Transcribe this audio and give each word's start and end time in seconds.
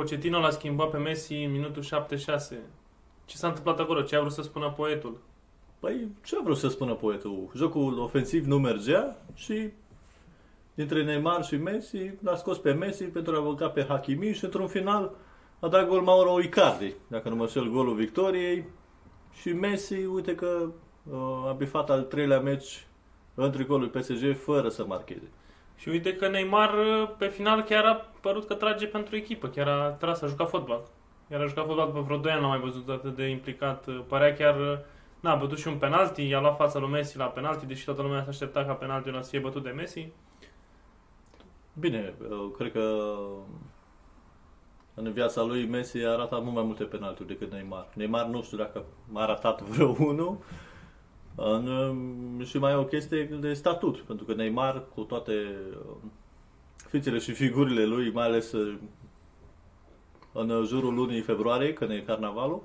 Pochettino 0.00 0.40
l-a 0.40 0.50
schimbat 0.50 0.90
pe 0.90 0.96
Messi 0.96 1.34
în 1.34 1.50
minutul 1.50 1.82
76. 1.82 2.60
Ce 3.24 3.36
s-a 3.36 3.46
întâmplat 3.48 3.78
acolo? 3.78 4.02
Ce 4.02 4.16
a 4.16 4.20
vrut 4.20 4.32
să 4.32 4.42
spună 4.42 4.70
poetul? 4.70 5.18
Păi, 5.80 6.08
ce 6.24 6.36
a 6.36 6.42
vrut 6.42 6.56
să 6.56 6.68
spună 6.68 6.94
poetul? 6.94 7.50
Jocul 7.54 7.98
ofensiv 7.98 8.46
nu 8.46 8.58
mergea 8.58 9.16
și 9.34 9.70
dintre 10.74 11.04
Neymar 11.04 11.44
și 11.44 11.56
Messi 11.56 12.12
l-a 12.22 12.36
scos 12.36 12.58
pe 12.58 12.72
Messi 12.72 13.04
pentru 13.04 13.36
a 13.36 13.40
băga 13.40 13.68
pe 13.68 13.84
Hakimi 13.88 14.32
și 14.32 14.44
într-un 14.44 14.66
final 14.66 15.14
a 15.60 15.68
dat 15.68 15.88
gol 15.88 16.00
Mauro 16.00 16.40
Icardi, 16.40 16.94
dacă 17.08 17.28
nu 17.28 17.36
mă 17.36 17.46
șel 17.46 17.68
golul 17.70 17.94
victoriei. 17.94 18.64
Și 19.40 19.52
Messi, 19.52 19.94
uite 19.94 20.34
că 20.34 20.70
uh, 21.10 21.48
a 21.48 21.52
bifat 21.52 21.90
al 21.90 22.02
treilea 22.02 22.40
meci 22.40 22.86
în 23.34 23.50
tricolul 23.50 23.88
PSG 23.88 24.36
fără 24.36 24.68
să 24.68 24.86
marcheze. 24.86 25.30
Și 25.76 25.88
uite 25.88 26.14
că 26.16 26.28
Neymar 26.28 26.70
pe 27.18 27.26
final 27.26 27.62
chiar 27.62 27.84
a 27.84 28.06
părut 28.20 28.46
că 28.46 28.54
trage 28.54 28.86
pentru 28.86 29.16
echipă, 29.16 29.48
chiar 29.48 29.68
a 29.68 29.88
tras, 29.90 30.22
a 30.22 30.26
jucat 30.26 30.48
fotbal. 30.48 30.80
Iar 31.30 31.40
a 31.40 31.46
jucat 31.46 31.66
fotbal 31.66 31.88
pe 31.88 32.00
vreo 32.00 32.16
2 32.16 32.32
ani, 32.32 32.40
n-am 32.40 32.50
mai 32.50 32.60
văzut 32.60 32.88
atât 32.88 33.16
de 33.16 33.26
implicat. 33.26 33.88
Părea 34.08 34.34
chiar, 34.34 34.84
n-a 35.20 35.34
bătut 35.34 35.58
și 35.58 35.68
un 35.68 35.76
penalti, 35.76 36.28
i-a 36.28 36.40
luat 36.40 36.56
fața 36.56 36.78
lui 36.78 36.90
Messi 36.90 37.16
la 37.16 37.24
penalti, 37.24 37.66
deși 37.66 37.84
toată 37.84 38.02
lumea 38.02 38.22
s-a 38.22 38.28
așteptat 38.28 38.66
ca 38.66 38.72
penaltiul 38.72 39.22
să 39.22 39.30
fie 39.30 39.38
bătut 39.38 39.62
de 39.62 39.70
Messi. 39.70 40.08
Bine, 41.72 42.14
eu 42.30 42.54
cred 42.58 42.72
că 42.72 43.04
în 44.94 45.12
viața 45.12 45.42
lui 45.42 45.66
Messi 45.66 46.04
a 46.04 46.16
ratat 46.16 46.42
mult 46.42 46.54
mai 46.54 46.64
multe 46.64 46.84
penalturi 46.84 47.28
decât 47.28 47.52
Neymar. 47.52 47.88
Neymar 47.94 48.26
nu 48.26 48.42
știu 48.42 48.56
dacă 48.56 48.84
a 49.12 49.26
ratat 49.26 49.62
vreo 49.70 49.96
unul. 49.98 50.38
În, 51.36 52.42
și 52.44 52.58
mai 52.58 52.72
e 52.72 52.74
o 52.74 52.84
chestie 52.84 53.24
de 53.24 53.52
statut, 53.52 53.98
pentru 53.98 54.24
că 54.24 54.34
Neymar, 54.34 54.82
cu 54.94 55.00
toate 55.00 55.32
fițele 56.88 57.18
și 57.18 57.32
figurile 57.32 57.84
lui, 57.84 58.10
mai 58.12 58.24
ales 58.24 58.52
în 60.32 60.64
jurul 60.66 60.94
lunii 60.94 61.20
februarie, 61.20 61.72
când 61.72 61.90
e 61.90 62.02
carnavalul, 62.06 62.62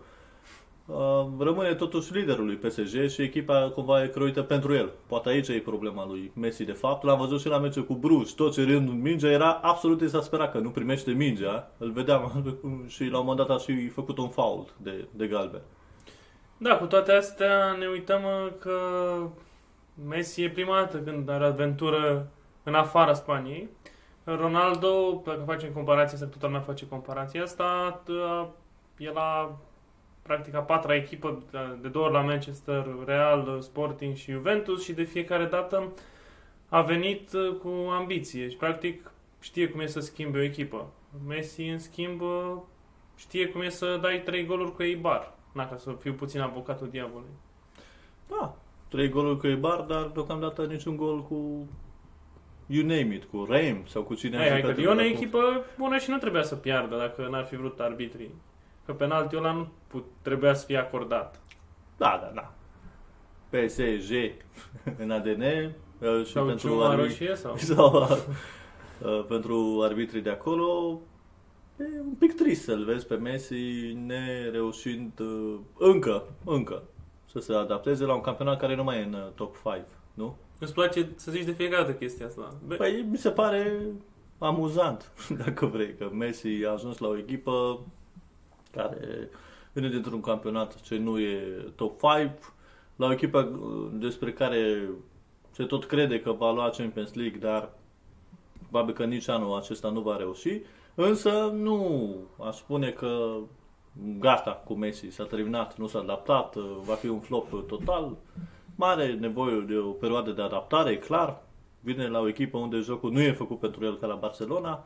rămâne 1.39 1.73
totuși 1.73 2.13
liderul 2.13 2.45
lui 2.45 2.55
PSG 2.55 3.09
și 3.09 3.21
echipa 3.21 3.71
cumva 3.73 4.03
e 4.03 4.07
croită 4.07 4.41
pentru 4.41 4.73
el. 4.73 4.91
Poate 5.07 5.29
aici 5.29 5.47
e 5.47 5.59
problema 5.59 6.07
lui 6.07 6.31
Messi 6.35 6.63
de 6.63 6.71
fapt. 6.71 7.03
L-am 7.03 7.19
văzut 7.19 7.39
și 7.39 7.47
la 7.47 7.57
meciul 7.57 7.85
cu 7.85 7.93
Bruges, 7.93 8.31
tot 8.31 8.53
ce 8.53 8.63
rând 8.63 8.89
mingea 8.89 9.29
era 9.29 9.51
absolut 9.51 10.01
exasperat 10.01 10.51
că 10.51 10.57
nu 10.57 10.69
primește 10.69 11.11
mingea. 11.11 11.71
Îl 11.77 11.91
vedeam 11.91 12.53
și 12.87 13.03
la 13.03 13.19
un 13.19 13.25
moment 13.25 13.47
dat 13.47 13.57
a 13.57 13.61
și 13.61 13.87
făcut 13.87 14.17
un 14.17 14.29
fault 14.29 14.73
de, 14.77 15.05
de 15.11 15.27
galben. 15.27 15.61
Da, 16.63 16.77
cu 16.77 16.85
toate 16.85 17.11
astea 17.11 17.71
ne 17.71 17.87
uităm 17.87 18.21
că 18.59 18.79
Messi 20.07 20.43
e 20.43 20.49
prima 20.49 20.75
dată 20.75 20.97
când 20.97 21.29
are 21.29 21.45
aventură 21.45 22.27
în 22.63 22.73
afara 22.73 23.13
Spaniei. 23.13 23.69
Ronaldo, 24.23 25.21
dacă 25.25 25.43
facem 25.45 25.71
comparație, 25.71 26.17
să 26.17 26.25
toată 26.25 26.45
lumea 26.45 26.61
face 26.61 26.87
comparația 26.87 27.43
asta, 27.43 28.01
el 28.97 29.17
a 29.17 29.59
practic 30.21 30.55
a 30.55 30.59
patra 30.59 30.95
echipă 30.95 31.43
de 31.81 31.87
două 31.87 32.05
ori 32.05 32.13
la 32.13 32.21
Manchester, 32.21 32.85
Real, 33.05 33.61
Sporting 33.61 34.15
și 34.15 34.31
Juventus 34.31 34.83
și 34.83 34.93
de 34.93 35.03
fiecare 35.03 35.45
dată 35.45 35.93
a 36.69 36.81
venit 36.81 37.29
cu 37.61 37.89
ambiție 37.89 38.49
și 38.49 38.57
practic 38.57 39.11
știe 39.39 39.69
cum 39.69 39.79
e 39.79 39.85
să 39.85 39.99
schimbe 39.99 40.39
o 40.39 40.43
echipă. 40.43 40.89
Messi, 41.27 41.61
în 41.61 41.79
schimb, 41.79 42.21
știe 43.15 43.47
cum 43.47 43.61
e 43.61 43.69
să 43.69 43.97
dai 44.01 44.21
trei 44.21 44.45
goluri 44.45 44.75
cu 44.75 44.83
Eibar. 44.83 45.39
Na, 45.51 45.67
ca 45.67 45.77
să 45.77 45.91
fiu 45.99 46.13
puțin 46.13 46.41
avocatul 46.41 46.89
diavolului. 46.89 47.35
Da, 48.27 48.55
trei 48.87 49.09
goluri 49.09 49.39
cu 49.39 49.47
Eibar, 49.47 49.79
dar 49.79 50.05
deocamdată 50.13 50.65
niciun 50.65 50.95
gol 50.95 51.23
cu 51.23 51.67
you 52.65 52.85
name 52.85 53.15
it, 53.15 53.23
cu 53.23 53.45
Reim 53.49 53.83
sau 53.87 54.03
cu 54.03 54.13
cine 54.13 54.37
Hai, 54.37 54.49
hai 54.49 54.61
că 54.61 54.81
e 54.81 54.87
o 54.87 55.01
echipă 55.01 55.65
bună 55.77 55.97
și 55.97 56.09
nu 56.09 56.17
trebuia 56.17 56.43
să 56.43 56.55
piardă 56.55 56.97
dacă 56.97 57.27
n-ar 57.29 57.45
fi 57.45 57.55
vrut 57.55 57.79
arbitrii. 57.79 58.33
Că 58.85 58.93
penaltiul 58.93 59.43
ăla 59.43 59.53
nu 59.53 59.67
put, 59.87 60.05
trebuia 60.21 60.53
să 60.53 60.65
fie 60.65 60.77
acordat. 60.77 61.39
Da, 61.97 62.19
da, 62.21 62.31
da. 62.35 62.53
PSG 63.49 64.11
în 65.03 65.11
ADN 65.11 65.41
uh, 65.41 66.25
și 66.25 66.31
sau 66.31 66.45
pentru, 66.45 66.83
arbitrii, 66.83 67.37
sau? 67.37 67.57
sau 67.75 68.01
uh, 68.01 69.25
pentru 69.27 69.81
arbitrii 69.83 70.21
de 70.21 70.29
acolo 70.29 70.99
e 71.95 71.99
un 71.99 72.13
pic 72.19 72.35
trist 72.35 72.63
să-l 72.63 72.83
vezi 72.83 73.07
pe 73.07 73.15
Messi 73.15 73.93
nereușind 74.05 75.19
uh, 75.19 75.59
încă, 75.77 76.23
încă 76.45 76.83
să 77.25 77.39
se 77.39 77.53
adapteze 77.53 78.05
la 78.05 78.13
un 78.13 78.21
campionat 78.21 78.59
care 78.59 78.75
nu 78.75 78.83
mai 78.83 78.99
e 78.99 79.03
în 79.03 79.13
uh, 79.13 79.27
top 79.35 79.55
5, 79.63 79.85
nu? 80.13 80.35
Îți 80.59 80.73
place 80.73 81.09
să 81.15 81.31
zici 81.31 81.45
de 81.45 81.51
fiecare 81.51 81.81
dată 81.81 81.93
chestia 81.93 82.25
asta? 82.25 82.55
Be- 82.67 82.75
păi 82.75 83.05
mi 83.09 83.17
se 83.17 83.29
pare 83.29 83.85
amuzant, 84.37 85.11
dacă 85.45 85.65
vrei, 85.65 85.95
că 85.95 86.09
Messi 86.13 86.65
a 86.65 86.71
ajuns 86.71 86.97
la 86.97 87.07
o 87.07 87.17
echipă 87.17 87.85
care 88.71 89.29
vine 89.73 89.89
dintr-un 89.89 90.21
campionat 90.21 90.81
ce 90.81 90.97
nu 90.97 91.19
e 91.19 91.65
top 91.75 91.99
5, 91.99 92.31
la 92.95 93.05
o 93.05 93.11
echipă 93.11 93.39
uh, 93.39 93.89
despre 93.93 94.33
care 94.33 94.89
se 95.51 95.63
tot 95.63 95.85
crede 95.85 96.19
că 96.19 96.31
va 96.31 96.51
lua 96.51 96.69
Champions 96.69 97.13
League, 97.13 97.39
dar 97.39 97.69
probabil 98.69 98.93
că 98.93 99.05
nici 99.05 99.29
anul 99.29 99.57
acesta 99.57 99.89
nu 99.89 99.99
va 99.99 100.17
reuși. 100.17 100.61
Însă 100.95 101.51
nu 101.53 102.09
aș 102.45 102.55
spune 102.55 102.89
că 102.89 103.37
gata 104.19 104.51
cu 104.51 104.73
Messi, 104.73 105.09
s-a 105.09 105.23
terminat, 105.23 105.77
nu 105.77 105.87
s-a 105.87 105.99
adaptat, 105.99 106.55
uh, 106.55 106.77
va 106.83 106.93
fi 106.93 107.07
un 107.07 107.19
flop 107.19 107.67
total. 107.67 108.17
Mare 108.75 109.13
nevoie 109.13 109.59
de 109.67 109.77
o 109.77 109.89
perioadă 109.91 110.31
de 110.31 110.41
adaptare, 110.41 110.97
clar. 110.97 111.41
Vine 111.79 112.07
la 112.07 112.19
o 112.19 112.27
echipă 112.27 112.57
unde 112.57 112.77
jocul 112.77 113.11
nu 113.11 113.21
e 113.21 113.31
făcut 113.31 113.59
pentru 113.59 113.85
el 113.85 113.97
ca 113.97 114.07
la 114.07 114.15
Barcelona 114.15 114.83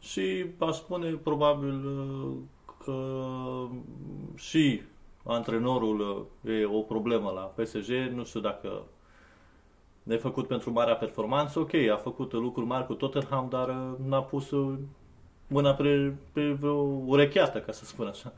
și 0.00 0.46
aș 0.58 0.76
spune 0.76 1.10
probabil 1.10 1.86
uh, 1.86 2.36
că 2.84 2.96
și 4.34 4.80
antrenorul 5.24 6.26
e 6.44 6.64
o 6.64 6.80
problemă 6.80 7.30
la 7.30 7.40
PSG. 7.40 7.90
Nu 8.14 8.24
știu 8.24 8.40
dacă 8.40 8.82
ne-a 10.02 10.18
făcut 10.18 10.46
pentru 10.46 10.72
marea 10.72 10.96
performanță. 10.96 11.58
Ok, 11.58 11.74
a 11.74 11.96
făcut 11.96 12.32
lucruri 12.32 12.66
mari 12.66 12.86
cu 12.86 12.94
Tottenham, 12.94 13.46
dar 13.50 13.68
n-a 14.06 14.22
pus 14.22 14.50
mâna 15.50 15.74
pe, 15.74 16.12
pe 16.32 16.52
vreo 16.52 16.74
urecheată, 17.06 17.60
ca 17.60 17.72
să 17.72 17.84
spun 17.84 18.06
așa. 18.06 18.32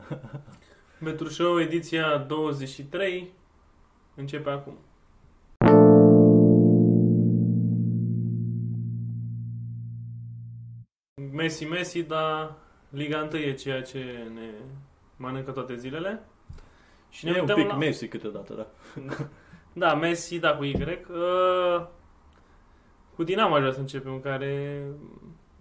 Metru 0.99 1.29
Show, 1.29 1.59
ediția 1.59 2.17
23, 2.17 3.33
începe 4.15 4.49
acum. 4.49 4.77
Messi, 11.31 11.65
Messi, 11.65 12.03
dar 12.03 12.55
Liga 12.89 13.29
1 13.31 13.41
e 13.41 13.53
ceea 13.53 13.81
ce 13.81 14.31
ne 14.33 14.49
mănâncă 15.17 15.51
toate 15.51 15.75
zilele. 15.75 16.23
Și 17.09 17.25
ne 17.25 17.31
e 17.35 17.39
un 17.41 17.45
pic 17.55 17.67
la... 17.67 17.77
Messi 17.77 18.07
câteodată, 18.07 18.53
da. 18.53 18.67
da, 19.87 19.95
Messi, 19.95 20.39
da, 20.39 20.55
cu 20.55 20.63
Y. 20.63 20.73
Uh, 20.73 21.87
cu 23.15 23.23
Dinamo 23.23 23.53
aș 23.53 23.59
vrea 23.59 23.73
să 23.73 23.79
începem, 23.79 24.19
care 24.19 24.83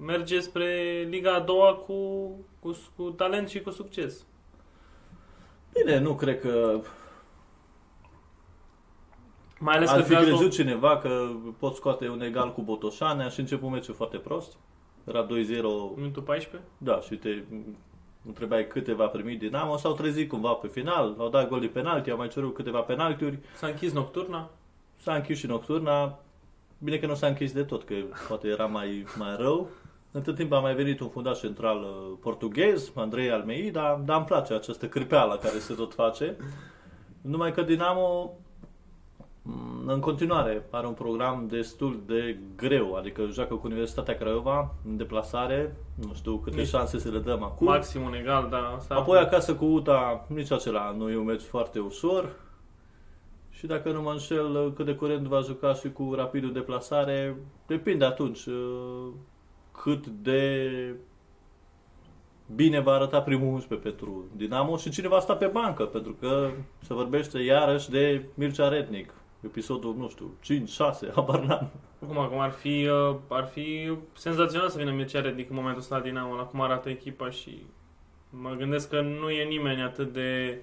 merge 0.05 0.41
spre 0.41 1.07
Liga 1.11 1.35
a 1.35 1.41
doua 1.41 1.75
cu, 1.75 2.31
cu, 2.61 2.77
cu 2.97 3.03
talent 3.03 3.49
și 3.49 3.61
cu 3.61 3.71
succes. 3.71 4.27
Bine, 5.73 5.99
nu 5.99 6.15
cred 6.15 6.41
că 6.41 6.81
mai 9.59 9.77
ales 9.77 9.91
Ar 9.91 9.97
că 9.97 10.03
fi 10.03 10.15
crezut 10.15 10.51
cineva 10.51 10.99
că 10.99 11.31
pot 11.59 11.75
scoate 11.75 12.09
un 12.09 12.21
egal 12.21 12.53
cu 12.53 12.62
Botoșanea 12.62 13.29
și 13.29 13.41
început 13.41 13.71
meciul 13.71 13.95
foarte 13.95 14.17
prost. 14.17 14.57
Era 15.05 15.27
2-0. 15.27 15.29
Minutul 15.97 16.23
14? 16.23 16.69
Da, 16.79 17.01
și 17.01 17.15
te 17.15 17.43
întrebai 18.27 18.67
câte 18.67 18.93
va 18.93 19.07
primi 19.07 19.37
Dinamo, 19.37 19.77
s-au 19.77 19.93
trezit 19.93 20.29
cumva 20.29 20.53
pe 20.53 20.69
final, 20.69 21.15
au 21.19 21.29
dat 21.29 21.49
gol 21.49 21.61
de 21.61 21.67
penalti, 21.67 22.11
au 22.11 22.17
mai 22.17 22.29
cerut 22.29 22.55
câteva 22.55 22.81
penaltiuri. 22.81 23.39
S-a 23.55 23.67
închis 23.67 23.93
nocturna? 23.93 24.51
S-a 24.97 25.15
închis 25.15 25.39
și 25.39 25.47
nocturna. 25.47 26.19
Bine 26.79 26.99
că 26.99 27.06
nu 27.06 27.15
s-a 27.15 27.26
închis 27.26 27.53
de 27.53 27.62
tot, 27.62 27.85
că 27.85 27.94
poate 28.29 28.49
era 28.49 28.67
mai, 28.67 29.05
mai 29.19 29.37
rău. 29.37 29.69
Între 30.14 30.32
timp 30.32 30.53
a 30.53 30.59
mai 30.59 30.75
venit 30.75 31.00
un 31.00 31.09
fundaș 31.09 31.38
central 31.38 31.82
uh, 31.82 32.17
portughez, 32.20 32.93
Andrei 32.94 33.31
Almeida, 33.31 34.03
dar 34.05 34.17
îmi 34.17 34.26
place 34.26 34.55
această 34.55 34.87
cârpeală 34.87 35.38
care 35.43 35.59
se 35.59 35.75
tot 35.75 35.94
face. 35.94 36.37
Numai 37.20 37.53
că 37.53 37.62
Dinamo 37.62 38.37
în 39.87 40.00
continuare 40.00 40.67
are 40.70 40.87
un 40.87 40.93
program 40.93 41.47
destul 41.49 42.03
de 42.06 42.38
greu, 42.56 42.94
adică 42.94 43.26
joacă 43.31 43.55
cu 43.55 43.67
Universitatea 43.67 44.14
Craiova 44.14 44.75
în 44.88 44.97
deplasare, 44.97 45.76
nu 46.06 46.14
știu 46.14 46.37
câte 46.37 46.56
nici 46.56 46.69
șanse 46.69 46.99
să 46.99 47.09
le 47.09 47.19
dăm 47.19 47.43
acum. 47.43 47.67
Maxim 47.67 48.03
un 48.03 48.14
egal, 48.14 48.49
da. 48.50 48.79
Apoi 48.88 49.19
acasă 49.19 49.55
cu 49.55 49.64
UTA, 49.64 50.26
nici 50.29 50.50
acela 50.50 50.94
nu 50.97 51.11
e 51.11 51.17
un 51.17 51.25
meci 51.25 51.43
foarte 51.43 51.79
ușor. 51.79 52.37
Și 53.50 53.67
dacă 53.67 53.93
nu 53.93 54.03
mă 54.03 54.11
înșel, 54.11 54.73
cât 54.73 54.85
de 54.85 54.94
curând 54.94 55.26
va 55.26 55.41
juca 55.41 55.75
și 55.75 55.93
cu 55.93 56.12
rapidul 56.17 56.53
deplasare, 56.53 57.37
depinde 57.67 58.05
atunci 58.05 58.44
uh, 58.44 59.09
cât 59.73 60.07
de 60.07 60.95
bine 62.55 62.81
va 62.81 62.93
arăta 62.93 63.23
primul 63.23 63.53
11 63.53 63.89
pentru 63.89 64.25
Dinamo 64.37 64.77
și 64.77 64.91
cine 64.91 65.09
va 65.09 65.21
sta 65.21 65.37
pe 65.37 65.47
bancă, 65.47 65.85
pentru 65.85 66.13
că 66.21 66.51
se 66.81 66.95
vorbește 66.95 67.39
iarăși 67.39 67.91
de 67.91 68.25
Mircea 68.35 68.69
Rednic, 68.69 69.15
episodul, 69.41 69.95
nu 69.97 70.09
știu, 70.09 70.35
5, 70.41 70.69
6, 70.69 71.11
habar 71.15 71.41
n-am. 71.41 71.71
Acum, 72.03 72.19
acum 72.19 72.39
ar 72.39 72.51
fi, 72.51 72.89
uh, 72.89 73.17
ar 73.29 73.45
fi 73.45 73.93
senzațional 74.13 74.69
să 74.69 74.79
vină 74.79 74.91
Mircea 74.91 75.21
Redic 75.21 75.51
în 75.51 75.57
momentul 75.57 75.81
ăsta 75.81 75.97
la 75.97 76.03
Dinamo, 76.03 76.35
la 76.35 76.43
cum 76.43 76.61
arată 76.61 76.89
echipa 76.89 77.31
și 77.31 77.65
mă 78.31 78.55
gândesc 78.59 78.89
că 78.89 79.01
nu 79.01 79.31
e 79.31 79.45
nimeni 79.45 79.83
atât 79.83 80.13
de 80.13 80.59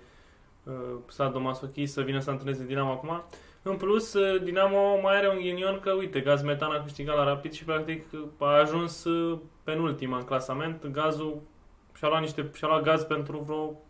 uh, 0.64 0.74
sadomasochist 1.08 1.94
să 1.94 2.02
vină 2.02 2.20
să 2.20 2.30
antreneze 2.30 2.66
Dinamo 2.66 2.92
acum. 2.92 3.24
În 3.62 3.76
plus, 3.76 4.14
uh, 4.14 4.42
Dinamo 4.44 5.00
mai 5.02 5.18
are 5.18 5.30
un 5.30 5.40
ghinion 5.40 5.80
că, 5.80 5.92
uite, 5.92 6.20
Gaz 6.20 6.42
Metan 6.42 6.72
a 6.72 6.84
câștigat 6.84 7.16
la 7.16 7.24
Rapid 7.24 7.52
și 7.52 7.64
practic 7.64 8.06
a 8.38 8.46
ajuns 8.46 9.04
uh, 9.04 9.40
penultima 9.64 10.18
în 10.18 10.24
clasament. 10.24 10.88
Gazul 10.88 11.42
și-a 11.96 12.08
luat, 12.08 12.22
niște, 12.22 12.50
și-a 12.54 12.68
luat 12.68 12.84
gaz 12.84 13.04
pentru 13.04 13.38
vreo 13.38 13.82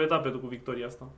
3-4 0.00 0.02
etape 0.02 0.28
după 0.28 0.46
victoria 0.48 0.86
asta. 0.86 1.08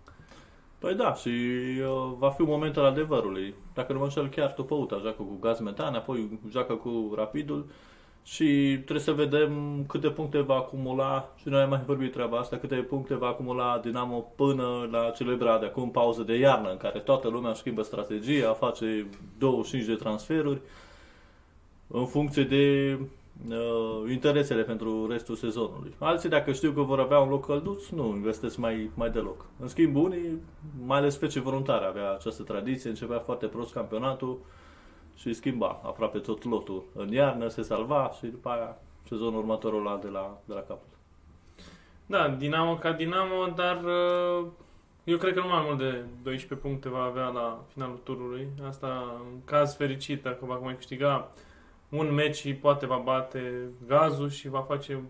Păi 0.78 0.94
da, 0.94 1.14
și 1.14 1.28
uh, 1.28 2.12
va 2.18 2.30
fi 2.30 2.40
un 2.40 2.48
moment 2.48 2.76
al 2.76 2.84
adevărului. 2.84 3.54
Dacă 3.74 3.92
nu 3.92 3.98
mă 3.98 4.04
înșel, 4.04 4.28
chiar 4.28 4.52
Topăuta 4.52 4.98
joacă 5.00 5.22
cu 5.22 5.38
gaz 5.40 5.60
metan, 5.60 5.94
apoi 5.94 6.40
joacă 6.50 6.74
cu 6.74 7.12
Rapidul 7.16 7.66
și 8.24 8.72
trebuie 8.72 9.00
să 9.00 9.12
vedem 9.12 9.84
câte 9.88 10.10
puncte 10.10 10.40
va 10.40 10.54
acumula, 10.54 11.32
și 11.36 11.48
noi 11.48 11.60
am 11.60 11.68
mai 11.68 11.82
vorbit 11.86 12.12
treaba 12.12 12.38
asta, 12.38 12.56
câte 12.56 12.74
puncte 12.74 13.14
va 13.14 13.26
acumula 13.26 13.78
Dinamo 13.78 14.32
până 14.36 14.88
la 14.90 15.10
celebra 15.10 15.58
de 15.58 15.66
acum 15.66 15.90
pauză 15.90 16.22
de 16.22 16.38
iarnă, 16.38 16.70
în 16.70 16.76
care 16.76 16.98
toată 16.98 17.28
lumea 17.28 17.50
își 17.50 17.60
schimbă 17.60 17.82
strategia, 17.82 18.52
face 18.52 19.06
25 19.38 19.86
de 19.86 19.94
transferuri 19.94 20.60
în 21.86 22.06
funcție 22.06 22.44
de 22.44 22.96
uh, 23.48 24.10
interesele 24.10 24.62
pentru 24.62 25.06
restul 25.10 25.34
sezonului. 25.34 25.94
Alții, 25.98 26.28
dacă 26.28 26.52
știu 26.52 26.72
că 26.72 26.80
vor 26.80 27.00
avea 27.00 27.18
un 27.18 27.28
loc 27.28 27.46
călduț, 27.46 27.88
nu 27.88 28.06
investesc 28.06 28.56
mai, 28.56 28.90
mai 28.94 29.10
deloc. 29.10 29.44
În 29.60 29.68
schimb, 29.68 29.96
unii, 29.96 30.38
mai 30.86 30.98
ales 30.98 31.16
fece 31.16 31.40
voluntare, 31.40 31.84
avea 31.84 32.12
această 32.12 32.42
tradiție, 32.42 32.90
începea 32.90 33.18
foarte 33.18 33.46
prost 33.46 33.72
campionatul 33.72 34.38
și 35.20 35.32
schimba 35.32 35.80
aproape 35.82 36.18
tot 36.18 36.44
lotul. 36.44 36.82
În 36.94 37.12
iarnă 37.12 37.48
se 37.48 37.62
salva 37.62 38.10
și 38.18 38.26
după 38.26 38.48
aia 38.48 38.78
sezonul 39.08 39.38
următor 39.38 39.72
o 39.72 39.78
lua 39.78 39.98
de 40.02 40.08
la, 40.08 40.38
de 40.44 40.54
la 40.54 40.60
capăt. 40.60 40.88
Da, 42.06 42.28
Dinamo 42.28 42.76
ca 42.76 42.92
Dinamo, 42.92 43.46
dar 43.54 43.76
uh, 43.84 44.46
eu 45.04 45.16
cred 45.18 45.34
că 45.34 45.40
nu 45.40 45.48
mai 45.48 45.62
mult 45.66 45.78
de 45.78 46.04
12 46.22 46.68
puncte 46.68 46.88
va 46.88 47.02
avea 47.02 47.28
la 47.28 47.64
finalul 47.72 48.00
turului. 48.04 48.48
Asta 48.68 49.20
în 49.30 49.44
caz 49.44 49.76
fericit, 49.76 50.22
dacă 50.22 50.44
va 50.44 50.56
mai 50.56 50.76
câștiga 50.76 51.28
un 51.88 52.14
meci 52.14 52.36
și 52.36 52.54
poate 52.54 52.86
va 52.86 53.00
bate 53.04 53.68
gazul 53.86 54.30
și 54.30 54.48
va 54.48 54.60
face 54.60 55.02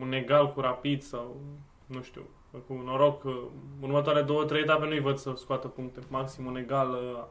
un 0.00 0.12
egal 0.12 0.52
cu 0.52 0.60
rapid 0.60 1.02
sau 1.02 1.36
nu 1.86 2.02
știu, 2.02 2.22
cu 2.66 2.82
noroc. 2.84 3.24
uh, 3.24 3.42
Următoarele 3.80 4.24
două, 4.24 4.44
trei 4.44 4.60
etape 4.60 4.86
nu-i 4.86 5.00
văd 5.00 5.16
să 5.16 5.32
scoată 5.36 5.68
puncte. 5.68 6.00
Maxim 6.08 6.46
un 6.46 6.56
egal 6.56 6.90
uh, 6.90 7.24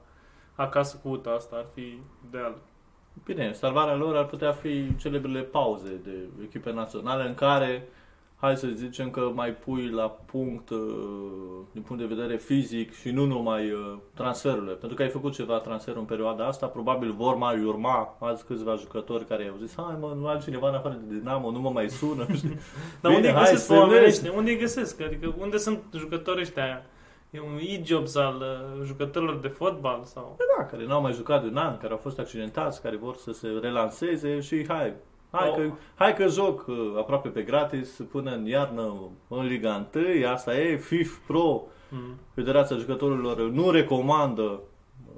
acasă 0.55 0.99
cu 1.03 1.09
UTA, 1.09 1.31
asta 1.31 1.55
ar 1.55 1.65
fi 1.73 1.99
ideal. 2.27 2.55
Bine, 3.25 3.51
salvarea 3.51 3.95
lor 3.95 4.15
ar 4.15 4.25
putea 4.25 4.51
fi 4.51 4.95
celebrele 4.97 5.41
pauze 5.41 5.99
de 6.03 6.17
echipe 6.43 6.71
naționale 6.71 7.27
în 7.27 7.33
care, 7.35 7.87
hai 8.39 8.57
să 8.57 8.67
zicem 8.67 9.09
că 9.09 9.31
mai 9.33 9.51
pui 9.51 9.89
la 9.89 10.09
punct 10.25 10.69
uh, 10.69 10.79
din 11.71 11.81
punct 11.81 12.01
de 12.01 12.15
vedere 12.15 12.37
fizic 12.37 12.93
și 12.93 13.09
nu 13.11 13.25
numai 13.25 13.71
uh, 13.71 13.93
transferurile. 14.13 14.71
Pentru 14.73 14.97
că 14.97 15.03
ai 15.03 15.09
făcut 15.09 15.33
ceva 15.33 15.57
transfer 15.57 15.95
în 15.95 16.03
perioada 16.03 16.47
asta, 16.47 16.65
probabil 16.67 17.11
vor 17.11 17.35
mai 17.35 17.63
urma 17.63 18.17
alți 18.19 18.45
câțiva 18.45 18.75
jucători 18.75 19.25
care 19.25 19.47
au 19.51 19.57
zis, 19.65 19.73
hai 19.75 19.97
mă, 19.99 20.15
nu 20.19 20.27
altcineva 20.27 20.69
în 20.69 20.75
afară 20.75 20.99
de 21.03 21.15
Dinamo, 21.17 21.51
nu 21.51 21.59
mă 21.59 21.69
mai 21.69 21.89
sună. 21.89 22.25
știi? 22.33 22.49
Dar 23.01 23.11
Bine, 23.11 23.15
unde 23.15 23.27
îi 23.27 23.33
hai 23.33 23.43
găsesc 23.43 23.65
să 23.65 23.73
pe 23.73 23.79
oamenii 23.79 24.03
vezi. 24.03 24.17
ăștia? 24.17 24.37
Unde 24.37 24.51
îi 24.51 24.57
găsesc? 24.57 25.01
Adică 25.01 25.33
unde 25.39 25.57
sunt 25.57 25.83
jucătorii 25.95 26.41
ăștia? 26.41 26.85
E 27.33 27.39
un 27.39 27.57
e-jobs 27.57 28.15
al 28.15 28.35
uh, 28.35 28.85
jucătorilor 28.85 29.35
de 29.35 29.47
fotbal 29.47 30.03
sau... 30.03 30.37
da, 30.57 30.65
care 30.65 30.85
n-au 30.85 31.01
mai 31.01 31.13
jucat 31.13 31.41
de 31.41 31.47
un 31.47 31.57
an, 31.57 31.77
care 31.77 31.91
au 31.91 31.97
fost 31.97 32.19
accidentați, 32.19 32.81
care 32.81 32.95
vor 32.95 33.15
să 33.15 33.31
se 33.31 33.47
relanseze 33.61 34.39
și 34.39 34.65
hai, 34.67 34.93
hai, 35.31 35.49
Oh. 35.49 35.55
că, 35.55 35.71
hai 35.95 36.15
că 36.15 36.27
joc 36.27 36.65
uh, 36.67 36.93
aproape 36.97 37.29
pe 37.29 37.41
gratis 37.41 37.99
până 38.11 38.31
în 38.31 38.45
iarnă 38.45 38.93
în 39.27 39.45
Liga 39.45 39.87
1, 39.95 40.27
asta 40.27 40.57
e 40.57 40.77
FIF 40.77 41.17
Pro. 41.27 41.61
Mm. 41.89 42.15
Federația 42.33 42.77
Jucătorilor 42.77 43.39
nu 43.41 43.71
recomandă 43.71 44.41
uh, 44.41 44.59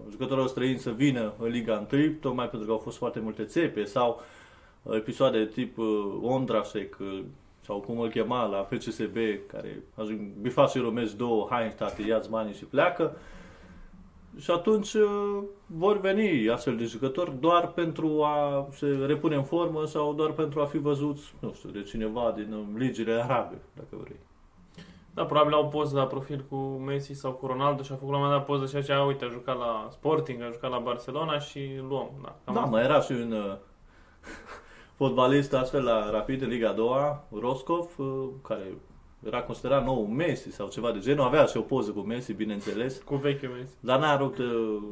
jucătorilor 0.09 0.47
străini 0.47 0.77
să 0.77 0.89
vină 0.89 1.33
în 1.39 1.47
Liga 1.47 1.87
1, 1.91 2.01
tocmai 2.21 2.49
pentru 2.49 2.67
că 2.67 2.73
au 2.73 2.79
fost 2.79 2.97
foarte 2.97 3.19
multe 3.19 3.43
țepe 3.43 3.83
sau 3.83 4.21
uh, 4.81 4.95
episoade 4.95 5.37
de 5.37 5.45
tip 5.45 5.77
uh, 5.77 5.85
Ondrașec 6.21 6.97
uh, 6.99 7.23
sau 7.65 7.79
cum 7.79 7.99
îl 7.99 8.09
chema 8.09 8.45
la 8.45 8.63
FCSB, 8.69 9.15
care 9.47 9.83
ajung 9.95 10.19
bifat 10.41 10.69
și 10.69 10.77
romezi 10.79 11.17
două, 11.17 11.47
hai 11.49 11.63
în 11.65 11.71
state, 11.71 12.01
ia-ți 12.01 12.29
banii 12.29 12.53
și 12.53 12.65
pleacă. 12.65 13.17
Și 14.37 14.51
atunci 14.51 14.93
uh, 14.93 15.43
vor 15.65 15.99
veni 15.99 16.49
astfel 16.49 16.77
de 16.77 16.83
jucători 16.83 17.39
doar 17.39 17.67
pentru 17.67 18.23
a 18.23 18.67
se 18.71 18.87
repune 19.05 19.35
în 19.35 19.43
formă 19.43 19.85
sau 19.85 20.13
doar 20.13 20.31
pentru 20.31 20.61
a 20.61 20.65
fi 20.65 20.77
văzuți, 20.77 21.33
nu 21.39 21.53
știu, 21.53 21.69
de 21.69 21.81
cineva 21.83 22.33
din 22.35 22.53
uh, 22.53 22.63
ligile 22.77 23.11
arabe, 23.13 23.55
dacă 23.73 23.95
vrei. 24.03 24.19
Da, 25.13 25.25
probabil 25.25 25.53
au 25.53 25.67
poză 25.67 25.97
la 25.97 26.05
profil 26.07 26.45
cu 26.49 26.55
Messi 26.85 27.13
sau 27.13 27.31
cu 27.31 27.45
Ronaldo 27.47 27.83
și 27.83 27.91
a 27.91 27.95
făcut 27.95 28.09
la 28.11 28.17
un 28.17 28.23
moment 28.23 28.39
dat 28.39 28.47
poză 28.47 28.65
și 28.65 28.75
aceea, 28.75 29.03
uite, 29.03 29.25
a 29.25 29.29
jucat 29.29 29.57
la 29.57 29.87
Sporting, 29.91 30.41
a 30.41 30.49
jucat 30.51 30.69
la 30.69 30.77
Barcelona 30.79 31.39
și 31.39 31.69
luăm. 31.89 32.09
Da, 32.21 32.35
cam 32.45 32.53
Da, 32.53 32.59
asta. 32.59 32.71
mai 32.71 32.83
era 32.83 32.99
și 33.01 33.11
un 33.11 33.31
uh, 33.31 33.55
fotbalist 34.95 35.53
astfel 35.53 35.83
la 35.83 36.09
Rapid 36.09 36.41
în 36.41 36.49
Liga 36.49 36.71
2, 36.71 36.87
Roscov, 37.39 37.89
uh, 37.97 38.27
care 38.47 38.77
era 39.25 39.41
considerat 39.41 39.85
nou 39.85 40.05
Messi 40.05 40.51
sau 40.51 40.67
ceva 40.67 40.91
de 40.91 40.99
genul. 40.99 41.25
Avea 41.25 41.45
și 41.45 41.57
o 41.57 41.61
poză 41.61 41.91
cu 41.91 41.99
Messi, 41.99 42.33
bineînțeles. 42.33 42.97
Cu 42.97 43.15
vechiul 43.15 43.49
Messi. 43.49 43.73
Dar 43.79 43.99
n-a 43.99 44.17
rupt 44.17 44.37
uh, 44.37 44.83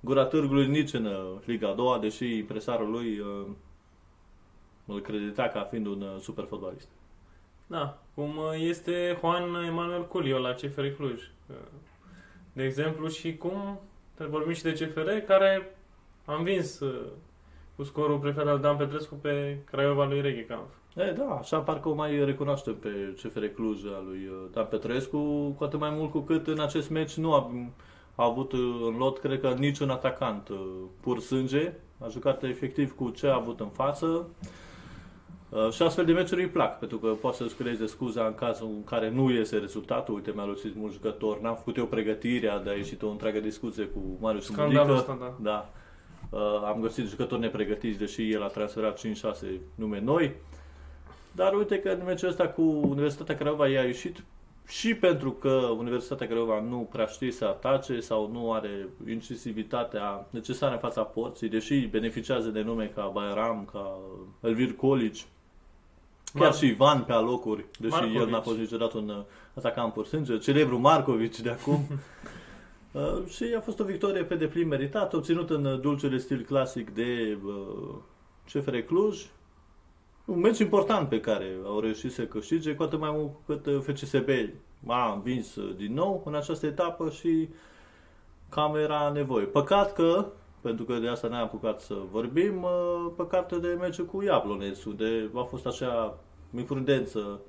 gura 0.00 0.24
târgului 0.24 0.66
nici 0.68 0.92
în 0.92 1.04
uh, 1.04 1.36
Liga 1.44 1.72
2, 1.72 1.98
deși 2.00 2.36
impresarul 2.36 2.90
lui 2.90 3.18
uh, 3.18 3.46
îl 4.86 5.00
credita 5.00 5.48
ca 5.48 5.62
fiind 5.62 5.86
un 5.86 6.02
uh, 6.02 6.20
super 6.20 6.44
fotbalist. 6.44 6.88
Da, 7.66 7.98
cum 8.14 8.36
uh, 8.36 8.52
este 8.58 9.16
Juan 9.18 9.54
Emanuel 9.54 10.06
Culio 10.06 10.38
la 10.38 10.52
CFR 10.52 10.86
Cluj. 10.86 11.20
Uh, 11.46 11.56
De 12.52 12.64
exemplu, 12.64 13.08
și 13.08 13.36
cum 13.36 13.80
vorbim 14.16 14.52
și 14.52 14.62
de 14.62 14.72
CFR, 14.72 15.10
care 15.10 15.76
a 16.24 16.34
învins 16.34 16.80
uh, 16.80 17.06
cu 17.80 17.86
scorul 17.86 18.18
preferat 18.18 18.48
al 18.48 18.58
Dan 18.58 18.76
Petrescu 18.76 19.14
pe 19.14 19.58
Craiova 19.64 20.04
lui 20.06 20.20
Reghe 20.20 20.44
Camp. 20.44 20.66
E, 20.96 21.12
da, 21.12 21.24
așa 21.24 21.58
parcă 21.58 21.88
o 21.88 21.94
mai 21.94 22.24
recunoaștem 22.24 22.74
pe 22.74 22.88
CFR 23.22 23.44
Cluj 23.44 23.84
al 23.84 24.04
lui 24.06 24.18
uh, 24.30 24.48
Dan 24.52 24.66
Petrescu, 24.70 25.18
cu 25.58 25.64
atât 25.64 25.80
mai 25.80 25.90
mult 25.90 26.10
cu 26.10 26.18
cât 26.18 26.46
în 26.46 26.60
acest 26.60 26.90
meci 26.90 27.14
nu 27.14 27.32
a, 27.32 27.50
a 28.14 28.24
avut 28.24 28.52
uh, 28.52 28.58
în 28.86 28.96
lot, 28.96 29.18
cred 29.18 29.40
că 29.40 29.54
niciun 29.58 29.90
atacant 29.90 30.48
uh, 30.48 30.58
pur 31.00 31.20
sânge, 31.20 31.72
a 31.98 32.08
jucat 32.08 32.42
efectiv 32.42 32.94
cu 32.94 33.10
ce 33.10 33.26
a 33.26 33.34
avut 33.34 33.60
în 33.60 33.68
față. 33.68 34.28
Uh, 35.48 35.70
Și 35.70 35.82
astfel 35.82 36.04
de 36.04 36.12
meciuri 36.12 36.42
îi 36.42 36.48
plac, 36.48 36.78
pentru 36.78 36.98
că 36.98 37.08
poți 37.08 37.36
să-ți 37.36 37.54
creeze 37.54 37.86
scuza 37.86 38.26
în 38.26 38.34
cazul 38.34 38.66
în 38.66 38.84
care 38.84 39.10
nu 39.10 39.30
iese 39.30 39.56
rezultatul. 39.56 40.14
Uite, 40.14 40.32
mi-a 40.34 40.44
luat 40.44 40.58
mult 40.74 40.92
jucător, 40.92 41.40
n-am 41.40 41.56
făcut 41.56 41.76
eu 41.76 41.86
pregătirea, 41.86 42.58
de 42.58 42.70
a 42.70 42.74
ieșit 42.74 43.02
o 43.02 43.08
întreagă 43.08 43.40
discuție 43.40 43.84
cu 43.84 44.00
Marius 44.20 44.44
Scandalul 44.44 44.94
Mudică. 44.94 45.12
ăsta, 45.12 45.18
da. 45.20 45.50
Da. 45.50 45.70
Uh, 46.30 46.40
am 46.64 46.80
găsit 46.80 47.08
jucători 47.08 47.40
nepregătiți, 47.40 47.98
deși 47.98 48.32
el 48.32 48.42
a 48.42 48.46
transferat 48.46 49.00
5-6 49.00 49.02
nume 49.74 50.00
noi. 50.00 50.32
Dar 51.32 51.54
uite 51.54 51.78
că 51.78 51.88
în 51.88 52.04
meciul 52.04 52.28
ăsta 52.28 52.48
cu 52.48 52.62
Universitatea 52.62 53.36
Craiova 53.36 53.68
i-a 53.68 53.82
ieșit 53.82 54.24
și 54.68 54.94
pentru 54.94 55.30
că 55.32 55.48
Universitatea 55.78 56.26
Craiova 56.26 56.60
nu 56.60 56.88
prea 56.92 57.06
știe 57.06 57.30
să 57.32 57.44
atace 57.44 58.00
sau 58.00 58.30
nu 58.32 58.52
are 58.52 58.88
incisivitatea 59.08 60.26
necesară 60.30 60.72
în 60.72 60.80
fața 60.80 61.02
porții, 61.02 61.48
deși 61.48 61.86
beneficiază 61.86 62.48
de 62.48 62.62
nume 62.62 62.92
ca 62.94 63.10
Bayram, 63.14 63.68
ca 63.72 63.98
Elvir 64.40 64.72
Colici, 64.72 65.26
chiar 66.34 66.52
Mar- 66.52 66.56
și 66.56 66.66
Ivan 66.66 67.02
pe 67.02 67.12
alocuri, 67.12 67.64
deși 67.78 67.92
Markovic. 67.92 68.20
el 68.20 68.28
n-a 68.28 68.40
fost 68.40 68.58
niciodată 68.58 68.98
un 68.98 69.08
uh, 69.08 69.22
atacant 69.54 69.92
pur 69.92 70.06
sânge, 70.06 70.38
celebru 70.38 70.78
Markovic 70.78 71.36
de 71.36 71.50
acum. 71.50 71.86
Uh, 72.92 73.26
și 73.26 73.54
a 73.56 73.60
fost 73.60 73.80
o 73.80 73.84
victorie 73.84 74.24
pe 74.24 74.34
deplin 74.34 74.68
meritată, 74.68 75.16
obținută 75.16 75.54
în 75.54 75.64
uh, 75.64 75.80
dulcele 75.80 76.18
stil 76.18 76.44
clasic 76.44 76.90
de 76.90 77.38
uh, 77.44 77.94
CFR 78.52 78.76
Cluj. 78.76 79.26
Un 80.24 80.40
meci 80.40 80.58
important 80.58 81.08
pe 81.08 81.20
care 81.20 81.56
au 81.64 81.80
reușit 81.80 82.12
să 82.12 82.26
câștige, 82.26 82.74
cu 82.74 82.82
atât 82.82 82.98
mai 82.98 83.10
mult 83.12 83.32
cu 83.32 83.40
cât 83.46 83.66
uh, 83.66 83.80
FCSB 83.80 84.28
a 84.86 85.12
învins 85.12 85.56
uh, 85.56 85.74
din 85.76 85.94
nou 85.94 86.22
în 86.24 86.34
această 86.34 86.66
etapă 86.66 87.10
și 87.10 87.48
cam 88.48 88.76
era 88.76 89.10
nevoie. 89.10 89.44
Păcat 89.44 89.92
că, 89.92 90.26
pentru 90.60 90.84
că 90.84 90.98
de 90.98 91.08
asta 91.08 91.28
n-am 91.28 91.42
apucat 91.42 91.80
să 91.80 91.96
vorbim, 92.10 92.62
uh, 92.62 93.12
păcat 93.16 93.60
de 93.60 93.76
meciul 93.80 94.06
cu 94.06 94.22
Iablonez, 94.22 94.84
unde 94.84 95.30
a 95.34 95.42
fost 95.42 95.66
așa 95.66 96.18
imprudență 96.56 97.40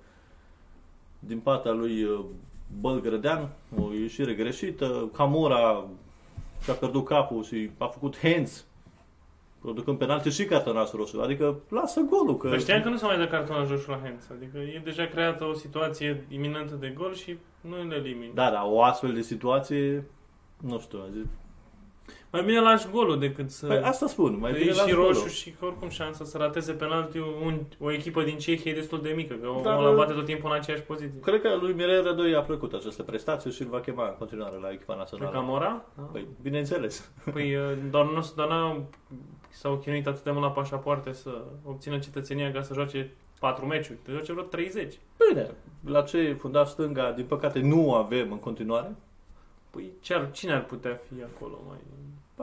din 1.19 1.39
partea 1.39 1.71
lui 1.71 2.03
uh, 2.03 2.25
Bălgrădean, 2.79 3.49
o 3.79 3.93
ieșire 3.93 4.33
greșită, 4.33 5.09
Camora 5.13 5.85
și-a 6.63 6.73
pierdut 6.73 7.05
capul 7.05 7.43
și 7.43 7.69
a 7.77 7.85
făcut 7.85 8.17
hands, 8.17 8.65
producând 9.61 9.97
penalti 9.97 10.29
și 10.29 10.45
cartonaș 10.45 10.91
roșu. 10.91 11.21
Adică 11.21 11.59
lasă 11.69 11.99
golul. 12.09 12.37
Că... 12.37 12.47
Păi 12.47 12.59
știam 12.59 12.81
că 12.81 12.89
nu 12.89 12.97
se 12.97 13.05
mai 13.05 13.17
dă 13.17 13.27
cartonaj 13.27 13.69
roșu 13.69 13.89
la 13.89 13.99
Hens. 14.03 14.29
Adică 14.29 14.57
e 14.57 14.81
deja 14.83 15.05
creată 15.05 15.45
o 15.45 15.53
situație 15.53 16.25
iminentă 16.29 16.75
de 16.75 16.93
gol 16.97 17.13
și 17.13 17.37
nu 17.61 17.87
le 17.87 17.95
elimini. 17.95 18.31
Da, 18.33 18.49
da, 18.49 18.65
o 18.65 18.83
astfel 18.83 19.13
de 19.13 19.21
situație, 19.21 20.05
nu 20.61 20.79
știu, 20.79 20.99
a 20.99 21.09
zis, 21.13 21.25
Mai 22.31 22.43
bine 22.43 22.59
lași 22.59 22.87
golul 22.91 23.19
decât 23.19 23.49
să... 23.49 23.67
Păi 23.67 23.77
asta 23.77 24.07
spun, 24.07 24.37
mai 24.39 24.51
bine 24.51 24.65
Păi 24.65 24.73
lași 24.75 24.87
și 24.87 24.93
roșu 24.93 25.11
golul. 25.13 25.29
și 25.29 25.51
că 25.51 25.65
oricum 25.65 25.89
șansa 25.89 26.23
să 26.23 26.37
rateze 26.37 26.71
penalti 26.71 27.17
un, 27.17 27.59
o 27.79 27.91
echipă 27.91 28.23
din 28.23 28.37
Cehia 28.37 28.71
e 28.71 28.75
destul 28.75 29.01
de 29.01 29.13
mică, 29.15 29.33
că 29.33 29.47
Dar- 29.63 29.73
omul 29.77 29.85
ăla 29.87 29.95
bate 29.95 30.13
tot 30.13 30.25
timpul 30.25 30.49
în 30.51 30.55
aceeași 30.57 30.83
poziție. 30.83 31.19
Cred 31.19 31.41
că 31.41 31.55
lui 31.61 31.73
Mirel 31.73 32.03
Rădoi 32.03 32.31
i-a 32.31 32.41
plăcut 32.41 32.73
această 32.73 33.03
prestație 33.03 33.51
și 33.51 33.61
îl 33.61 33.67
va 33.67 33.79
chema 33.79 34.07
în 34.07 34.15
continuare 34.17 34.57
la 34.61 34.69
echipa 34.71 34.93
Pe 34.93 34.99
națională. 34.99 35.31
Camora? 35.31 35.85
Da. 35.97 36.01
Păi, 36.03 36.27
bineînțeles. 36.41 37.11
Păi 37.33 37.55
uh, 37.55 37.61
doar 37.89 38.05
nu 38.05 38.31
doar 38.35 38.47
n-au- 38.47 38.89
s-au 39.49 39.75
chinuit 39.77 40.07
atât 40.07 40.23
de 40.23 40.31
mult 40.31 40.43
la 40.43 40.51
pașapoarte 40.51 41.11
să 41.13 41.41
obțină 41.65 41.97
cetățenia 41.97 42.51
ca 42.51 42.61
să 42.61 42.73
joace 42.73 43.11
4 43.39 43.65
meciuri. 43.65 43.97
Te 44.03 44.11
joace 44.11 44.31
vreo 44.31 44.45
30. 44.45 44.99
Bine, 45.29 45.49
la 45.85 46.01
ce 46.01 46.35
fundaș 46.39 46.69
stânga, 46.69 47.11
din 47.11 47.25
păcate, 47.25 47.59
nu 47.59 47.93
avem 47.93 48.31
în 48.31 48.39
continuare. 48.39 48.95
Păi 49.69 49.91
ce 50.01 50.13
ar, 50.13 50.31
cine 50.31 50.53
ar 50.53 50.65
putea 50.65 50.99
fi 51.07 51.13
acolo 51.35 51.59
mai... 51.67 51.77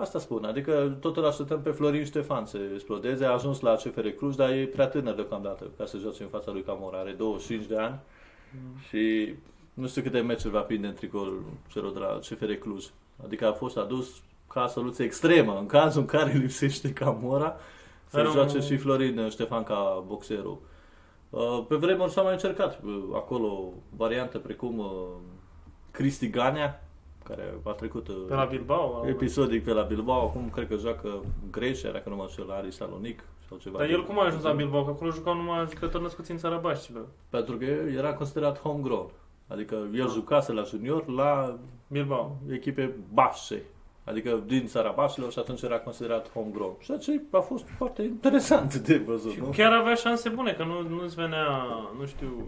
Asta 0.00 0.18
spun, 0.18 0.44
adică 0.44 0.96
tot 1.00 1.16
îl 1.16 1.24
așteptăm 1.26 1.60
pe 1.62 1.70
Florin 1.70 2.04
Ștefan 2.04 2.46
să 2.46 2.58
explodeze, 2.74 3.24
a 3.24 3.30
ajuns 3.32 3.60
la 3.60 3.74
CFR 3.74 4.06
Cluj, 4.08 4.34
dar 4.34 4.50
e 4.50 4.64
prea 4.72 4.88
tânăr 4.88 5.14
deocamdată 5.14 5.64
ca 5.76 5.84
să 5.86 5.96
joace 5.98 6.22
în 6.22 6.28
fața 6.28 6.50
lui 6.52 6.62
Camora, 6.62 6.98
are 6.98 7.12
25 7.12 7.64
de 7.68 7.76
ani 7.76 7.98
și 8.88 9.34
nu 9.74 9.86
știu 9.86 10.02
câte 10.02 10.20
meciuri 10.20 10.52
va 10.52 10.60
prinde 10.60 10.86
în 10.86 10.94
tricolul 10.94 11.42
celor 11.72 11.92
de 11.92 11.98
la 11.98 12.18
CFR 12.18 12.52
Cluj. 12.52 12.84
Adică 13.24 13.46
a 13.48 13.52
fost 13.52 13.76
adus 13.76 14.08
ca 14.52 14.66
soluție 14.66 15.04
extremă, 15.04 15.56
în 15.58 15.66
cazul 15.66 16.00
în 16.00 16.06
care 16.06 16.32
lipsește 16.32 16.92
Camora, 16.92 17.56
să 18.06 18.18
Are 18.18 18.26
un- 18.28 18.32
joace 18.34 18.60
și 18.60 18.76
Florin 18.76 19.28
Ștefan 19.30 19.62
ca 19.62 20.04
boxerul. 20.06 20.58
Uh, 21.30 21.64
Pe 21.68 21.76
vremuri 21.76 22.10
s-a 22.12 22.22
mai 22.22 22.32
încercat 22.32 22.80
uh, 22.84 23.02
acolo 23.14 23.72
variante 23.96 24.38
precum 24.38 24.78
uh, 24.78 24.86
Cristi 25.90 26.30
Ganea, 26.30 26.87
care 27.28 27.54
a 27.64 27.70
trecut 27.70 28.08
uh, 28.08 28.14
Pe 28.28 28.34
la 28.34 28.44
Bilbao? 28.44 29.02
a- 29.04 29.08
episodic 29.08 29.64
pe 29.64 29.72
la 29.72 29.82
Bilbao, 29.82 30.26
acum 30.26 30.50
cred 30.50 30.68
că 30.68 30.76
joacă 30.76 31.08
Grecia, 31.50 31.90
dacă 31.90 32.08
nu 32.08 32.16
mă 32.16 32.22
înșel, 32.22 32.44
la 32.48 32.54
Aris 32.54 32.74
Salonic 32.76 33.22
sau 33.48 33.58
ceva. 33.58 33.78
Dar 33.78 33.86
de- 33.86 33.92
el 33.92 34.04
cum 34.04 34.18
a 34.20 34.24
ajuns 34.24 34.42
la 34.42 34.52
Bilbao? 34.52 34.84
Că 34.84 34.90
acolo 34.90 35.10
jucau 35.10 35.34
numai 35.34 35.66
jucători 35.70 36.02
născuți 36.02 36.30
în 36.30 36.36
țara 36.36 36.56
Baștilor. 36.56 37.06
Pentru 37.28 37.56
că 37.56 37.64
era 37.96 38.14
considerat 38.14 38.60
homegrown. 38.60 39.10
Adică 39.46 39.74
el 39.94 40.08
jucase 40.08 40.52
la 40.52 40.62
junior 40.62 41.08
la 41.08 41.58
Bilbao. 41.88 42.36
echipe 42.52 42.94
bașe. 43.12 43.62
Adică 44.08 44.42
din 44.46 44.66
țara 44.66 44.92
Bașilor 44.96 45.32
și 45.32 45.38
atunci 45.38 45.62
era 45.62 45.78
considerat 45.78 46.32
homegrown. 46.32 46.72
Și 46.78 46.98
ce 46.98 47.20
a 47.30 47.38
fost 47.38 47.68
foarte 47.76 48.02
interesant 48.02 48.74
de 48.74 48.96
văzut, 48.96 49.32
Și 49.32 49.40
nu? 49.40 49.46
chiar 49.56 49.72
avea 49.72 49.94
șanse 49.94 50.28
bune, 50.28 50.52
că 50.52 50.64
nu, 50.64 50.88
nu-ți 50.96 51.14
venea, 51.14 51.46
nu 51.98 52.06
știu, 52.06 52.46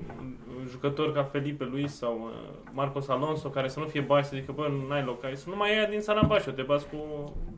jucători 0.70 1.12
ca 1.12 1.22
Felipe 1.22 1.64
Luis 1.64 1.96
sau 1.96 2.20
uh, 2.22 2.48
Marcos 2.72 3.08
Alonso, 3.08 3.48
care 3.48 3.68
să 3.68 3.78
nu 3.80 3.86
fie 3.86 4.00
bași, 4.00 4.28
să 4.28 4.36
zică, 4.36 4.52
bă, 4.56 4.70
n-ai 4.88 5.04
loc 5.04 5.24
aici. 5.24 5.36
Să 5.38 5.48
nu 5.48 5.56
mai 5.56 5.74
ia 5.74 5.86
din 5.86 6.00
țara 6.00 6.22
Bașu, 6.26 6.50
te 6.52 6.62
bați 6.62 6.86
cu 6.88 6.96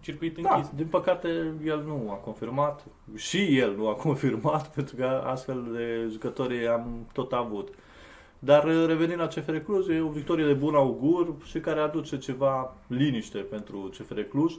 circuit 0.00 0.38
Da, 0.38 0.54
închis. 0.54 0.70
din 0.74 0.86
păcate 0.86 1.28
el 1.64 1.82
nu 1.86 2.08
a 2.10 2.14
confirmat 2.14 2.84
și 3.14 3.58
el 3.58 3.74
nu 3.76 3.88
a 3.88 3.92
confirmat 4.06 4.68
pentru 4.74 4.96
că 4.96 5.22
astfel 5.26 5.64
de 5.72 6.08
jucători 6.10 6.68
am 6.68 7.06
tot 7.12 7.32
avut. 7.32 7.68
Dar 8.44 8.64
uh, 8.64 8.84
revenind 8.86 9.20
la 9.20 9.26
CFR 9.26 9.56
Cluj, 9.56 9.88
e 9.88 10.00
o 10.00 10.08
victorie 10.08 10.46
de 10.46 10.52
bun 10.52 10.74
augur 10.74 11.34
și 11.44 11.60
care 11.60 11.80
aduce 11.80 12.18
ceva 12.18 12.74
liniște 12.86 13.38
pentru 13.38 13.90
CFR 13.98 14.20
Cluj 14.20 14.54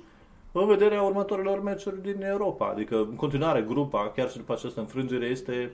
în 0.51 0.67
vederea 0.67 1.01
următorilor 1.01 1.63
meciuri 1.63 2.01
din 2.01 2.23
Europa. 2.23 2.67
Adică, 2.67 2.95
în 2.95 3.15
continuare, 3.15 3.61
grupa, 3.61 4.11
chiar 4.15 4.29
și 4.29 4.37
după 4.37 4.53
această 4.53 4.79
înfrângere, 4.79 5.25
este 5.25 5.71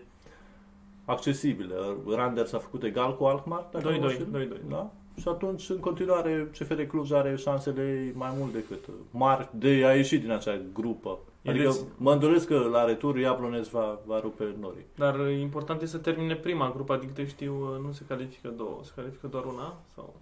accesibilă. 1.06 1.98
Randers 2.16 2.54
a 2.54 2.58
făcut 2.58 2.84
egal 2.84 3.18
cu 3.18 3.24
Alkmaar, 3.24 3.66
dacă 3.72 3.89
nu 3.89 3.98
mă 4.00 4.12
2-2, 4.12 4.18
înșel. 4.34 4.58
2-2. 4.66 4.70
Da? 4.70 4.92
Și 5.20 5.28
atunci, 5.28 5.70
în 5.70 5.80
continuare, 5.80 6.50
CFR 6.51 6.82
Cluj 6.82 7.12
are 7.12 7.36
șansele 7.36 8.12
mai 8.16 8.30
mult 8.38 8.54
decât 8.54 8.89
mari 9.12 9.50
de 9.51 9.84
a 9.86 9.94
ieși 9.94 10.18
din 10.18 10.32
acea 10.32 10.62
grupă. 10.74 11.20
E 11.41 11.50
Adică 11.50 11.65
des- 11.65 11.86
mă 11.98 12.12
îndoiesc 12.12 12.48
că 12.48 12.58
la 12.72 12.86
retur 12.86 13.17
Iablonez 13.17 13.67
va, 13.69 14.00
va 14.05 14.19
rupe 14.19 14.55
norii. 14.60 14.86
Dar 14.96 15.19
uh, 15.19 15.39
important 15.39 15.81
este 15.81 15.96
să 15.96 16.01
termine 16.03 16.36
prima 16.36 16.72
grupa, 16.75 16.98
din 16.98 17.08
câte 17.08 17.27
știu, 17.27 17.53
uh, 17.74 17.86
nu 17.86 17.91
se 17.91 18.03
califică 18.08 18.48
două, 18.58 18.79
se 18.84 18.91
califică 18.96 19.27
doar 19.27 19.43
una? 19.46 19.74
Sau 19.96 20.13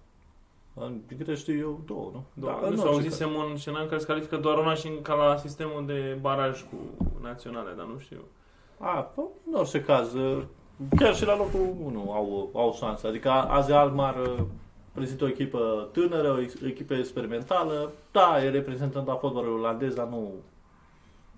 Din 1.08 1.18
câte 1.18 1.36
știu 1.36 1.58
eu, 1.58 1.80
două, 1.86 2.10
nu? 2.14 2.24
două? 2.34 2.52
Da, 2.54 2.60
nu 2.60 2.68
în 2.68 2.78
s-au 2.78 2.88
orice 2.88 3.02
auzisem 3.04 3.30
un 3.34 3.58
scenariu 3.58 3.88
care 3.88 4.00
se 4.00 4.06
califică 4.06 4.36
doar 4.38 4.58
una 4.58 4.74
și 4.74 4.88
în- 4.88 5.02
ca 5.02 5.14
la 5.14 5.38
sistemul 5.38 5.84
de 5.86 6.18
baraj 6.22 6.62
cu 6.62 7.06
naționale, 7.22 7.74
dar 7.78 7.86
nu 7.86 8.00
știu. 8.00 8.18
caz. 8.80 8.88
A, 8.90 9.12
bă, 9.16 9.22
în 9.48 9.54
orice 9.60 9.82
caz, 9.82 10.16
chiar 10.98 11.16
și 11.16 11.26
la 11.26 11.38
locul 11.38 11.76
1 11.86 12.12
au, 12.12 12.50
au 12.54 12.74
șanse. 12.74 13.08
Adică 13.08 13.30
azi 13.30 13.72
Almar 13.72 14.16
prezintă 14.94 15.24
o 15.24 15.28
echipă 15.28 15.90
tânără, 15.92 16.32
o 16.32 16.40
ex- 16.42 16.62
echipă 16.62 16.94
experimentală. 16.94 17.92
Da, 18.12 18.44
e 18.44 18.50
reprezentant 18.50 19.10
a 19.10 19.16
fotbalului 19.16 19.60
olandez, 19.60 19.94
dar 19.94 20.08
nu, 20.08 20.32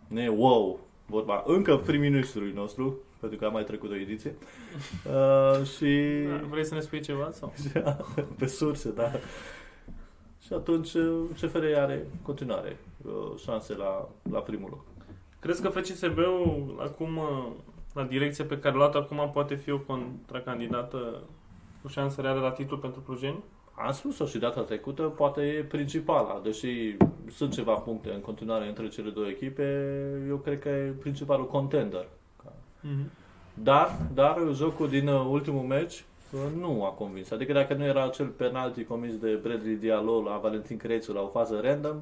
nu 0.10 0.22
e 0.22 0.28
wow. 0.28 0.80
Vorba 1.06 1.44
încă 1.46 1.78
prim-ministrului 1.78 2.52
nostru, 2.52 2.98
pentru 3.20 3.38
că 3.38 3.46
a 3.46 3.50
mai 3.50 3.64
trecut 3.64 3.92
o 3.92 3.96
ediție. 3.96 4.36
Uh, 5.06 5.66
și... 5.66 6.24
Da, 6.28 6.46
vrei 6.50 6.66
să 6.66 6.74
ne 6.74 6.80
spui 6.80 7.02
ceva? 7.02 7.32
Sau? 7.32 7.54
pe 8.40 8.46
surse, 8.46 8.92
da. 8.92 9.12
Și 10.42 10.54
atunci 10.54 10.92
CFR 11.42 11.64
are 11.76 11.94
în 11.94 12.20
continuare 12.22 12.80
uh, 13.06 13.38
șanse 13.38 13.76
la, 13.76 14.10
la 14.32 14.40
primul 14.40 14.70
loc. 14.70 14.84
Crezi 15.40 15.62
că 15.62 15.70
FCSB-ul 15.70 16.80
acum, 16.80 17.18
uh, 17.18 17.48
la 17.94 18.04
direcția 18.04 18.46
pe 18.46 18.60
care 18.60 18.74
a 18.74 18.78
luat 18.78 18.96
acum, 18.96 19.30
poate 19.34 19.56
fi 19.56 19.72
o 19.72 19.80
contracandidată 19.80 21.22
cu 21.82 21.88
șanse 21.88 22.22
reale 22.22 22.40
la 22.40 22.52
titlu 22.52 22.78
pentru 22.78 23.02
clujeni? 23.02 23.44
Am 23.86 23.92
spus-o 23.92 24.26
și 24.26 24.38
data 24.38 24.62
trecută, 24.62 25.02
poate 25.02 25.42
e 25.42 25.64
principala, 25.64 26.40
deși 26.44 26.98
sunt 27.32 27.54
ceva 27.54 27.74
puncte 27.74 28.12
în 28.14 28.22
continuare 28.22 28.68
între 28.68 28.88
cele 28.88 29.10
două 29.10 29.28
echipe, 29.28 29.64
eu 30.28 30.38
cred 30.38 30.60
că 30.60 30.70
e 30.70 30.94
principalul 31.00 31.48
contender. 31.48 32.08
Mm-hmm. 32.86 33.28
Dar, 33.54 33.98
dar 34.14 34.38
jocul 34.54 34.90
din 34.90 35.08
uh, 35.08 35.28
ultimul 35.30 35.64
meci 35.64 36.04
uh, 36.34 36.40
nu 36.60 36.86
a 36.86 36.90
convins. 36.90 37.32
Adică 37.32 37.54
dacă 37.54 37.74
nu 37.74 37.84
era 37.84 38.04
acel 38.04 38.26
penalti 38.26 38.84
comis 38.84 39.18
de 39.18 39.40
Bradley 39.44 39.76
Diallo 39.76 40.22
la 40.22 40.40
Valentin 40.42 40.78
Crețu 40.78 41.14
la 41.14 41.22
o 41.22 41.28
fază 41.28 41.60
random, 41.64 41.96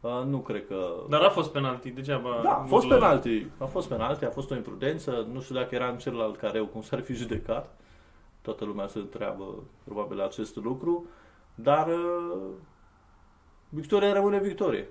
uh, 0.00 0.22
nu 0.26 0.38
cred 0.38 0.66
că... 0.66 0.76
Dar 1.08 1.22
a 1.22 1.28
fost 1.28 1.50
penalti, 1.52 1.90
degeaba. 1.90 2.40
Da, 2.42 2.50
a 2.50 2.64
fost 2.68 2.84
urlă. 2.84 2.96
penalti. 2.96 3.46
A 3.58 3.64
fost 3.64 3.88
penalti, 3.88 4.24
a 4.24 4.30
fost 4.30 4.50
o 4.50 4.54
imprudență. 4.54 5.26
Nu 5.32 5.40
știu 5.40 5.54
dacă 5.54 5.74
era 5.74 5.88
în 5.88 5.98
celălalt 5.98 6.36
careu 6.36 6.66
cum 6.66 6.82
s-ar 6.82 7.00
fi 7.00 7.14
judecat. 7.14 7.76
Toată 8.42 8.64
lumea 8.64 8.86
se 8.86 8.98
întreabă 8.98 9.62
probabil 9.84 10.20
acest 10.20 10.56
lucru. 10.56 11.06
Dar 11.54 11.88
uh, 11.88 12.40
victoria 13.68 14.12
rămâne 14.12 14.38
victorie. 14.38 14.84
1-0 14.84 14.88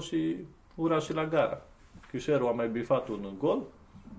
și 0.00 0.36
ura 0.74 0.98
și 0.98 1.12
la 1.12 1.26
gara. 1.26 1.62
Chișerul 2.10 2.48
a 2.48 2.50
mai 2.50 2.68
bifat 2.68 3.08
un 3.08 3.34
gol 3.38 3.62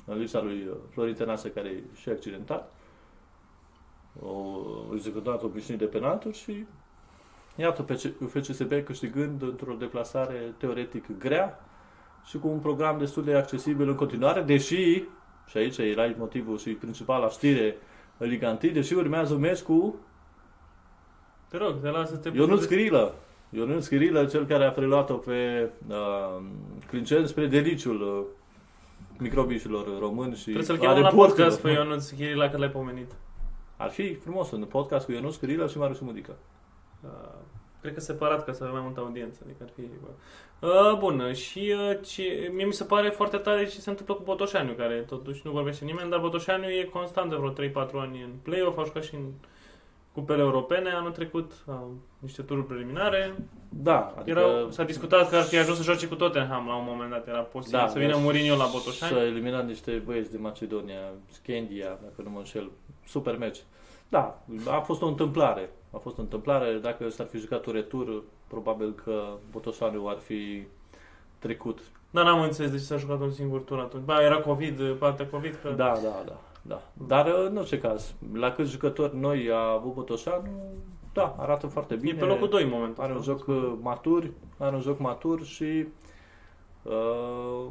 în 0.06 0.18
lipsa 0.18 0.42
lui 0.42 0.68
uh, 0.70 0.76
Florin 0.90 1.16
Tănase 1.16 1.52
care 1.52 1.68
e 1.68 1.84
și 1.96 2.10
accidentat. 2.10 2.74
O 4.22 4.60
executat 4.94 5.44
o 5.44 5.48
piscină 5.48 5.78
de 5.78 5.86
penalturi 5.86 6.38
și 6.38 6.66
iată 7.56 7.84
pe 7.84 7.94
FCSB 8.28 8.84
câștigând 8.84 9.42
într-o 9.42 9.74
deplasare 9.74 10.54
teoretic 10.58 11.18
grea 11.18 11.60
și 12.26 12.38
cu 12.38 12.48
un 12.48 12.60
program 12.60 12.98
destul 12.98 13.24
de 13.24 13.36
accesibil 13.36 13.90
în 13.90 13.96
continuare, 13.96 14.42
deși, 14.42 15.04
și 15.46 15.58
aici 15.58 15.78
era 15.78 16.14
motivul 16.18 16.58
și 16.58 16.70
principala 16.70 17.30
știre 17.30 17.76
în 18.18 18.28
Liga 18.30 18.58
1, 18.64 18.72
deși 18.72 18.94
urmează 18.94 19.34
un 19.34 19.40
meci 19.40 19.60
cu 19.62 19.96
Te 21.50 21.58
rog, 21.58 21.82
te 21.82 21.90
las 21.90 22.10
să 22.10 22.16
te 22.16 22.32
Ionuț 22.34 22.66
Grilă. 22.66 23.16
Ionuț 23.50 23.88
Grilă, 23.88 24.26
cel 24.26 24.46
care 24.46 24.66
a 24.66 24.72
preluat-o 24.72 25.14
pe 25.14 25.70
uh, 25.88 26.44
Clincen 26.88 27.28
spre 27.28 27.48
deliciul 27.48 28.02
uh, 28.02 28.26
microbișilor 29.18 30.00
români 30.00 30.36
și 30.36 30.44
Trebuie 30.44 30.64
să-l 30.64 30.76
a 30.76 30.80
chemăm 30.80 30.96
la 30.96 31.10
reporterilor. 31.10 31.48
podcast 31.48 31.62
pe 31.62 31.70
Ionuț 31.70 32.10
Chirila 32.10 32.50
că 32.50 32.58
l-ai 32.58 32.70
pomenit. 32.70 33.12
Ar 33.78 33.90
fi 33.90 34.16
frumos 34.16 34.52
un 34.52 34.64
podcast 34.64 35.06
cu 35.06 35.12
Ionuț 35.12 35.40
Grilă 35.40 35.68
și 35.68 35.78
Marius 35.78 36.00
Mudică. 36.00 36.36
Uh, 37.04 37.10
cred 37.81 37.93
că 37.93 38.00
separat 38.00 38.46
ca 38.46 38.53
să 38.53 38.63
avem 38.63 38.75
mai 38.75 38.84
multă 38.84 39.00
audiență. 39.00 39.41
Adică 39.43 39.63
ar 39.63 39.69
fi... 39.75 39.81
Uh, 40.65 40.98
bun, 41.00 41.34
și 41.34 41.75
uh, 41.89 41.98
ce, 42.05 42.51
mie 42.53 42.65
mi 42.65 42.74
se 42.74 42.84
pare 42.84 43.10
foarte 43.10 43.38
tare 43.38 43.65
ce 43.65 43.79
se 43.79 43.89
întâmplă 43.89 44.13
cu 44.13 44.24
Botoșaniu, 44.24 44.74
care 44.74 44.96
totuși 44.96 45.41
nu 45.43 45.51
vorbește 45.51 45.86
nimeni, 45.86 46.10
dar 46.10 46.19
Botoșaniu 46.19 46.69
e 46.69 46.84
constant 46.84 47.29
de 47.29 47.36
vreo 47.36 47.86
3-4 47.86 47.91
ani 47.93 48.22
în 48.22 48.31
play-off, 48.41 48.77
a 48.77 48.84
jucat 48.84 49.03
și 49.03 49.15
în 49.15 49.31
cupele 50.17 50.41
europene 50.41 50.89
anul 50.89 51.12
trecut, 51.12 51.51
au 51.67 51.96
niște 52.19 52.41
tururi 52.41 52.65
preliminare. 52.65 53.36
Da, 53.69 54.13
adică 54.17 54.39
Erau, 54.39 54.72
s-a 54.72 54.84
discutat 54.84 55.29
că 55.29 55.36
ar 55.36 55.43
fi 55.43 55.57
ajuns 55.57 55.77
să 55.77 55.84
joace 55.84 56.07
cu 56.07 56.15
Tottenham 56.15 56.67
la 56.67 56.75
un 56.75 56.86
moment 56.88 57.10
dat, 57.10 57.27
era 57.27 57.39
posibil 57.39 57.79
Da, 57.79 57.88
să 57.88 58.00
vină 58.00 58.12
deci 58.12 58.22
Mourinho 58.22 58.55
la 58.55 58.69
Botoșani. 58.72 59.12
S-a 59.12 59.25
eliminat 59.25 59.67
niște 59.67 59.91
băieți 60.05 60.31
de 60.31 60.38
Macedonia, 60.38 61.01
Scandia, 61.31 61.88
dacă 61.88 62.22
nu 62.24 62.29
mă 62.29 62.38
înșel. 62.38 62.72
Super 63.05 63.38
meci. 63.38 63.57
Da, 64.10 64.43
a 64.67 64.79
fost 64.79 65.01
o 65.01 65.07
întâmplare. 65.07 65.69
A 65.91 65.98
fost 65.98 66.17
o 66.17 66.22
întâmplare. 66.22 66.74
Dacă 66.74 67.10
s-ar 67.10 67.25
fi 67.25 67.38
jucat 67.38 67.65
un 67.65 67.74
retur, 67.74 68.24
probabil 68.48 68.94
că 69.03 69.24
Botoșaniu 69.51 70.08
ar 70.08 70.17
fi 70.17 70.67
trecut. 71.39 71.79
Dar 72.10 72.24
n-am 72.25 72.41
înțeles 72.41 72.72
de 72.72 72.77
ce 72.77 72.84
s-a 72.84 72.98
jucat 72.98 73.20
un 73.20 73.32
singur 73.32 73.62
tur 73.62 73.79
atunci. 73.79 74.03
Ba, 74.03 74.24
era 74.24 74.38
COVID, 74.38 74.94
partea 74.94 75.27
COVID, 75.27 75.60
că... 75.62 75.70
Da, 75.70 75.94
da, 76.03 76.24
da. 76.25 76.39
da. 76.62 76.82
Dar 77.08 77.27
în 77.27 77.58
orice 77.58 77.79
caz, 77.79 78.13
la 78.34 78.51
câți 78.51 78.72
jucători 78.72 79.17
noi 79.17 79.51
a 79.51 79.72
avut 79.72 79.94
Botoșanu, 79.94 80.50
da, 81.17 81.36
arată 81.38 81.67
foarte 81.67 81.96
bine. 81.96 82.13
E 82.15 82.20
pe 82.20 82.25
locul 82.25 82.50
2 82.50 82.63
în 82.63 82.70
momentul 82.70 83.03
Are 83.03 83.12
un 83.12 83.17
ăsta. 83.17 83.32
joc 83.32 83.48
uh, 83.48 83.74
matur, 83.82 84.32
are 84.58 84.75
un 84.75 84.82
joc 84.82 85.00
matur 85.00 85.44
și 85.44 85.88
uh, 86.84 87.65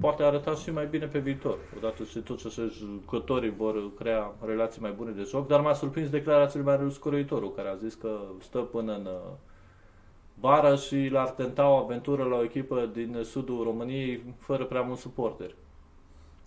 poate 0.00 0.22
arăta 0.22 0.54
și 0.54 0.72
mai 0.72 0.86
bine 0.86 1.06
pe 1.06 1.18
viitor. 1.18 1.58
Odată 1.76 2.02
ce 2.12 2.20
toți 2.20 2.46
acești 2.46 2.78
jucătorii 2.78 3.54
vor 3.56 3.94
crea 3.98 4.34
relații 4.46 4.80
mai 4.80 4.90
bune 4.96 5.10
de 5.10 5.22
joc, 5.28 5.46
dar 5.46 5.60
m-a 5.60 5.72
surprins 5.72 6.08
declarațiile 6.08 6.64
mai 6.64 6.74
Marius 6.74 6.94
Scoreitorul, 6.94 7.52
care 7.54 7.68
a 7.68 7.74
zis 7.74 7.94
că 7.94 8.18
stă 8.40 8.58
până 8.58 8.92
în 8.92 9.04
uh, 9.04 9.32
vară 10.40 10.76
și 10.76 11.08
l-ar 11.08 11.28
tenta 11.28 11.68
o 11.68 11.76
aventură 11.76 12.24
la 12.24 12.36
o 12.36 12.42
echipă 12.42 12.90
din 12.92 13.18
sudul 13.22 13.62
României 13.62 14.22
fără 14.38 14.64
prea 14.64 14.80
mult 14.80 14.98
suporteri. 14.98 15.54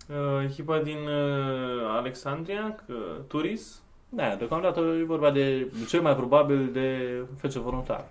Uh, 0.08 0.44
echipa 0.44 0.78
din 0.78 0.98
uh, 1.06 1.96
Alexandria, 1.96 2.84
uh, 2.88 2.96
Turis, 3.26 3.82
Da, 4.12 4.34
deocamdată 4.34 4.80
e 4.80 5.04
vorba 5.04 5.30
de 5.30 5.70
cel 5.88 6.00
mai 6.00 6.16
probabil 6.16 6.70
de 6.72 7.20
fece 7.36 7.58
voluntar. 7.58 8.08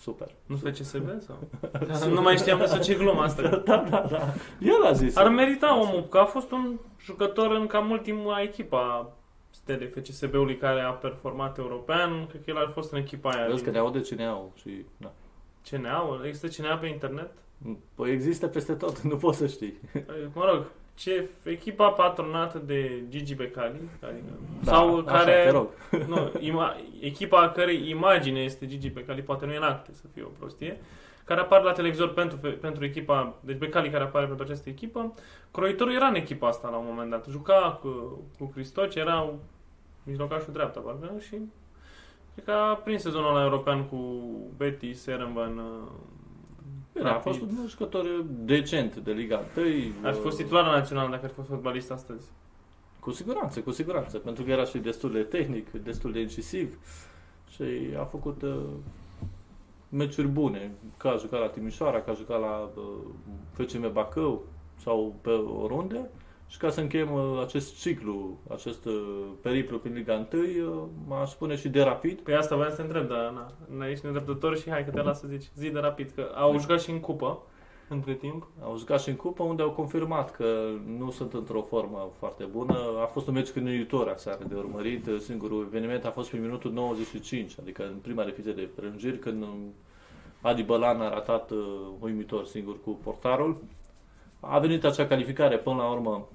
Super. 0.00 0.34
nu 0.46 0.56
FCSB 0.56 1.08
sau? 1.18 1.48
nu 2.14 2.20
mai 2.20 2.36
știam 2.36 2.58
despre 2.58 2.80
ce 2.80 2.94
glumă 2.94 3.20
asta. 3.20 3.42
Da, 3.42 3.76
da, 3.76 4.06
da. 4.10 4.34
El 4.60 4.84
a 4.84 4.92
zis. 4.92 5.16
Ar 5.16 5.28
merita 5.28 5.80
omul, 5.80 6.06
că 6.08 6.18
a 6.18 6.24
fost 6.24 6.50
un 6.50 6.78
jucător 7.00 7.50
în 7.50 7.66
cam 7.66 7.90
ultima 7.90 8.40
echipa 8.40 9.12
stele 9.50 9.86
FCSB-ului 9.86 10.56
care 10.56 10.80
a 10.80 10.90
performat 10.90 11.58
european. 11.58 12.26
Cred 12.26 12.44
că 12.44 12.50
el 12.50 12.56
a 12.56 12.70
fost 12.74 12.92
în 12.92 12.98
echipa 12.98 13.30
aia. 13.30 13.46
Vezi 13.46 13.62
că 13.62 13.70
din 13.70 13.72
ne 13.72 13.86
aude 13.86 14.00
cine 14.00 14.26
au 14.26 14.52
și... 14.56 14.84
Da. 14.96 15.12
CNA? 15.70 16.20
Există 16.24 16.62
CNA 16.62 16.76
pe 16.76 16.86
internet? 16.86 17.30
Păi 17.94 18.10
există 18.10 18.46
peste 18.46 18.72
tot, 18.72 19.00
nu 19.10 19.16
poți 19.16 19.38
să 19.38 19.46
știi. 19.46 19.80
Mă 20.32 20.44
rog, 20.52 20.66
ce 21.00 21.28
echipa 21.44 21.88
patronată 21.90 22.58
de 22.58 23.02
Gigi 23.08 23.34
Becali, 23.34 23.80
adică, 24.00 24.32
Da, 24.64 24.72
sau 24.72 24.98
așa, 24.98 25.12
care, 25.12 25.42
te 25.44 25.50
rog. 25.50 25.68
nu, 26.08 26.30
ima, 26.40 26.76
echipa 27.00 27.40
a 27.40 27.50
cărei 27.50 27.88
imagine 27.88 28.40
este 28.40 28.66
Gigi 28.66 28.90
Becali, 28.90 29.22
poate 29.22 29.46
nu 29.46 29.52
e 29.52 29.56
în 29.56 29.62
acte 29.62 29.92
să 29.94 30.02
fie 30.12 30.22
o 30.22 30.28
prostie, 30.38 30.80
care 31.24 31.40
apare 31.40 31.64
la 31.64 31.72
televizor 31.72 32.12
pentru, 32.12 32.36
pentru 32.36 32.84
echipa, 32.84 33.34
deci 33.40 33.56
Becali 33.56 33.90
care 33.90 34.04
apare 34.04 34.26
pentru 34.26 34.44
această 34.44 34.68
echipă, 34.68 35.14
croitorul 35.50 35.94
era 35.94 36.06
în 36.06 36.14
echipa 36.14 36.48
asta 36.48 36.68
la 36.68 36.76
un 36.76 36.86
moment 36.88 37.10
dat, 37.10 37.26
juca 37.30 37.78
cu, 37.82 37.88
cu 38.38 38.44
Cristoci, 38.44 38.94
era 38.94 39.32
mijlocașul 40.02 40.52
dreapta, 40.52 40.80
parcă, 40.80 41.12
și 41.20 41.38
cred 42.34 42.44
că 42.44 42.50
a 42.50 42.74
prins 42.74 43.02
sezonul 43.02 43.30
ăla 43.30 43.42
european 43.42 43.84
cu 43.84 43.96
Betis, 44.56 45.06
Erenvan, 45.06 45.60
Bine, 47.00 47.12
a 47.12 47.18
fost 47.18 47.40
un 47.40 47.66
jucător 47.68 48.24
decent 48.44 48.96
de 48.96 49.12
Liga 49.12 49.44
1. 49.56 49.66
Ar 50.02 50.14
fi 50.14 50.20
fost 50.20 50.36
titular 50.36 50.64
național 50.64 51.10
dacă 51.10 51.24
ar 51.24 51.28
fi 51.28 51.34
fost 51.34 51.48
fotbalist 51.48 51.90
astăzi. 51.90 52.26
Cu 52.98 53.10
siguranță, 53.10 53.60
cu 53.60 53.70
siguranță. 53.70 54.18
Pentru 54.18 54.44
că 54.44 54.50
era 54.50 54.64
și 54.64 54.78
destul 54.78 55.12
de 55.12 55.22
tehnic, 55.22 55.70
destul 55.70 56.12
de 56.12 56.20
incisiv 56.20 56.78
și 57.50 57.62
a 57.98 58.04
făcut 58.04 58.42
uh, 58.42 58.56
meciuri 59.88 60.26
bune. 60.26 60.70
Că 60.96 61.08
a 61.08 61.16
jucat 61.16 61.40
la 61.40 61.48
Timișoara, 61.48 62.00
că 62.00 62.10
a 62.10 62.14
jucat 62.14 62.40
la 62.40 62.70
uh, 62.76 62.84
FCM 63.52 63.92
Bacău 63.92 64.44
sau 64.82 65.14
pe 65.20 65.30
oriunde. 65.30 66.10
Și 66.50 66.58
ca 66.58 66.70
să 66.70 66.80
încheiem 66.80 67.12
uh, 67.12 67.40
acest 67.44 67.80
ciclu, 67.80 68.38
acest 68.48 68.84
uh, 68.84 69.26
periplu 69.40 69.78
prin 69.78 69.94
Liga 69.94 70.26
1, 70.32 70.42
uh, 70.42 70.88
m-aș 71.06 71.30
spune 71.30 71.56
și 71.56 71.68
de 71.68 71.82
rapid. 71.82 72.20
Pe 72.20 72.34
asta 72.34 72.54
voiam 72.54 72.70
să 72.70 72.76
te 72.76 72.82
întreb, 72.82 73.08
dar 73.08 73.30
na, 73.30 73.52
na 73.78 73.86
ești 73.86 74.04
nedreptător 74.04 74.58
și 74.58 74.70
hai 74.70 74.84
că 74.84 74.90
te 74.90 75.02
las 75.02 75.20
să 75.20 75.26
zici 75.26 75.50
zi 75.54 75.70
de 75.70 75.78
rapid, 75.78 76.10
că 76.14 76.30
au 76.34 76.58
jucat 76.58 76.80
și 76.80 76.90
în 76.90 77.00
cupă 77.00 77.42
între 77.88 78.14
timp. 78.14 78.46
Au 78.62 78.78
jucat 78.78 79.00
și 79.00 79.08
în 79.08 79.16
cupă 79.16 79.42
unde 79.42 79.62
au 79.62 79.70
confirmat 79.70 80.30
că 80.30 80.68
nu 80.98 81.10
sunt 81.10 81.32
într-o 81.32 81.62
formă 81.62 82.10
foarte 82.18 82.44
bună. 82.44 82.78
A 83.02 83.06
fost 83.06 83.26
un 83.26 83.34
meci 83.34 83.50
cânuitor 83.50 84.08
aseară 84.08 84.44
de 84.48 84.54
urmărit. 84.54 85.08
Singurul 85.18 85.64
eveniment 85.68 86.04
a 86.04 86.10
fost 86.10 86.30
pe 86.30 86.36
minutul 86.36 86.72
95, 86.72 87.56
adică 87.60 87.82
în 87.82 87.98
prima 88.02 88.22
repriză 88.22 88.50
de 88.50 88.68
prelungiri, 88.74 89.18
când 89.18 89.44
Adi 90.40 90.62
Bălan 90.62 91.00
a 91.00 91.10
ratat 91.10 91.50
uh, 91.50 91.58
uimitor 92.00 92.46
singur 92.46 92.80
cu 92.84 92.90
portarul. 92.90 93.56
A 94.40 94.58
venit 94.58 94.84
acea 94.84 95.06
calificare 95.06 95.58
până 95.58 95.76
la 95.76 95.90
urmă 95.90 96.28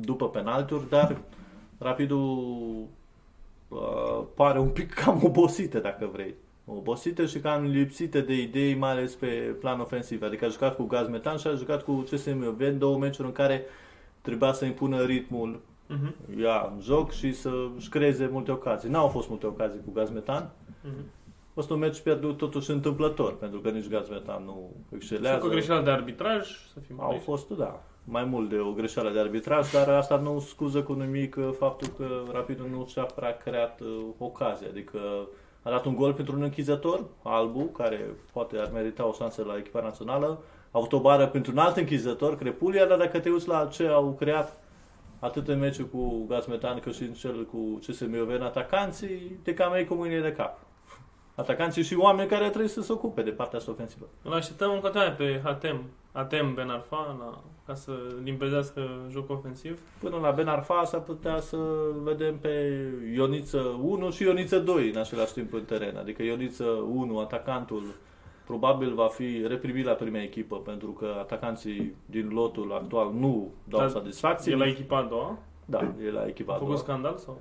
după 0.00 0.28
penalturi, 0.28 0.88
dar 0.88 1.16
Rapidul 1.78 2.86
uh, 3.68 4.22
pare 4.34 4.58
un 4.58 4.68
pic 4.68 4.92
cam 4.92 5.20
obosită, 5.24 5.78
dacă 5.78 6.08
vrei. 6.12 6.34
Obosită 6.64 7.26
și 7.26 7.38
cam 7.38 7.64
lipsită 7.64 8.20
de 8.20 8.40
idei, 8.40 8.74
mai 8.74 8.90
ales 8.90 9.14
pe 9.14 9.26
plan 9.60 9.80
ofensiv. 9.80 10.22
Adică 10.22 10.44
a 10.44 10.48
jucat 10.48 10.76
cu 10.76 10.82
gaz 10.82 11.08
metan 11.08 11.36
și 11.36 11.46
a 11.46 11.54
jucat 11.54 11.82
cu 11.82 11.92
CSM 12.10 12.56
Ven, 12.56 12.78
două 12.78 12.98
meciuri 12.98 13.28
în 13.28 13.34
care 13.34 13.64
trebuia 14.20 14.52
să 14.52 14.64
impună 14.64 15.02
ritmul 15.04 15.60
Uh-huh. 15.86 16.40
ea 16.40 16.72
în 16.74 16.80
joc 16.80 17.12
și 17.12 17.32
să-și 17.32 17.88
creeze 17.88 18.28
multe 18.32 18.50
ocazii. 18.50 18.90
N-au 18.90 19.08
fost 19.08 19.28
multe 19.28 19.46
ocazii 19.46 19.80
cu 19.84 19.90
gaz 19.92 20.10
metan. 20.10 20.50
Uh-huh. 20.50 21.04
A 21.24 21.50
fost 21.54 21.70
un 21.70 21.78
meci 21.78 22.00
pierdut 22.00 22.36
totuși 22.36 22.70
întâmplător, 22.70 23.36
pentru 23.36 23.60
că 23.60 23.70
nici 23.70 23.88
gaz 23.88 24.08
metan 24.08 24.44
nu 24.44 24.70
excelează. 24.94 25.38
Cu 25.38 25.46
o 25.46 25.48
greșeală 25.48 25.84
de 25.84 25.90
arbitraj, 25.90 26.48
să 26.72 26.80
fim 26.86 27.00
Au 27.00 27.06
corecți. 27.06 27.24
fost, 27.24 27.48
da, 27.48 27.82
mai 28.08 28.24
mult 28.24 28.48
de 28.48 28.58
o 28.58 28.72
greșeală 28.72 29.10
de 29.10 29.18
arbitraj, 29.18 29.70
dar 29.72 29.88
asta 29.88 30.16
nu 30.16 30.38
scuză 30.40 30.82
cu 30.82 30.92
nimic 30.92 31.36
uh, 31.36 31.48
faptul 31.58 31.88
că 31.96 32.22
Rapidul 32.32 32.68
nu 32.70 32.86
și-a 32.90 33.02
prea 33.02 33.36
creat 33.36 33.80
uh, 33.80 34.04
ocazie. 34.18 34.68
Adică 34.68 34.98
a 35.62 35.70
dat 35.70 35.84
un 35.84 35.94
gol 35.94 36.12
pentru 36.12 36.36
un 36.36 36.42
închizător, 36.42 37.04
Albu, 37.22 37.64
care 37.64 38.10
poate 38.32 38.58
ar 38.58 38.70
merita 38.72 39.08
o 39.08 39.12
șansă 39.12 39.44
la 39.46 39.56
echipa 39.56 39.80
națională, 39.80 40.38
a 40.70 40.78
avut 40.78 40.92
o 40.92 41.00
bară 41.00 41.26
pentru 41.26 41.52
un 41.52 41.58
alt 41.58 41.76
închizător, 41.76 42.36
Crepulia, 42.36 42.86
dar 42.86 42.98
dacă 42.98 43.20
te 43.20 43.30
uiți 43.30 43.48
la 43.48 43.66
ce 43.66 43.86
au 43.86 44.16
creat 44.18 44.60
atât 45.18 45.48
în 45.48 45.58
meciul 45.58 45.86
cu 45.86 46.24
Gaz 46.28 46.46
Metan 46.46 46.78
cât 46.78 46.94
și 46.94 47.02
în 47.02 47.12
cel 47.12 47.46
cu 47.46 47.80
CSM 47.86 48.14
Ioven, 48.14 48.42
atacanții 48.42 49.40
te 49.42 49.54
cam 49.54 49.72
ai 49.72 49.84
cu 49.84 49.94
mâinile 49.94 50.20
de 50.20 50.32
cap. 50.32 50.65
Atacanții 51.36 51.82
și 51.82 51.94
oameni 51.94 52.28
care 52.28 52.48
trebuie 52.48 52.68
să 52.68 52.82
se 52.82 52.92
ocupe 52.92 53.22
de 53.22 53.30
partea 53.30 53.58
asta 53.58 53.70
ofensivă. 53.70 54.06
Îl 54.22 54.32
așteptăm 54.32 54.70
în 54.72 54.80
continuare 54.80 55.10
pe 55.10 55.40
Hatem, 55.44 55.82
Hatem 56.12 56.54
Ben 56.54 56.68
Arfa, 56.68 57.16
la, 57.18 57.42
ca 57.66 57.74
să 57.74 57.92
limpezească 58.24 58.80
jocul 59.10 59.34
ofensiv. 59.34 59.80
Până 60.00 60.16
la 60.16 60.30
Ben 60.30 60.48
Arfa 60.48 60.84
s-ar 60.84 61.00
putea 61.00 61.40
să 61.40 61.56
vedem 62.02 62.38
pe 62.38 62.82
Ioniță 63.14 63.58
1 63.82 64.10
și 64.10 64.22
Ioniță 64.22 64.58
2 64.58 64.90
în 64.90 64.98
același 64.98 65.32
timp 65.32 65.52
în 65.52 65.64
teren. 65.64 65.96
Adică 65.96 66.22
Ioniță 66.22 66.64
1, 66.64 67.18
atacantul, 67.18 67.82
probabil 68.46 68.94
va 68.94 69.06
fi 69.06 69.44
reprimit 69.46 69.84
la 69.84 69.92
prima 69.92 70.22
echipă 70.22 70.56
pentru 70.56 70.90
că 70.90 71.14
atacanții 71.18 71.94
din 72.06 72.28
lotul 72.32 72.72
actual 72.72 73.12
nu 73.12 73.48
dau 73.64 73.80
Dar 73.80 73.88
satisfacție. 73.88 74.52
E 74.52 74.56
la 74.56 74.66
echipa 74.66 74.96
a 74.96 75.02
doua. 75.02 75.38
Da, 75.64 75.92
e 76.04 76.10
la 76.10 76.26
echipa 76.26 76.52
A 76.52 76.54
a 76.54 76.58
făcut 76.58 76.72
doua. 76.74 76.84
scandal 76.84 77.16
sau? 77.16 77.38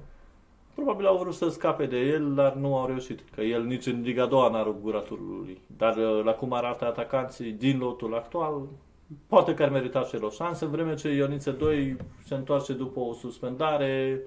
Probabil 0.75 1.05
au 1.05 1.17
vrut 1.17 1.33
să 1.33 1.49
scape 1.49 1.85
de 1.85 1.99
el, 1.99 2.33
dar 2.33 2.53
nu 2.53 2.77
au 2.77 2.87
reușit. 2.87 3.19
Că 3.35 3.41
el 3.41 3.63
nici 3.63 3.85
în 3.85 4.01
Liga 4.01 4.25
2 4.25 4.49
n-a 4.51 4.63
rupt 4.63 4.81
gura 4.81 4.99
turului. 4.99 5.61
Dar 5.77 5.97
uh, 5.97 6.23
la 6.23 6.31
cum 6.31 6.53
arată 6.53 6.85
atacanții 6.85 7.51
din 7.51 7.77
lotul 7.77 8.15
actual, 8.15 8.61
poate 9.27 9.53
că 9.53 9.63
ar 9.63 9.69
merita 9.69 10.03
și 10.03 10.15
el 10.15 10.23
o 10.23 10.29
șansă, 10.29 10.65
în 10.65 10.71
vreme 10.71 10.95
ce 10.95 11.09
Ioniță 11.09 11.51
2 11.51 11.97
se 12.23 12.35
întoarce 12.35 12.73
după 12.73 12.99
o 12.99 13.13
suspendare, 13.13 14.21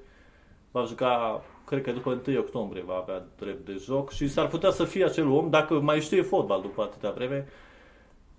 va 0.71 0.85
juca, 0.85 1.45
cred 1.65 1.83
că 1.83 1.93
după 1.93 2.21
1 2.27 2.39
octombrie 2.39 2.83
va 2.87 2.95
avea 2.95 3.27
drept 3.39 3.67
de 3.67 3.83
joc 3.85 4.11
și 4.11 4.29
s-ar 4.29 4.47
putea 4.47 4.71
să 4.71 4.85
fie 4.85 5.05
acel 5.05 5.29
om, 5.29 5.51
dacă 5.51 5.81
mai 5.81 6.01
știe 6.01 6.23
fotbal 6.23 6.61
după 6.61 6.83
atâta 6.83 7.11
vreme, 7.11 7.49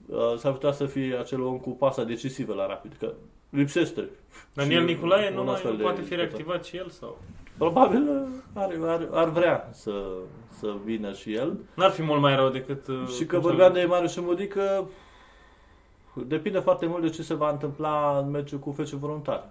uh, 0.06 0.36
s-ar 0.38 0.52
putea 0.52 0.72
să 0.72 0.86
fie 0.86 1.18
acel 1.20 1.42
om 1.42 1.58
cu 1.58 1.70
pasa 1.70 2.04
decisivă 2.04 2.54
la 2.54 2.68
rapid, 2.68 2.96
că 3.00 3.14
lipsește. 3.50 4.10
Daniel 4.54 4.88
Și 4.88 4.94
Nicolae 4.94 5.30
un 5.30 5.36
nu 5.36 5.44
mai 5.44 5.54
astfel 5.54 5.72
nu 5.72 5.78
de 5.78 5.84
poate 5.84 6.02
fi 6.02 6.08
jucător. 6.08 6.26
reactivat 6.26 6.66
și 6.66 6.78
el 6.78 6.90
sau? 6.90 7.18
Probabil 7.60 8.10
uh, 8.10 8.28
ar, 8.54 8.76
ar, 8.84 9.08
ar 9.12 9.30
vrea 9.30 9.70
să, 9.72 10.06
să 10.50 10.76
vină 10.84 11.12
și 11.12 11.34
el. 11.34 11.58
N-ar 11.76 11.90
fi 11.92 12.02
mult 12.04 12.22
mai 12.22 12.36
rău 12.36 12.50
decât... 12.50 12.88
uh, 12.88 13.08
și 13.08 13.26
că 13.26 13.36
cum 13.36 13.44
să- 13.44 13.48
vorbeam 13.48 13.74
de 13.74 13.86
Marius 13.88 14.20
Mudică, 14.20 14.88
depinde 16.28 16.60
foarte 16.60 16.86
mult 16.86 17.02
de 17.02 17.10
ce 17.10 17.22
se 17.24 17.34
va 17.34 17.50
întâmpla 17.50 18.18
în 18.24 18.30
meciul 18.30 18.60
cu 18.60 18.72
FC 18.72 18.90
Voluntar. 18.90 19.50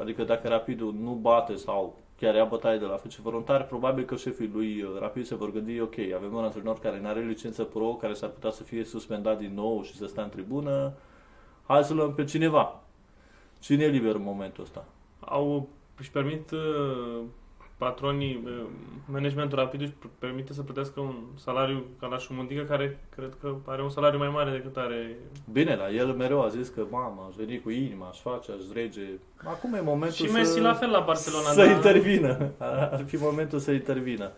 Adică 0.00 0.24
dacă 0.24 0.48
Rapidul 0.48 0.94
nu 1.02 1.10
bate 1.12 1.54
sau 1.54 1.96
chiar 2.18 2.34
ia 2.34 2.44
bătaie 2.44 2.78
de 2.78 2.84
la 2.84 2.96
FC 2.96 3.14
Voluntar, 3.14 3.64
probabil 3.66 4.04
că 4.04 4.16
șefii 4.16 4.50
lui 4.54 4.82
uh, 4.82 4.98
Rapid 5.00 5.24
se 5.24 5.34
vor 5.34 5.52
gândi, 5.52 5.80
ok, 5.80 5.94
avem 6.16 6.34
un 6.34 6.44
antrenor 6.44 6.78
care 6.78 7.00
nu 7.00 7.08
are 7.08 7.20
licență 7.20 7.64
pro, 7.64 7.86
care 8.00 8.12
s-ar 8.12 8.28
putea 8.28 8.50
să 8.50 8.62
fie 8.62 8.84
suspendat 8.84 9.38
din 9.38 9.52
nou 9.54 9.82
și 9.82 9.96
să 9.96 10.06
stea 10.06 10.22
în 10.22 10.28
tribună, 10.28 10.92
hai 11.66 11.84
să 11.84 11.94
luăm 11.94 12.14
pe 12.14 12.24
cineva. 12.24 12.80
Cine 13.60 13.84
e 13.84 13.88
liber 13.88 14.14
în 14.14 14.22
momentul 14.22 14.62
ăsta? 14.62 14.84
Au, 15.20 15.68
își 15.98 16.10
permit 16.10 16.50
uh, 16.50 17.20
patronii, 17.84 18.42
uh, 18.44 18.66
managementul 19.06 19.58
rapid 19.58 19.80
își 19.80 19.92
permite 20.18 20.52
să 20.52 20.62
plătească 20.62 21.00
un 21.00 21.14
salariu 21.34 21.84
ca 22.00 22.06
la 22.06 22.18
Șumundică, 22.18 22.62
care 22.62 23.00
cred 23.16 23.36
că 23.40 23.54
are 23.66 23.82
un 23.82 23.88
salariu 23.90 24.18
mai 24.18 24.28
mare 24.28 24.50
decât 24.50 24.76
are... 24.76 25.16
Bine, 25.52 25.74
la 25.76 25.90
el 25.90 26.06
mereu 26.06 26.42
a 26.42 26.48
zis 26.48 26.68
că, 26.68 26.82
mamă, 26.90 27.26
aș 27.28 27.34
veni 27.34 27.60
cu 27.60 27.70
inima, 27.70 28.06
aș 28.06 28.20
face, 28.20 28.52
aș 28.52 28.74
rege. 28.74 29.06
Acum 29.44 29.74
e 29.74 29.80
momentul 29.80 30.16
Și 30.16 30.28
să... 30.28 30.38
Messi 30.38 30.60
la 30.60 30.74
fel 30.74 30.90
la 30.90 31.00
Barcelona. 31.00 31.42
să 31.44 31.64
dar- 31.64 31.74
intervină. 31.74 32.50
Ar 32.96 33.04
fi 33.06 33.16
momentul 33.16 33.58
să 33.58 33.70
intervină. 33.70 34.30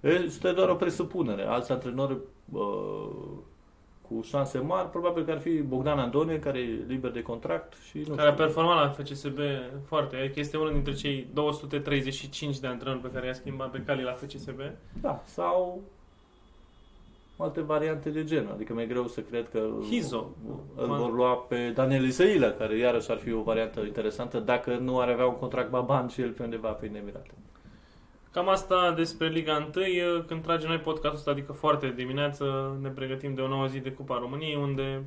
Este 0.00 0.52
doar 0.52 0.68
o 0.68 0.74
presupunere. 0.74 1.42
Alți 1.42 1.72
antrenori 1.72 2.16
uh, 2.52 2.60
cu 4.14 4.22
șanse 4.22 4.58
mari, 4.58 4.90
probabil 4.90 5.24
că 5.24 5.30
ar 5.30 5.40
fi 5.40 5.50
Bogdan 5.62 5.98
Andone, 5.98 6.36
care 6.36 6.58
e 6.58 6.84
liber 6.86 7.10
de 7.10 7.22
contract 7.22 7.72
și 7.88 8.04
nu 8.08 8.14
Care 8.14 8.28
a 8.28 8.32
știu. 8.32 8.44
performat 8.44 8.76
la 8.76 8.88
FCSB 8.88 9.38
foarte. 9.84 10.16
Adică 10.16 10.40
este 10.40 10.56
unul 10.56 10.72
dintre 10.72 10.92
cei 10.92 11.26
235 11.34 12.58
de 12.58 12.66
antrenori 12.66 13.00
pe 13.02 13.10
care 13.12 13.26
i-a 13.26 13.32
schimbat 13.32 13.70
pe 13.70 13.82
Cali 13.86 14.02
la 14.02 14.12
FCSB. 14.12 14.60
Da, 15.00 15.22
sau 15.24 15.80
alte 17.36 17.60
variante 17.60 18.10
de 18.10 18.24
genul. 18.24 18.50
Adică 18.54 18.72
mi-e 18.74 18.86
greu 18.86 19.06
să 19.06 19.20
cred 19.20 19.48
că 19.50 19.68
Hizo. 19.90 20.30
îl 20.76 20.86
vor 20.86 21.12
lua 21.12 21.34
pe 21.34 21.70
Daniel 21.74 22.04
Isaila, 22.04 22.50
care 22.50 22.76
iarăși 22.78 23.10
ar 23.10 23.16
fi 23.18 23.32
o 23.32 23.42
variantă 23.42 23.80
interesantă 23.80 24.38
dacă 24.38 24.76
nu 24.76 24.98
ar 25.00 25.08
avea 25.08 25.26
un 25.26 25.36
contract 25.36 25.70
baban 25.70 26.08
și 26.08 26.20
el 26.20 26.30
pe 26.30 26.42
undeva 26.42 26.68
pe 26.70 26.86
Emirate. 26.86 27.30
Cam 28.32 28.48
asta 28.48 28.92
despre 28.92 29.28
Liga 29.28 29.70
1. 29.76 30.22
Când 30.26 30.42
tragem 30.42 30.68
noi 30.68 30.78
podcastul 30.78 31.18
ăsta, 31.18 31.30
adică 31.30 31.52
foarte 31.52 31.92
dimineață, 31.96 32.76
ne 32.80 32.88
pregătim 32.88 33.34
de 33.34 33.40
o 33.40 33.48
nouă 33.48 33.66
zi 33.66 33.78
de 33.78 33.92
Cupa 33.92 34.18
României, 34.18 34.56
unde 34.56 35.02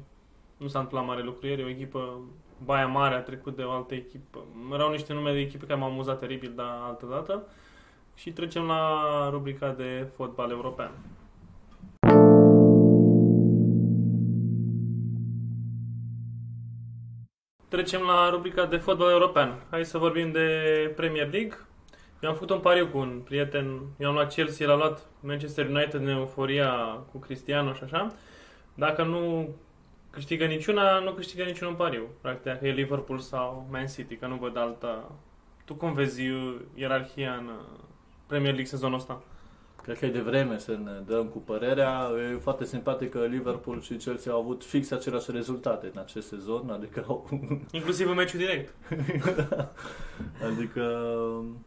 nu 0.57 0.67
s-a 0.67 0.79
întâmplat 0.79 1.07
mare 1.07 1.23
lucru 1.23 1.47
ieri. 1.47 1.63
O 1.63 1.67
echipă, 1.67 2.19
Baia 2.63 2.87
Mare, 2.87 3.15
a 3.15 3.21
trecut 3.21 3.55
de 3.55 3.61
o 3.61 3.71
altă 3.71 3.93
echipă. 3.93 4.39
Erau 4.73 4.91
niște 4.91 5.13
nume 5.13 5.31
de 5.31 5.39
echipe 5.39 5.65
care 5.65 5.79
m-au 5.79 5.89
amuzat 5.89 6.19
teribil, 6.19 6.53
dar 6.55 6.79
altă 6.81 7.05
dată. 7.05 7.47
Și 8.15 8.31
trecem 8.31 8.63
la 8.63 9.29
rubrica 9.29 9.71
de 9.71 10.09
fotbal 10.15 10.49
european. 10.49 10.91
Trecem 17.67 18.01
la 18.01 18.29
rubrica 18.29 18.65
de 18.65 18.77
fotbal 18.77 19.11
european. 19.11 19.63
Hai 19.69 19.85
să 19.85 19.97
vorbim 19.97 20.31
de 20.31 20.47
Premier 20.95 21.31
League. 21.31 21.57
Eu 22.23 22.29
am 22.29 22.35
făcut 22.35 22.49
un 22.49 22.59
pariu 22.59 22.87
cu 22.87 22.97
un 22.97 23.21
prieten. 23.23 23.81
Eu 23.97 24.07
am 24.07 24.13
luat 24.13 24.33
Chelsea, 24.33 24.67
l-a 24.67 24.75
luat 24.75 25.05
Manchester 25.19 25.69
United 25.69 26.01
în 26.01 26.07
euforia 26.07 26.71
cu 27.11 27.17
Cristiano 27.17 27.73
și 27.73 27.83
așa. 27.83 28.13
Dacă 28.73 29.03
nu 29.03 29.49
câștigă 30.09 30.45
niciuna, 30.45 30.99
nu 30.99 31.11
câștigă 31.11 31.43
niciun 31.43 31.73
pariu. 31.73 32.07
Practic, 32.21 32.43
dacă 32.43 32.67
e 32.67 32.71
Liverpool 32.71 33.19
sau 33.19 33.67
Man 33.71 33.87
City, 33.87 34.15
că 34.15 34.27
nu 34.27 34.35
văd 34.35 34.57
alta. 34.57 35.11
Tu 35.65 35.73
cum 35.73 35.93
vezi 35.93 36.29
uh, 36.29 36.55
ierarhia 36.75 37.33
în 37.33 37.45
uh, 37.45 37.79
Premier 38.27 38.51
League 38.51 38.69
sezonul 38.69 38.97
ăsta? 38.97 39.23
Cred 39.81 39.97
că 39.97 40.05
e 40.05 40.09
de 40.09 40.19
vreme 40.19 40.57
să 40.57 40.71
ne 40.83 40.91
dăm 41.05 41.25
cu 41.25 41.37
părerea. 41.37 42.09
E 42.33 42.37
foarte 42.37 42.65
simpatic 42.65 43.09
că 43.09 43.25
Liverpool 43.25 43.81
și 43.81 43.93
Chelsea 43.93 44.31
au 44.31 44.39
avut 44.39 44.63
fix 44.63 44.91
aceleași 44.91 45.31
rezultate 45.31 45.91
în 45.93 46.01
acest 46.01 46.27
sezon, 46.27 46.69
adică 46.69 47.05
au 47.07 47.29
Inclusiv 47.71 48.09
în 48.09 48.15
meciul 48.15 48.39
direct. 48.39 48.73
Adică 50.49 50.81
m, 51.43 51.65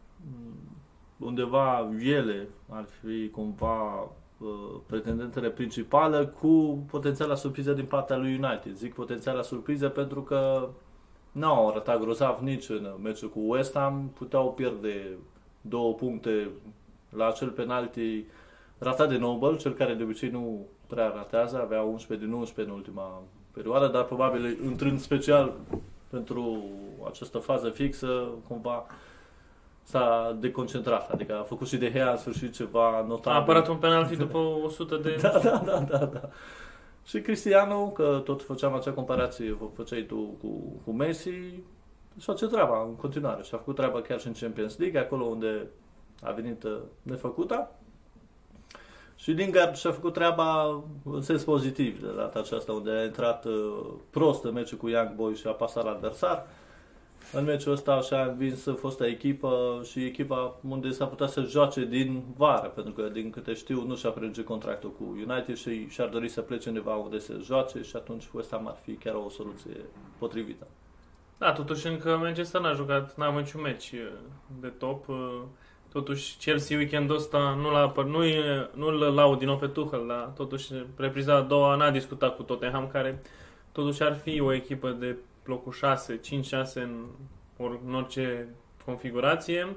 undeva 1.17 1.89
ele 1.99 2.47
ar 2.69 2.85
fi 3.01 3.29
cumva 3.29 4.01
uh, 4.37 4.47
pretendentele 4.85 5.49
principale 5.49 6.25
cu 6.25 6.83
potențiala 6.89 7.35
surpriză 7.35 7.73
din 7.73 7.85
partea 7.85 8.17
lui 8.17 8.39
United. 8.43 8.75
Zic 8.75 8.93
potențiala 8.93 9.41
surpriză 9.41 9.89
pentru 9.89 10.21
că 10.21 10.69
nu 11.31 11.47
au 11.47 11.69
arătat 11.69 11.99
grozav 11.99 12.39
nici 12.39 12.69
în 12.69 12.93
meciul 13.03 13.29
cu 13.29 13.39
West 13.45 13.73
Ham, 13.73 14.11
puteau 14.13 14.53
pierde 14.53 15.17
două 15.61 15.93
puncte 15.93 16.49
la 17.09 17.27
acel 17.27 17.49
penalti 17.49 18.25
ratat 18.77 19.09
de 19.09 19.17
Noble, 19.17 19.57
cel 19.57 19.73
care 19.73 19.93
de 19.93 20.03
obicei 20.03 20.29
nu 20.29 20.65
prea 20.87 21.07
ratează, 21.15 21.61
avea 21.61 21.81
11 21.81 22.27
din 22.27 22.35
11 22.35 22.73
în 22.73 22.79
ultima 22.79 23.21
perioadă, 23.51 23.87
dar 23.87 24.03
probabil 24.03 24.57
intrând 24.65 24.99
special 24.99 25.53
pentru 26.09 26.63
această 27.09 27.37
fază 27.37 27.69
fixă, 27.69 28.27
cumva 28.47 28.85
s-a 29.87 30.37
deconcentrat, 30.39 31.09
adică 31.11 31.37
a 31.39 31.43
făcut 31.43 31.67
și 31.67 31.77
de 31.77 31.91
Hea 31.91 32.11
în 32.11 32.17
sfârșit 32.17 32.53
ceva 32.53 33.05
notabil. 33.07 33.39
A 33.39 33.41
apărat 33.41 33.67
un 33.67 33.77
penalti 33.77 34.15
după 34.15 34.37
100 34.37 34.95
de... 34.95 35.17
Da, 35.21 35.39
da, 35.43 35.61
da, 35.65 35.79
da, 35.79 36.05
da. 36.05 36.29
Și 37.05 37.21
Cristiano, 37.21 37.87
că 37.89 38.21
tot 38.25 38.43
făceam 38.43 38.73
acea 38.73 38.91
comparație, 38.91 39.57
o 39.59 39.67
făceai 39.75 40.01
tu 40.01 40.15
cu, 40.15 40.81
cu 40.85 40.91
Messi, 40.91 41.29
și 42.19 42.25
face 42.25 42.45
treaba 42.45 42.83
în 42.83 42.95
continuare. 42.95 43.43
Și 43.43 43.51
a 43.53 43.57
făcut 43.57 43.75
treaba 43.75 44.01
chiar 44.01 44.19
și 44.19 44.27
în 44.27 44.33
Champions 44.39 44.77
League, 44.77 44.99
acolo 44.99 45.23
unde 45.23 45.67
a 46.21 46.31
venit 46.31 46.63
uh, 46.63 46.77
nefăcută. 47.01 47.71
Și 49.15 49.31
Lingard 49.31 49.75
și-a 49.75 49.91
făcut 49.91 50.13
treaba 50.13 50.83
în 51.03 51.21
sens 51.21 51.43
pozitiv 51.43 52.01
de 52.01 52.13
data 52.15 52.39
aceasta, 52.39 52.71
unde 52.71 52.91
a 52.91 53.03
intrat 53.03 53.45
uh, 53.45 53.85
prost 54.09 54.43
în 54.43 54.53
meciul 54.53 54.77
cu 54.77 54.89
Young 54.89 55.15
Boys 55.15 55.39
și 55.39 55.47
a 55.47 55.51
pasat 55.51 55.83
la 55.83 55.89
adversar. 55.89 56.47
În 57.33 57.43
meciul 57.43 57.71
ăsta 57.71 58.01
și-a 58.01 58.23
învins 58.23 58.67
fosta 58.79 59.07
echipă 59.07 59.81
și 59.89 60.03
echipa 60.05 60.59
unde 60.69 60.89
s-a 60.89 61.05
putea 61.05 61.27
să 61.27 61.41
joace 61.41 61.85
din 61.85 62.23
vară, 62.35 62.67
pentru 62.67 62.93
că, 62.93 63.01
din 63.01 63.29
câte 63.29 63.53
știu, 63.53 63.85
nu 63.85 63.95
și-a 63.95 64.09
prelungit 64.09 64.45
contractul 64.45 64.91
cu 64.91 65.03
United 65.03 65.55
și 65.55 65.87
și-ar 65.89 66.07
dori 66.07 66.27
să 66.27 66.41
plece 66.41 66.69
undeva 66.69 66.95
unde 66.95 67.17
se 67.17 67.33
joace 67.43 67.81
și 67.81 67.95
atunci 67.95 68.23
West 68.33 68.51
Ham 68.51 68.67
ar 68.67 68.77
fi 68.83 68.93
chiar 68.93 69.15
o 69.25 69.29
soluție 69.29 69.75
potrivită. 70.17 70.67
Da, 71.37 71.51
totuși 71.53 71.87
încă 71.87 72.17
Manchester 72.21 72.61
n-a 72.61 72.73
jucat, 72.73 73.17
n-a 73.17 73.25
avut 73.25 73.41
niciun 73.41 73.61
meci 73.61 73.91
uh, 73.91 74.11
de 74.61 74.67
top. 74.67 75.07
uh, 75.07 75.15
Totuși 75.91 76.37
Chelsea 76.37 76.77
weekendul 76.77 77.15
ăsta 77.15 77.57
nu 77.61 77.71
l-a, 77.71 77.93
nu, 78.05 78.19
nu-l 78.73 79.13
laud 79.13 79.37
din 79.37 79.47
nou 79.47 79.57
pe 79.57 79.67
Tuchel, 79.67 80.03
dar 80.07 80.31
totuși 80.35 80.73
repriza 80.95 81.35
a 81.35 81.41
doua 81.41 81.75
n-a 81.75 81.91
discutat 81.91 82.35
cu 82.35 82.43
Tottenham, 82.43 82.87
care 82.87 83.21
totuși 83.71 84.03
ar 84.03 84.15
fi 84.15 84.39
o 84.39 84.53
echipă 84.53 84.89
de 84.89 85.15
locul 85.47 85.71
6, 85.71 86.19
5-6 86.19 86.73
în, 86.73 87.05
or, 87.57 87.79
în 87.87 87.93
orice 87.93 88.47
configurație. 88.85 89.75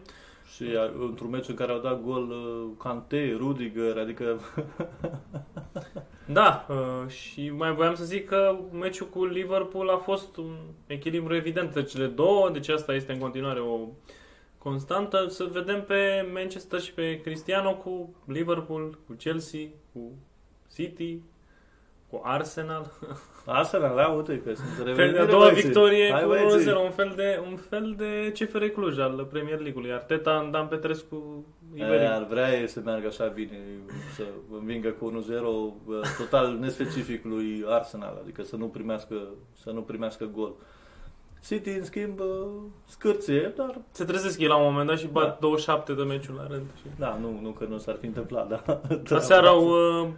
Și 0.54 0.64
a, 0.76 0.90
într-un 1.08 1.30
meci 1.30 1.48
în 1.48 1.54
care 1.54 1.72
au 1.72 1.78
dat 1.78 2.02
gol 2.02 2.30
uh, 2.30 2.70
Kante, 2.78 3.34
Rudiger, 3.38 3.98
adică 3.98 4.40
Da, 6.32 6.66
uh, 6.68 7.08
și 7.08 7.50
mai 7.50 7.74
voiam 7.74 7.94
să 7.94 8.04
zic 8.04 8.26
că 8.26 8.58
meciul 8.72 9.08
cu 9.08 9.24
Liverpool 9.24 9.88
a 9.88 9.96
fost 9.96 10.36
un 10.36 10.56
echilibru 10.86 11.34
evident 11.34 11.66
între 11.66 11.82
cele 11.82 12.06
două, 12.06 12.50
deci 12.50 12.68
asta 12.68 12.94
este 12.94 13.12
în 13.12 13.18
continuare 13.18 13.60
o 13.60 13.78
constantă. 14.58 15.26
Să 15.28 15.48
vedem 15.52 15.84
pe 15.84 16.28
Manchester 16.32 16.80
și 16.80 16.92
pe 16.92 17.20
Cristiano 17.20 17.76
cu 17.76 18.14
Liverpool, 18.26 18.98
cu 19.06 19.12
Chelsea, 19.12 19.60
cu 19.92 20.00
City, 20.74 21.18
cu 22.10 22.20
Arsenal. 22.24 22.90
Arsenal, 23.46 23.96
da, 23.96 24.06
uite 24.06 24.40
că 24.40 24.54
sunt 24.54 24.68
Fel 24.68 24.84
de 24.84 24.90
revenire, 24.90 25.20
a 25.20 25.26
doua 25.26 25.42
băieții. 25.44 25.62
victorie 25.62 26.10
Hai, 26.12 26.22
cu 26.22 26.28
băieții. 26.28 26.72
1-0, 26.72 26.74
un 26.84 26.90
fel 26.90 27.12
de, 27.16 27.40
un 27.50 27.56
fel 27.56 27.94
de 27.96 28.32
CFR 28.38 28.64
Cluj 28.64 28.98
al 28.98 29.26
Premier 29.30 29.58
League-ului. 29.58 29.92
Arteta 29.92 30.42
în 30.44 30.50
Dan 30.50 30.66
Petrescu 30.66 31.46
Iberic. 31.74 32.08
Ar 32.08 32.26
vrea 32.30 32.60
ei 32.60 32.68
să 32.68 32.80
meargă 32.84 33.06
așa 33.06 33.26
bine, 33.26 33.58
să 34.14 34.22
învingă 34.58 34.88
cu 34.88 35.24
1-0 35.28 35.40
uh, 35.40 36.00
total 36.18 36.56
nespecific 36.60 37.24
lui 37.24 37.64
Arsenal, 37.68 38.18
adică 38.22 38.42
să 38.42 38.56
nu 38.56 38.66
primească, 38.66 39.14
să 39.62 39.70
nu 39.70 39.80
primească 39.80 40.24
gol. 40.24 40.54
City, 41.46 41.70
în 41.70 41.84
schimb, 41.84 42.20
uh, 42.20 42.26
scârție, 42.86 43.52
dar 43.56 43.78
Se 43.90 44.04
trezesc 44.04 44.40
ei 44.40 44.46
la 44.46 44.56
un 44.56 44.70
moment 44.70 44.88
dat 44.88 44.98
și 44.98 45.06
bat 45.06 45.24
Da. 45.24 45.36
27 45.40 45.92
de 45.92 46.02
meciuri 46.02 46.36
la 46.36 46.46
rând. 46.46 46.66
Și... 46.76 46.86
da, 46.98 47.18
nu, 47.20 47.38
nu 47.42 47.50
că 47.50 47.64
nu 47.64 47.78
s-ar 47.78 47.96
fi 48.00 48.06
întâmplat, 48.06 48.48
da. 48.48 48.80
Aseară 49.16 49.46
au 49.46 49.68
uh, 49.68 50.08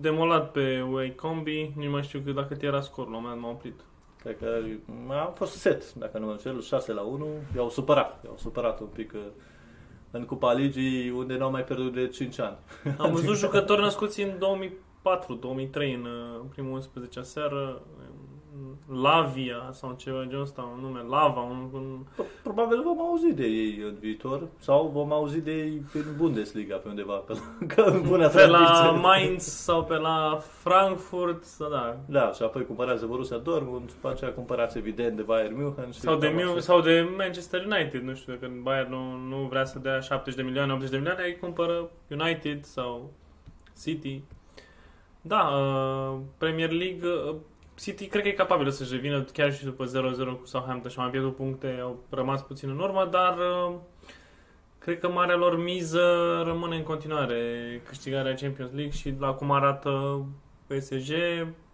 demolat 0.00 0.50
pe 0.50 0.84
Wycombe, 0.90 1.72
nu 1.76 1.90
mai 1.90 2.02
știu 2.02 2.20
cât, 2.24 2.34
dacă 2.34 2.56
era 2.60 2.80
scorul, 2.80 3.10
la 3.10 3.16
un 3.16 3.22
moment 3.22 3.40
dat 3.40 3.50
m-am 3.50 3.56
oprit. 3.58 3.80
Cred 4.22 4.38
că 4.38 4.46
a 5.08 5.32
fost 5.34 5.52
set, 5.52 5.94
dacă 5.94 6.18
nu 6.18 6.26
mă 6.26 6.32
înșel, 6.32 6.60
6 6.60 6.92
la 6.92 7.02
1, 7.02 7.26
i-au 7.54 7.70
supărat, 7.70 8.20
i-au 8.24 8.36
supărat 8.36 8.80
un 8.80 8.86
pic 8.86 9.12
uh, 9.14 9.20
în 10.10 10.24
Cupa 10.24 10.52
Ligii, 10.52 11.10
unde 11.10 11.36
n-au 11.36 11.50
mai 11.50 11.64
pierdut 11.64 11.94
de 11.94 12.08
5 12.08 12.38
ani. 12.38 12.56
Am 12.98 13.12
văzut 13.12 13.36
jucători 13.44 13.80
născuți 13.80 14.22
în 14.22 14.38
2004, 14.38 15.34
2003 15.34 15.94
în 15.94 16.04
uh, 16.04 16.44
primul 16.50 16.72
11 16.72 17.20
seară, 17.20 17.82
Lavia 19.02 19.68
sau 19.70 19.94
ceva 19.96 20.20
de 20.20 20.26
genul 20.28 20.42
ăsta, 20.42 20.70
un 20.74 20.80
nume, 20.80 21.00
Lava, 21.08 21.40
un, 21.40 21.68
un 21.72 21.98
Probabil 22.42 22.82
vom 22.82 23.00
auzi 23.00 23.32
de 23.32 23.44
ei 23.44 23.80
în 23.86 23.96
viitor 24.00 24.48
sau 24.58 24.90
vom 24.92 25.12
auzi 25.12 25.40
de 25.40 25.52
ei 25.52 25.82
în 25.94 26.16
Bundesliga 26.16 26.76
pe 26.76 26.88
undeva, 26.88 27.14
pe 27.14 27.32
la, 27.32 27.66
că 27.74 27.80
în 27.80 28.02
bună 28.02 28.28
pe 28.28 28.46
la 28.46 28.58
tradiție. 28.58 29.00
Mainz 29.00 29.42
sau 29.42 29.84
pe 29.84 29.96
la 29.96 30.38
Frankfurt, 30.40 31.44
sau 31.44 31.70
da, 31.70 31.96
Da, 32.06 32.32
și 32.32 32.42
apoi 32.42 32.66
cumpărați 32.66 33.06
Borussia 33.06 33.36
Dortmund, 33.36 33.92
după 33.92 34.10
aceea 34.10 34.32
cumpărați 34.32 34.78
evident 34.78 35.16
de 35.16 35.22
Bayern 35.22 35.56
München. 35.56 35.90
Și 35.90 36.00
sau 36.00 36.16
de, 36.16 36.26
cam 36.26 36.34
Miu, 36.34 36.50
așa. 36.50 36.60
sau 36.60 36.80
de 36.80 37.08
Manchester 37.16 37.64
United, 37.64 38.02
nu 38.02 38.14
știu, 38.14 38.32
dacă 38.32 38.52
Bayern 38.62 38.90
nu, 38.90 39.16
nu 39.16 39.46
vrea 39.50 39.64
să 39.64 39.78
dea 39.78 40.00
70 40.00 40.34
de 40.34 40.42
milioane, 40.42 40.72
80 40.72 40.90
de 40.90 40.96
milioane, 40.96 41.22
îi 41.24 41.36
cumpără 41.40 41.90
United 42.08 42.64
sau 42.64 43.12
City. 43.82 44.22
Da, 45.20 45.40
uh, 45.40 46.18
Premier 46.38 46.70
League, 46.70 47.08
uh, 47.08 47.36
City 47.74 48.06
cred 48.06 48.22
că 48.22 48.28
e 48.28 48.32
capabilă 48.32 48.70
să-și 48.70 48.92
revină 48.92 49.22
chiar 49.22 49.54
și 49.54 49.64
după 49.64 49.86
0-0 49.86 49.90
cu 50.40 50.46
Southampton 50.46 50.90
și 50.90 50.96
au 50.96 51.02
mai 51.02 51.12
pierdut 51.12 51.36
puncte, 51.36 51.78
au 51.82 51.98
rămas 52.10 52.42
puțin 52.42 52.68
în 52.68 52.78
urmă, 52.78 53.08
dar 53.10 53.38
uh, 53.38 53.74
cred 54.78 54.98
că 54.98 55.08
marea 55.08 55.36
lor 55.36 55.58
miză 55.58 56.42
rămâne 56.44 56.76
în 56.76 56.82
continuare 56.82 57.40
câștigarea 57.86 58.34
Champions 58.34 58.72
League 58.72 58.92
și 58.92 59.14
la 59.18 59.32
cum 59.32 59.50
arată 59.50 60.24
PSG 60.66 61.12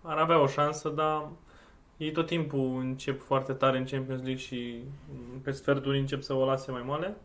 ar 0.03 0.17
avea 0.17 0.41
o 0.41 0.47
șansă, 0.47 0.89
dar 0.89 1.29
ei 1.97 2.13
tot 2.13 2.27
timpul 2.27 2.79
încep 2.81 3.23
foarte 3.23 3.53
tare 3.53 3.79
în 3.79 3.85
Champions 3.85 4.23
League 4.23 4.43
și 4.43 4.83
mm, 5.11 5.41
pe 5.41 5.51
sferturi 5.51 5.99
încep 5.99 6.23
să 6.23 6.35
o 6.35 6.45
lase 6.45 6.71
mai 6.71 6.83
moale. 6.85 7.17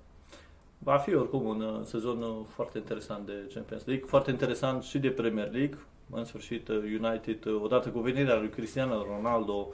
Va 0.77 0.97
fi 0.97 1.15
oricum 1.15 1.45
un 1.45 1.61
uh, 1.61 1.79
sezon 1.83 2.21
uh, 2.21 2.45
foarte 2.47 2.77
interesant 2.77 3.25
de 3.25 3.33
Champions 3.53 3.85
League, 3.85 4.05
foarte 4.07 4.31
interesant 4.31 4.83
și 4.83 4.99
de 4.99 5.09
Premier 5.09 5.51
League, 5.51 5.77
în 6.09 6.25
sfârșit 6.25 6.67
United, 6.67 7.45
odată 7.63 7.89
cu 7.89 7.99
venirea 7.99 8.37
lui 8.39 8.49
Cristiano 8.49 9.03
Ronaldo, 9.03 9.67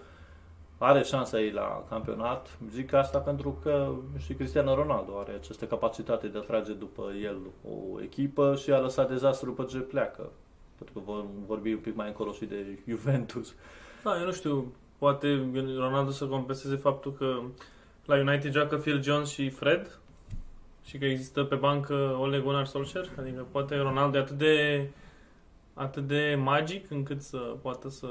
are 0.77 1.03
șansa 1.03 1.39
ei 1.39 1.51
la 1.51 1.85
campionat. 1.89 2.57
Zic 2.69 2.93
asta 2.93 3.17
pentru 3.17 3.59
că 3.63 3.91
și 4.17 4.33
Cristiano 4.33 4.75
Ronaldo 4.75 5.17
are 5.19 5.31
această 5.31 5.65
capacitate 5.65 6.27
de 6.27 6.37
a 6.37 6.41
trage 6.41 6.73
după 6.73 7.03
el 7.23 7.37
o 7.63 8.01
echipă 8.01 8.55
și 8.55 8.71
a 8.71 8.79
lăsat 8.79 9.09
dezastru 9.09 9.49
după 9.49 9.63
ce 9.63 9.77
pleacă. 9.77 10.29
Pentru 10.77 10.99
că 10.99 11.11
vom 11.11 11.25
vorbi 11.47 11.73
un 11.73 11.79
pic 11.79 11.95
mai 11.95 12.07
încolo 12.07 12.31
și 12.31 12.45
de 12.45 12.79
Juventus. 12.87 13.55
Da, 14.03 14.19
eu 14.19 14.25
nu 14.25 14.31
știu, 14.31 14.73
poate 14.97 15.49
Ronaldo 15.77 16.11
să 16.11 16.25
compenseze 16.25 16.75
faptul 16.75 17.13
că 17.13 17.39
la 18.05 18.15
United 18.15 18.51
joacă 18.51 18.75
Phil 18.75 19.01
Jones 19.01 19.29
și 19.29 19.49
Fred 19.49 19.99
și 20.85 20.97
că 20.97 21.05
există 21.05 21.43
pe 21.43 21.55
bancă 21.55 22.17
Ole 22.19 22.39
Gunnar 22.39 22.65
Solskjaer, 22.65 23.09
adică 23.19 23.45
poate 23.51 23.77
Ronaldo 23.77 24.17
e 24.17 24.19
atât 24.19 24.37
de 24.37 24.87
atât 25.79 26.07
de 26.07 26.39
magic 26.43 26.91
încât 26.91 27.21
să 27.21 27.37
poată 27.37 27.89
să 27.89 28.07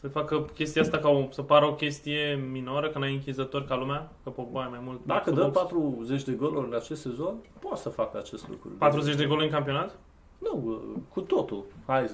să 0.00 0.08
facă 0.08 0.44
chestia 0.54 0.82
asta 0.82 0.98
ca 0.98 1.08
o, 1.08 1.28
să 1.30 1.42
pară 1.42 1.66
o 1.66 1.74
chestie 1.74 2.46
minoră, 2.50 2.88
că 2.88 2.98
n-ai 2.98 3.12
închizător 3.12 3.64
ca 3.64 3.76
lumea, 3.76 4.12
că 4.22 4.30
Pogba 4.30 4.64
e 4.64 4.68
mai 4.68 4.80
mult. 4.82 5.00
Dacă 5.04 5.30
dă 5.30 5.44
40 5.44 6.22
de 6.22 6.32
goluri 6.32 6.66
în 6.66 6.74
acest 6.74 7.00
sezon, 7.00 7.34
poate 7.58 7.80
să 7.80 7.88
facă 7.88 8.18
acest 8.18 8.48
lucru. 8.48 8.68
40 8.78 9.14
de 9.14 9.26
goluri 9.26 9.46
în 9.46 9.52
campionat? 9.52 9.98
Nu, 10.38 10.80
cu 11.08 11.20
totul. 11.20 11.64
Hai, 11.86 12.10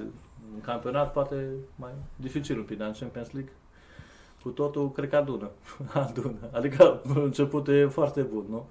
în 0.55 0.61
campionat 0.61 1.13
poate 1.13 1.47
mai 1.77 1.91
dificil 2.17 2.59
un 2.59 2.65
pic, 2.65 2.79
dar 2.79 2.87
în 2.89 2.95
Champions 2.99 3.33
League 3.33 3.53
cu 4.43 4.49
totul 4.49 4.93
cred 4.93 5.09
că 5.09 5.17
adună. 5.17 5.51
adună. 6.07 6.49
Adică 6.51 7.03
început 7.15 7.69
e 7.69 7.87
foarte 7.87 8.23
bun, 8.23 8.45
nu? 8.49 8.67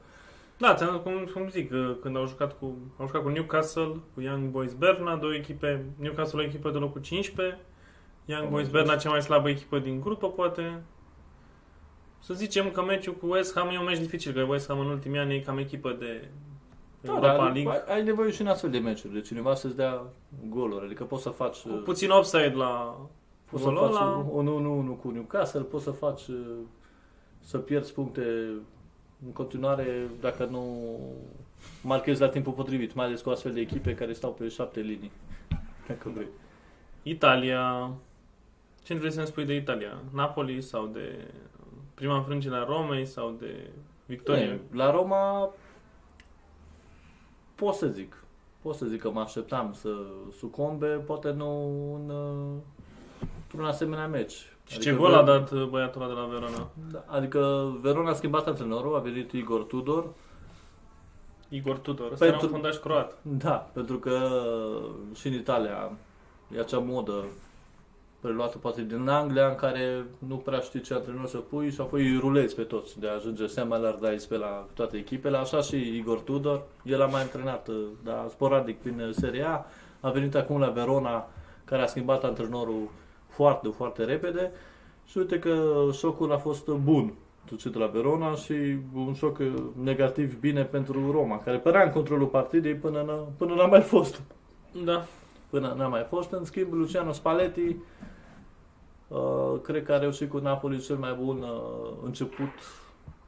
Da, 0.61 0.75
cum, 1.03 1.29
cum 1.33 1.49
zic, 1.49 1.71
când 2.01 2.15
au 2.15 2.27
jucat 2.27 2.57
cu, 2.59 2.77
au 2.97 3.05
jucat 3.05 3.21
cu 3.21 3.29
Newcastle, 3.29 3.95
cu 4.13 4.21
Young 4.21 4.49
Boys 4.49 4.73
Berna, 4.73 5.15
două 5.15 5.33
echipe, 5.33 5.85
Newcastle 5.99 6.41
o 6.41 6.43
echipă 6.43 6.69
de 6.69 6.77
locul 6.77 7.01
15, 7.01 7.59
Young 8.25 8.49
Boys 8.49 8.67
Berna 8.67 8.95
cea 8.95 9.09
mai 9.09 9.21
slabă 9.21 9.49
echipă 9.49 9.79
din 9.79 9.99
grupă, 9.99 10.29
poate. 10.29 10.81
Să 12.19 12.33
zicem 12.33 12.71
că 12.71 12.83
meciul 12.83 13.13
cu 13.13 13.25
West 13.25 13.55
Ham 13.55 13.69
e 13.69 13.79
un 13.79 13.85
meci 13.85 13.97
dificil, 13.97 14.33
că 14.33 14.41
West 14.41 14.67
Ham 14.67 14.79
în 14.79 14.89
ultimii 14.89 15.19
ani 15.19 15.35
e 15.35 15.39
cam 15.39 15.57
echipă 15.57 15.95
de 15.99 16.27
da, 17.01 17.09
Europa 17.09 17.27
dar 17.27 17.53
League. 17.53 17.83
Ai 17.87 18.03
nevoie 18.03 18.31
și 18.31 18.41
în 18.41 18.47
astfel 18.47 18.69
de 18.69 18.77
meciuri, 18.77 19.13
de 19.13 19.21
cineva 19.21 19.55
să-ți 19.55 19.75
dea 19.75 20.03
goluri, 20.49 20.85
adică 20.85 21.03
poți 21.03 21.23
să 21.23 21.29
faci... 21.29 21.57
Cu 21.61 21.81
puțin 21.83 22.09
offside 22.09 22.53
la 22.55 22.97
Poți 23.51 23.63
să 23.63 23.69
faci 23.69 23.91
la... 23.91 24.25
un 24.29 24.95
1-1 24.97 25.01
cu 25.01 25.09
Newcastle, 25.09 25.61
poți 25.61 25.83
să 25.83 25.91
faci 25.91 26.21
să 27.39 27.57
pierzi 27.57 27.93
puncte 27.93 28.23
în 29.25 29.31
continuare 29.31 30.09
dacă 30.19 30.45
nu 30.45 30.97
marchezi 31.81 32.21
la 32.21 32.29
timpul 32.29 32.53
potrivit, 32.53 32.93
mai 32.93 33.05
ales 33.05 33.21
cu 33.21 33.29
astfel 33.29 33.53
de 33.53 33.59
echipe 33.59 33.95
care 33.95 34.13
stau 34.13 34.31
pe 34.31 34.47
șapte 34.47 34.79
linii. 34.79 35.11
Dacă 35.87 36.09
vrei. 36.13 36.27
Italia. 37.03 37.91
Ce 38.83 38.93
vrei 38.93 39.11
să-mi 39.11 39.27
spui 39.27 39.45
de 39.45 39.55
Italia? 39.55 39.97
Napoli 40.13 40.61
sau 40.61 40.85
de 40.85 41.27
prima 41.93 42.17
înfrângere 42.17 42.55
a 42.55 42.63
Romei 42.63 43.05
sau 43.05 43.35
de 43.39 43.69
Victoria? 44.05 44.59
La 44.71 44.91
Roma 44.91 45.53
pot 47.55 47.73
să 47.73 47.87
zic. 47.87 48.23
Pot 48.61 48.75
să 48.75 48.85
zic 48.85 49.01
că 49.01 49.11
mă 49.11 49.19
așteptam 49.19 49.73
să 49.73 49.89
sucombe, 50.37 50.87
poate 50.87 51.31
nu 51.31 51.93
în, 51.93 52.11
într-un 53.41 53.65
asemenea 53.65 54.07
meci. 54.07 54.53
Și 54.71 54.77
adică 54.77 54.91
ce 54.91 54.97
gol 54.97 55.13
a 55.13 55.23
dat 55.23 55.63
băiatul 55.69 56.07
de 56.07 56.13
la 56.13 56.25
Verona? 56.25 56.69
Da, 56.91 57.03
adică 57.07 57.71
Verona 57.81 58.09
a 58.09 58.13
schimbat 58.13 58.47
antrenorul, 58.47 58.95
a 58.95 58.99
venit 58.99 59.31
Igor 59.31 59.63
Tudor. 59.63 60.05
Igor 61.49 61.77
Tudor, 61.77 62.11
ăsta 62.11 62.25
pentru, 62.25 62.37
era 62.37 62.45
un 62.45 62.51
fundaș 62.51 62.75
croat. 62.75 63.17
Da, 63.21 63.69
pentru 63.73 63.97
că 63.97 64.29
și 65.15 65.27
în 65.27 65.33
Italia 65.33 65.91
e 66.55 66.59
acea 66.59 66.77
modă 66.77 67.23
preluată 68.19 68.57
poate 68.57 68.81
din 68.81 69.07
Anglia 69.07 69.47
în 69.47 69.55
care 69.55 70.05
nu 70.27 70.35
prea 70.35 70.59
știi 70.59 70.81
ce 70.81 70.93
antrenor 70.93 71.27
să 71.27 71.37
pui 71.37 71.71
și 71.71 71.81
apoi 71.81 72.07
îi 72.07 72.17
rulezi 72.17 72.55
pe 72.55 72.61
toți 72.61 72.99
de 72.99 73.07
a 73.07 73.13
ajunge 73.13 73.47
Sam 73.47 73.71
Allardyce 73.71 74.27
pe 74.27 74.37
la 74.37 74.67
toate 74.73 74.97
echipele, 74.97 75.37
așa 75.37 75.61
și 75.61 75.97
Igor 75.97 76.19
Tudor, 76.19 76.61
el 76.83 77.01
a 77.01 77.05
mai 77.05 77.21
antrenat, 77.21 77.69
dar 78.03 78.25
sporadic 78.29 78.81
prin 78.81 79.11
Serie 79.11 79.43
A, 79.43 79.65
a 79.99 80.09
venit 80.09 80.35
acum 80.35 80.59
la 80.59 80.69
Verona 80.69 81.27
care 81.65 81.81
a 81.81 81.85
schimbat 81.85 82.23
antrenorul 82.23 82.89
foarte, 83.31 83.69
foarte 83.69 84.03
repede 84.03 84.51
și 85.05 85.17
uite 85.17 85.39
că 85.39 85.85
șocul 85.91 86.31
a 86.31 86.37
fost 86.37 86.67
bun 86.67 87.13
de 87.49 87.77
la 87.77 87.85
Verona 87.85 88.35
și 88.35 88.53
un 88.95 89.13
șoc 89.13 89.37
negativ 89.83 90.39
bine 90.39 90.63
pentru 90.63 91.11
Roma, 91.11 91.39
care 91.39 91.57
părea 91.57 91.83
în 91.83 91.91
controlul 91.91 92.27
partidei 92.27 92.75
până, 92.75 93.01
n-a, 93.01 93.27
până 93.37 93.53
n-a 93.53 93.65
mai 93.65 93.81
fost. 93.81 94.21
Da. 94.85 95.05
Până 95.49 95.73
n-a 95.77 95.87
mai 95.87 96.05
fost. 96.09 96.31
În 96.31 96.45
schimb, 96.45 96.73
Luciano 96.73 97.11
Spalletti 97.11 97.75
uh, 99.07 99.59
cred 99.63 99.83
că 99.83 99.93
a 99.93 99.97
reușit 99.97 100.29
cu 100.29 100.37
Napoli 100.37 100.79
cel 100.79 100.95
mai 100.95 101.17
bun 101.23 101.41
uh, 101.41 101.89
început 102.05 102.49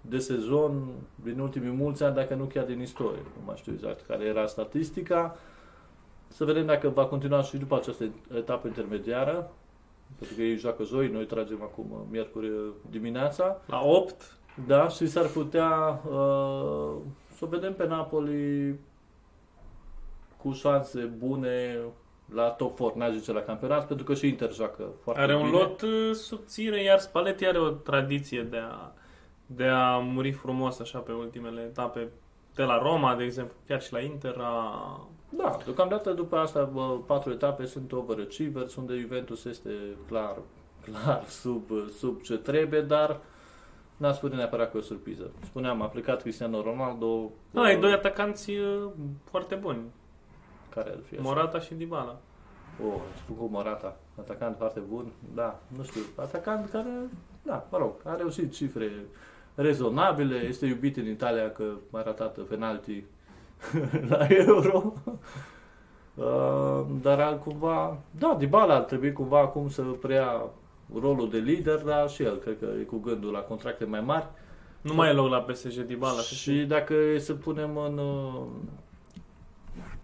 de 0.01 0.17
sezon 0.17 0.83
din 1.15 1.39
ultimii 1.39 1.71
mulți 1.71 2.03
ani, 2.03 2.15
dacă 2.15 2.35
nu 2.35 2.43
chiar 2.43 2.65
din 2.65 2.81
istorie. 2.81 3.21
Nu 3.37 3.41
mai 3.45 3.55
știu 3.57 3.73
exact 3.73 4.05
care 4.05 4.25
era 4.25 4.45
statistica. 4.45 5.37
Să 6.27 6.45
vedem 6.45 6.65
dacă 6.65 6.89
va 6.89 7.05
continua 7.05 7.41
și 7.41 7.57
după 7.57 7.75
această 7.75 8.03
etapă 8.37 8.67
intermediară. 8.67 9.51
Pentru 10.17 10.35
că 10.35 10.41
ei 10.41 10.57
joacă 10.57 10.83
joi, 10.83 11.07
noi 11.07 11.25
tragem 11.25 11.61
acum 11.61 11.91
uh, 11.91 11.99
miercuri 12.09 12.49
uh, 12.49 12.69
dimineața. 12.89 13.61
La 13.65 13.81
8? 13.83 14.37
Da, 14.67 14.87
și 14.87 15.07
s-ar 15.07 15.25
putea 15.25 16.01
uh, 16.07 16.95
să 17.35 17.45
vedem 17.45 17.73
pe 17.73 17.87
Napoli 17.87 18.75
cu 20.37 20.51
șanse 20.51 20.99
bune 20.99 21.79
la 22.33 22.49
top 22.49 22.75
4, 22.75 22.97
n-aș 22.97 23.13
zice 23.13 23.31
la 23.31 23.41
campionat, 23.41 23.87
pentru 23.87 24.05
că 24.05 24.13
și 24.13 24.27
Inter 24.27 24.53
joacă 24.53 24.83
foarte 25.01 25.21
are 25.21 25.35
bine. 25.35 25.47
Are 25.47 25.55
un 25.55 25.61
lot 25.61 25.81
uh, 25.81 26.13
subțire, 26.13 26.83
iar 26.83 26.99
Spalletti 26.99 27.45
are 27.45 27.57
o 27.57 27.69
tradiție 27.69 28.41
de 28.41 28.57
a, 28.57 28.91
de 29.45 29.65
a 29.65 29.97
muri 29.97 30.31
frumos 30.31 30.79
așa 30.79 30.99
pe 30.99 31.11
ultimele 31.11 31.61
etape. 31.61 32.07
De 32.55 32.63
la 32.63 32.77
Roma, 32.77 33.15
de 33.15 33.23
exemplu, 33.23 33.55
chiar 33.67 33.81
și 33.81 33.93
la 33.93 33.99
Inter 33.99 34.35
a 34.37 35.07
da, 35.37 35.57
deocamdată 35.63 36.11
după 36.11 36.37
asta 36.37 36.63
bă, 36.63 36.97
patru 37.05 37.31
etape 37.31 37.65
sunt 37.65 37.91
overachievers, 37.91 38.75
unde 38.75 38.99
Juventus 38.99 39.45
este 39.45 39.71
clar, 40.07 40.37
clar 40.81 41.23
sub, 41.25 41.71
sub 41.97 42.21
ce 42.21 42.37
trebuie, 42.37 42.81
dar 42.81 43.19
n-a 43.97 44.11
spune 44.11 44.35
neapărat 44.35 44.71
că 44.71 44.77
e 44.77 44.79
o 44.79 44.83
surpriză. 44.83 45.31
Spuneam, 45.43 45.81
a 45.81 45.87
plecat 45.87 46.21
Cristiano 46.21 46.61
Ronaldo. 46.61 47.31
Da, 47.51 47.61
ai 47.61 47.79
doi 47.79 47.91
atacanți 47.91 48.51
uh, 48.51 48.89
foarte 49.23 49.55
buni. 49.55 49.81
Care 50.69 50.89
ar 50.89 50.99
fi 51.05 51.13
așa? 51.13 51.23
Morata 51.23 51.59
și 51.59 51.73
Dybala. 51.73 52.19
Oh, 52.85 53.01
spun 53.17 53.35
cu 53.35 53.45
Morata, 53.45 53.97
atacant 54.19 54.57
foarte 54.57 54.79
bun, 54.79 55.11
da, 55.33 55.59
nu 55.77 55.83
știu, 55.83 56.01
atacant 56.15 56.69
care, 56.69 57.09
da, 57.43 57.67
mă 57.71 57.77
rog, 57.77 57.93
a 58.03 58.15
reușit 58.15 58.53
cifre 58.53 58.91
rezonabile, 59.55 60.35
este 60.35 60.65
iubit 60.65 60.97
în 60.97 61.07
Italia 61.07 61.51
că 61.51 61.63
a 61.91 62.01
ratat 62.01 62.39
penalti 62.39 63.03
la 64.09 64.27
Euro. 64.29 64.93
Uh, 66.15 66.85
dar 67.01 67.39
cumva, 67.39 67.97
da, 68.19 68.35
Dybala 68.39 68.75
ar 68.75 68.81
trebui 68.81 69.13
cumva 69.13 69.39
acum 69.39 69.69
să 69.69 69.81
preia 69.81 70.41
rolul 71.01 71.29
de 71.29 71.37
lider, 71.37 71.77
dar 71.77 72.09
și 72.09 72.23
el 72.23 72.35
cred 72.35 72.59
că 72.59 72.67
e 72.79 72.83
cu 72.83 72.97
gândul 72.97 73.31
la 73.31 73.39
contracte 73.39 73.85
mai 73.85 74.01
mari. 74.01 74.27
Nu 74.81 74.93
mai 74.93 75.09
e 75.09 75.13
loc 75.13 75.29
la 75.29 75.41
PSG 75.41 75.81
Dybala. 75.81 76.21
Și 76.21 76.51
dacă 76.51 76.93
e 76.93 77.19
să 77.19 77.33
punem 77.33 77.77
în, 77.77 77.97
uh, 77.97 78.41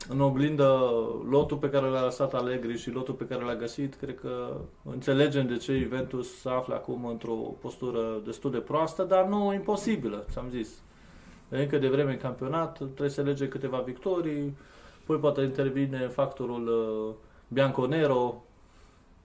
în 0.09 0.21
oglindă 0.21 0.79
lotul 1.29 1.57
pe 1.57 1.69
care 1.69 1.85
l-a 1.85 2.03
lăsat 2.03 2.33
Allegri 2.33 2.77
și 2.77 2.91
lotul 2.91 3.13
pe 3.13 3.27
care 3.27 3.43
l-a 3.43 3.55
găsit, 3.55 3.95
cred 3.95 4.19
că 4.19 4.57
înțelegem 4.91 5.47
de 5.47 5.57
ce 5.57 5.77
Juventus 5.77 6.39
se 6.39 6.49
află 6.49 6.73
acum 6.73 7.05
într-o 7.05 7.33
postură 7.33 8.21
destul 8.25 8.51
de 8.51 8.57
proastă, 8.57 9.03
dar 9.03 9.25
nu 9.25 9.53
imposibilă, 9.53 10.25
ți-am 10.31 10.47
zis 10.49 10.69
încă 11.49 11.77
de 11.77 11.87
vreme 11.87 12.11
în 12.11 12.17
campionat, 12.17 12.75
trebuie 12.75 13.09
să 13.09 13.21
lege 13.21 13.47
câteva 13.47 13.77
victorii, 13.77 14.57
poi 15.05 15.17
poate 15.17 15.41
intervine 15.41 16.07
factorul 16.07 16.67
uh, 16.67 17.15
Bianco-Nero, 17.47 18.43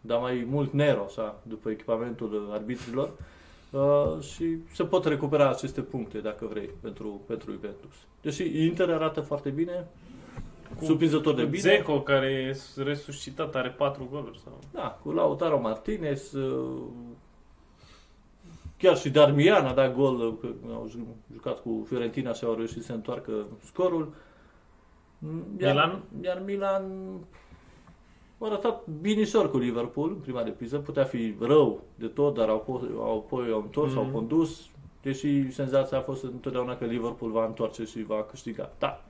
dar 0.01 0.19
mai 0.19 0.47
mult 0.51 0.73
Nero, 0.73 1.05
așa, 1.05 1.41
după 1.43 1.71
echipamentul 1.71 2.49
arbitrilor, 2.53 3.11
uh, 3.71 4.21
și 4.21 4.57
se 4.73 4.85
pot 4.85 5.05
recupera 5.05 5.51
aceste 5.51 5.81
puncte, 5.81 6.19
dacă 6.19 6.47
vrei, 6.47 6.71
pentru, 6.81 7.21
pentru 7.27 7.51
Juventus. 7.51 7.95
Deși 8.23 8.65
Inter 8.65 8.91
arată 8.91 9.21
foarte 9.21 9.51
bine, 9.51 9.87
cu, 10.79 10.85
surprinzător 10.85 11.35
de 11.35 11.45
bine. 11.45 11.61
Zeco, 11.61 12.01
care 12.01 12.27
e 12.27 12.83
resuscitat, 12.83 13.55
are 13.55 13.69
patru 13.71 14.09
goluri. 14.11 14.41
Sau... 14.45 14.59
Da, 14.73 14.99
cu 15.03 15.11
Lautaro 15.11 15.61
Martinez, 15.61 16.33
uh, 16.33 16.83
Chiar 18.77 18.97
și 18.97 19.11
Darmian 19.11 19.67
a 19.67 19.73
dat 19.73 19.95
gol, 19.95 20.39
că 20.39 20.49
au 20.73 20.91
jucat 21.33 21.63
cu 21.63 21.85
Fiorentina 21.89 22.33
și 22.33 22.45
au 22.45 22.55
reușit 22.55 22.83
să 22.83 22.93
întoarcă 22.93 23.47
scorul. 23.65 24.15
Iar 25.59 25.73
Milan? 25.73 26.03
Iar 26.23 26.43
Milan 26.45 26.83
a 28.39 28.47
arătat 28.47 28.87
binișor 29.01 29.51
cu 29.51 29.59
Liverpool 29.59 30.09
în 30.09 30.17
prima 30.17 30.43
repriză. 30.43 30.79
Putea 30.79 31.05
fi 31.05 31.35
rău 31.41 31.83
de 31.95 32.07
tot, 32.07 32.35
dar 32.35 32.49
au, 32.49 32.83
au, 32.99 33.19
apoi 33.19 33.51
au 33.51 33.61
întors, 33.61 33.93
mm-hmm. 33.93 33.97
au 33.97 34.05
mhm. 34.05 34.13
condus. 34.13 34.61
Deși 35.03 35.51
senzația 35.51 35.99
a 35.99 36.01
fost 36.03 36.25
întotdeauna 36.25 36.77
că 36.77 36.85
Liverpool 36.85 37.31
va 37.31 37.45
întoarce 37.45 37.85
și 37.85 38.03
va 38.03 38.27
câștiga. 38.31 38.73
Da, 38.79 39.05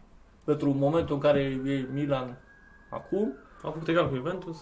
pentru 0.44 0.70
momentul 0.70 1.14
în 1.14 1.20
care 1.20 1.40
e 1.66 1.88
Milan 1.92 2.38
acum, 2.90 3.33
Au 3.62 3.70
făcut 3.70 3.88
egal 3.88 4.09
cu 4.09 4.14
Juventus. 4.14 4.57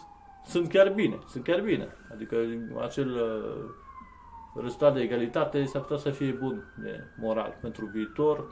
sunt 0.46 0.68
chiar 0.68 0.92
bine, 0.92 1.18
sunt 1.28 1.44
chiar 1.44 1.60
bine. 1.60 1.88
Adică 2.12 2.36
acel 2.82 3.20
uh, 4.54 4.62
rezultat 4.62 4.94
de 4.94 5.00
egalitate 5.00 5.64
s-ar 5.64 5.80
putea 5.80 5.96
să 5.96 6.10
fie 6.10 6.30
bun 6.30 6.64
de 6.82 7.04
moral 7.20 7.58
pentru 7.60 7.86
viitor. 7.86 8.44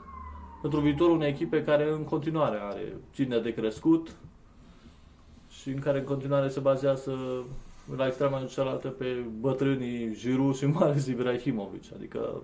Pentru 0.61 0.79
viitorul 0.79 1.15
unei 1.15 1.29
echipe 1.29 1.63
care 1.63 1.91
în 1.91 2.03
continuare 2.03 2.57
are 2.61 2.93
ține 3.13 3.39
de 3.39 3.53
crescut 3.53 4.15
și 5.49 5.69
în 5.69 5.79
care 5.79 5.99
în 5.99 6.05
continuare 6.05 6.47
se 6.47 6.59
bazează 6.59 7.45
la 7.95 8.07
extrema 8.07 8.43
cealaltă 8.43 8.87
pe 8.87 9.25
bătrânii 9.39 10.15
Giroud 10.15 10.55
și 10.55 10.65
mai 10.65 10.87
ales 10.87 11.05
Ibrahimovic. 11.05 11.83
Adică 11.95 12.41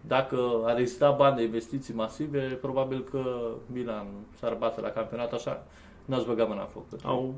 dacă 0.00 0.62
ar 0.64 0.78
exista 0.78 1.10
bani 1.10 1.36
de 1.36 1.42
investiții 1.42 1.94
masive, 1.94 2.40
probabil 2.40 3.04
că 3.10 3.50
Milan 3.66 4.06
s-ar 4.38 4.54
bate 4.54 4.80
la 4.80 4.88
campionat 4.88 5.32
așa, 5.32 5.66
n-aș 6.04 6.24
băga 6.24 6.44
mâna 6.44 6.60
în 6.60 6.68
foc. 6.68 6.84
Au 7.04 7.34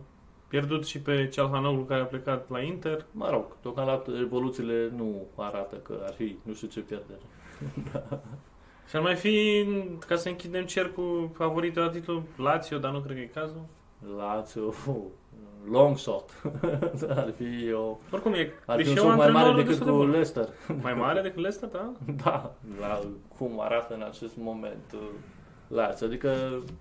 pierdut 0.53 0.87
și 0.87 1.01
pe 1.01 1.29
Cialhanoglu 1.29 1.83
care 1.83 2.01
a 2.01 2.05
plecat 2.05 2.51
la 2.51 2.61
Inter. 2.61 3.05
Mă 3.11 3.31
rog, 3.31 3.57
deocamdată 3.63 4.11
evoluțiile 4.21 4.93
nu 4.97 5.27
arată 5.37 5.77
că 5.77 6.01
ar 6.05 6.13
fi 6.13 6.37
nu 6.43 6.55
știu 6.55 6.69
ce 6.69 6.81
pierdere. 6.81 7.21
Și 8.89 8.97
ar 8.97 9.03
mai 9.03 9.15
fi, 9.15 9.67
ca 10.07 10.17
să 10.17 10.29
închidem 10.29 10.65
cercul 10.65 11.31
favoritul 11.35 11.83
la 11.83 11.89
titlu, 11.89 12.23
Lazio, 12.37 12.79
dar 12.79 12.93
nu 12.93 13.01
cred 13.01 13.17
că 13.17 13.23
e 13.23 13.41
cazul. 13.41 13.65
Lazio, 14.17 14.75
long 15.71 15.97
shot. 15.97 16.43
ar 17.09 17.33
fi 17.37 17.73
o... 17.73 17.97
Oricum 18.11 18.33
e 18.33 18.53
Ar 18.67 18.81
fi 18.81 18.89
un 18.89 18.95
clișeul 18.95 18.97
joc 18.97 19.07
mai 19.07 19.17
mare 19.17 19.29
antrenorului 19.29 19.65
decât 19.65 19.69
destul 19.69 19.87
de 19.87 19.93
cu 19.93 19.99
bun. 19.99 20.11
Leicester. 20.11 20.49
Mai 20.83 20.95
mare 20.95 21.21
decât 21.21 21.41
Leicester, 21.45 21.69
da? 21.69 21.93
Da, 22.25 22.55
la 22.81 23.01
cum 23.39 23.61
arată 23.61 23.95
în 23.95 24.03
acest 24.03 24.37
moment 24.37 24.95
uh, 25.73 25.77
Lazio. 25.79 26.07
Adică 26.07 26.33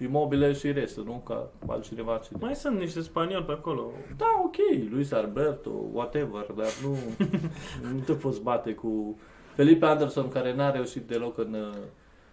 imobile 0.01 0.53
și 0.53 0.71
restul, 0.71 1.03
nu 1.03 1.21
ca 1.25 1.47
altcineva 1.67 2.17
cine. 2.17 2.39
Mai 2.41 2.55
sunt 2.55 2.79
niște 2.79 3.01
spanioli 3.01 3.43
pe 3.45 3.51
acolo. 3.51 3.91
Da, 4.17 4.25
ok, 4.45 4.55
Luis 4.91 5.11
Alberto, 5.11 5.71
whatever, 5.91 6.45
dar 6.55 6.67
nu, 6.83 6.97
nu 7.93 7.99
te 8.05 8.13
poți 8.13 8.41
bate 8.41 8.73
cu 8.73 9.17
Felipe 9.55 9.85
Anderson, 9.85 10.27
care 10.29 10.55
n-a 10.55 10.71
reușit 10.71 11.07
deloc 11.07 11.37
în, 11.37 11.53
uh, 11.53 11.73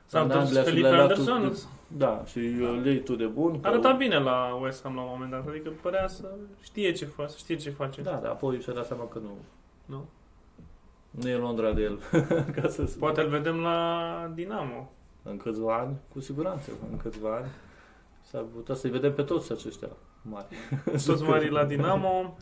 S-a 0.04 0.18
în 0.18 0.24
întors 0.24 0.44
Anglia 0.44 0.62
și 0.62 0.68
Felipe 0.68 0.88
le-a 0.88 1.06
dat 1.06 1.18
Anderson. 1.18 1.50
tu- 1.50 1.58
Da, 1.96 2.22
și 2.26 2.38
uh, 2.38 2.80
lei 2.84 3.02
tu 3.02 3.14
de 3.14 3.26
bun. 3.26 3.60
că- 3.60 3.68
Arăta 3.68 3.92
bine 3.92 4.18
la 4.18 4.58
West 4.62 4.82
Ham 4.82 4.94
la 4.94 5.00
un 5.00 5.08
moment 5.12 5.30
dat, 5.30 5.48
adică 5.48 5.72
părea 5.82 6.06
să 6.08 6.28
știe 6.62 6.92
ce 6.92 7.04
face, 7.04 7.28
să 7.30 7.36
știe 7.38 7.56
ce 7.56 7.70
face. 7.70 8.02
Da, 8.02 8.10
dar 8.22 8.30
apoi 8.30 8.60
și-a 8.60 8.72
dat 8.72 8.86
seama 8.86 9.04
că 9.08 9.18
nu. 9.22 9.30
Nu? 9.84 10.04
Nu 11.10 11.28
e 11.28 11.34
Londra 11.36 11.72
de 11.72 11.82
el, 11.82 11.98
ca 12.60 12.68
să 12.68 12.86
spun. 12.86 12.98
Poate 13.00 13.20
îl 13.20 13.28
vedem 13.28 13.56
la 13.60 14.30
Dinamo. 14.34 14.90
În 15.30 15.36
câțiva 15.36 15.76
ani, 15.78 15.96
cu 16.12 16.20
siguranță, 16.20 16.70
în 16.90 16.96
câțiva 16.96 17.34
ani. 17.36 17.46
S-ar 18.20 18.42
putea 18.54 18.74
să-i 18.74 18.90
vedem 18.90 19.14
pe 19.14 19.22
toți 19.22 19.52
aceștia 19.52 19.88
mari. 20.22 20.46
Toți 21.06 21.22
mari 21.22 21.50
la 21.50 21.64
Dinamo. 21.64 22.36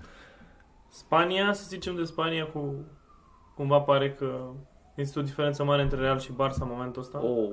Spania, 0.89 1.53
să 1.53 1.65
zicem 1.69 1.97
de 1.97 2.05
Spania, 2.05 2.47
cu 2.47 2.75
cumva 3.55 3.81
pare 3.81 4.13
că 4.13 4.39
există 4.95 5.19
o 5.19 5.23
diferență 5.23 5.65
mare 5.65 5.83
între 5.83 6.01
Real 6.01 6.19
și 6.19 6.33
Barça 6.33 6.61
în 6.61 6.69
momentul 6.71 7.03
ăsta. 7.03 7.25
Oh, 7.25 7.51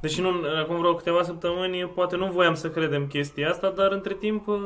Deși 0.00 0.20
nu, 0.20 0.30
acum 0.62 0.78
vreo 0.78 0.94
câteva 0.94 1.22
săptămâni, 1.22 1.86
poate 1.86 2.16
nu 2.16 2.26
voiam 2.30 2.54
să 2.54 2.70
credem 2.70 3.06
chestia 3.06 3.48
asta, 3.50 3.70
dar 3.70 3.92
între 3.92 4.14
timp 4.14 4.46
uh, 4.46 4.56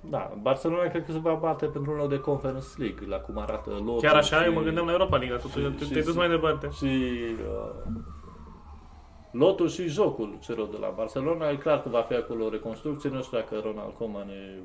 da, 0.00 0.32
Barcelona 0.42 0.88
cred 0.88 1.04
că 1.04 1.12
se 1.12 1.18
va 1.18 1.34
bate 1.34 1.66
pentru 1.66 1.90
un 1.92 1.96
loc 1.98 2.08
de 2.08 2.18
Conference 2.20 2.66
League, 2.76 3.06
la 3.06 3.16
cum 3.16 3.38
arată 3.38 3.70
lotul. 3.70 4.00
chiar 4.00 4.14
așa, 4.14 4.36
și, 4.40 4.44
eu 4.44 4.52
mă 4.52 4.60
gândeam 4.62 4.86
la 4.86 4.92
Europa 4.92 5.16
League, 5.16 5.36
totul, 5.36 5.62
și- 5.62 5.76
te- 5.78 5.84
și- 5.84 5.90
te-ai 5.90 6.04
dus 6.04 6.14
mai 6.14 6.28
departe. 6.28 6.68
Și 6.70 6.84
uh, 6.84 7.90
lotul 9.38 9.68
și 9.68 9.86
jocul 9.88 10.38
celor 10.40 10.68
de 10.68 10.76
la 10.80 10.92
Barcelona, 10.96 11.50
e 11.50 11.56
clar 11.56 11.82
că 11.82 11.88
va 11.88 12.00
fi 12.00 12.14
acolo 12.14 12.44
o 12.44 12.48
reconstrucție, 12.50 13.10
nu 13.10 13.22
știu 13.22 13.38
dacă 13.38 13.60
Ronald 13.64 13.92
Koeman 13.98 14.28
e 14.28 14.58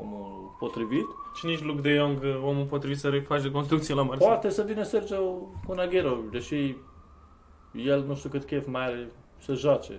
omul 0.00 0.56
potrivit. 0.58 1.04
Și 1.34 1.46
nici 1.46 1.62
Luke 1.62 1.80
de 1.80 1.94
Jong, 1.94 2.22
uh, 2.22 2.42
omul 2.44 2.64
potrivit 2.64 2.98
să 2.98 3.10
faci 3.26 3.42
de 3.42 3.50
construcție 3.50 3.94
la 3.94 4.02
Barcelona. 4.02 4.34
Poate 4.34 4.54
să 4.54 4.62
vină 4.62 4.82
Sergio 4.82 5.20
Conaghero, 5.66 6.16
deși 6.30 6.74
el 7.72 8.04
nu 8.08 8.14
știu 8.14 8.28
cât 8.28 8.44
chef 8.44 8.66
mai 8.66 8.84
are 8.84 9.10
să 9.38 9.54
joace. 9.54 9.92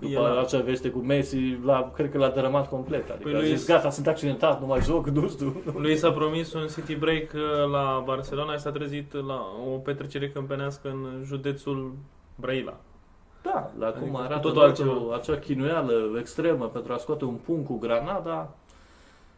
După 0.00 0.12
El 0.12 0.24
a- 0.24 0.40
acea 0.40 0.60
veste 0.60 0.90
cu 0.90 0.98
Messi, 0.98 1.58
l-a, 1.64 1.90
cred 1.94 2.10
că 2.10 2.18
l-a 2.18 2.28
dărâmat 2.28 2.68
complet. 2.68 3.10
Adică 3.10 3.22
Păi 3.28 3.34
a 3.34 3.38
lui- 3.38 3.56
zis, 3.56 3.66
gata, 3.66 3.90
sunt 3.90 4.06
accidentat, 4.06 4.60
nu 4.60 4.66
mai 4.66 4.80
joc, 4.80 5.08
nu 5.08 5.28
știu. 5.28 5.62
Lui 5.76 5.96
s-a 5.96 6.12
promis 6.12 6.52
un 6.52 6.66
city 6.66 6.94
break 6.94 7.32
uh, 7.34 7.70
la 7.70 8.02
Barcelona 8.06 8.52
și 8.52 8.58
s-a 8.58 8.70
trezit 8.70 9.12
la 9.12 9.46
o 9.74 9.78
petrecere 9.78 10.30
câmpenească 10.30 10.88
în 10.88 11.22
județul 11.24 11.94
Brăila. 12.36 12.76
Da, 13.44 13.70
la 13.78 13.90
cum 13.90 14.02
Adică 14.02 14.16
arată 14.16 14.48
totul 14.48 14.50
totul 14.50 14.62
altceva. 14.62 15.14
acea 15.14 15.38
chinuială 15.38 16.16
extremă 16.18 16.66
pentru 16.66 16.92
a 16.92 16.96
scoate 16.96 17.24
un 17.24 17.34
punct 17.34 17.66
cu 17.66 17.78
Granada. 17.78 18.54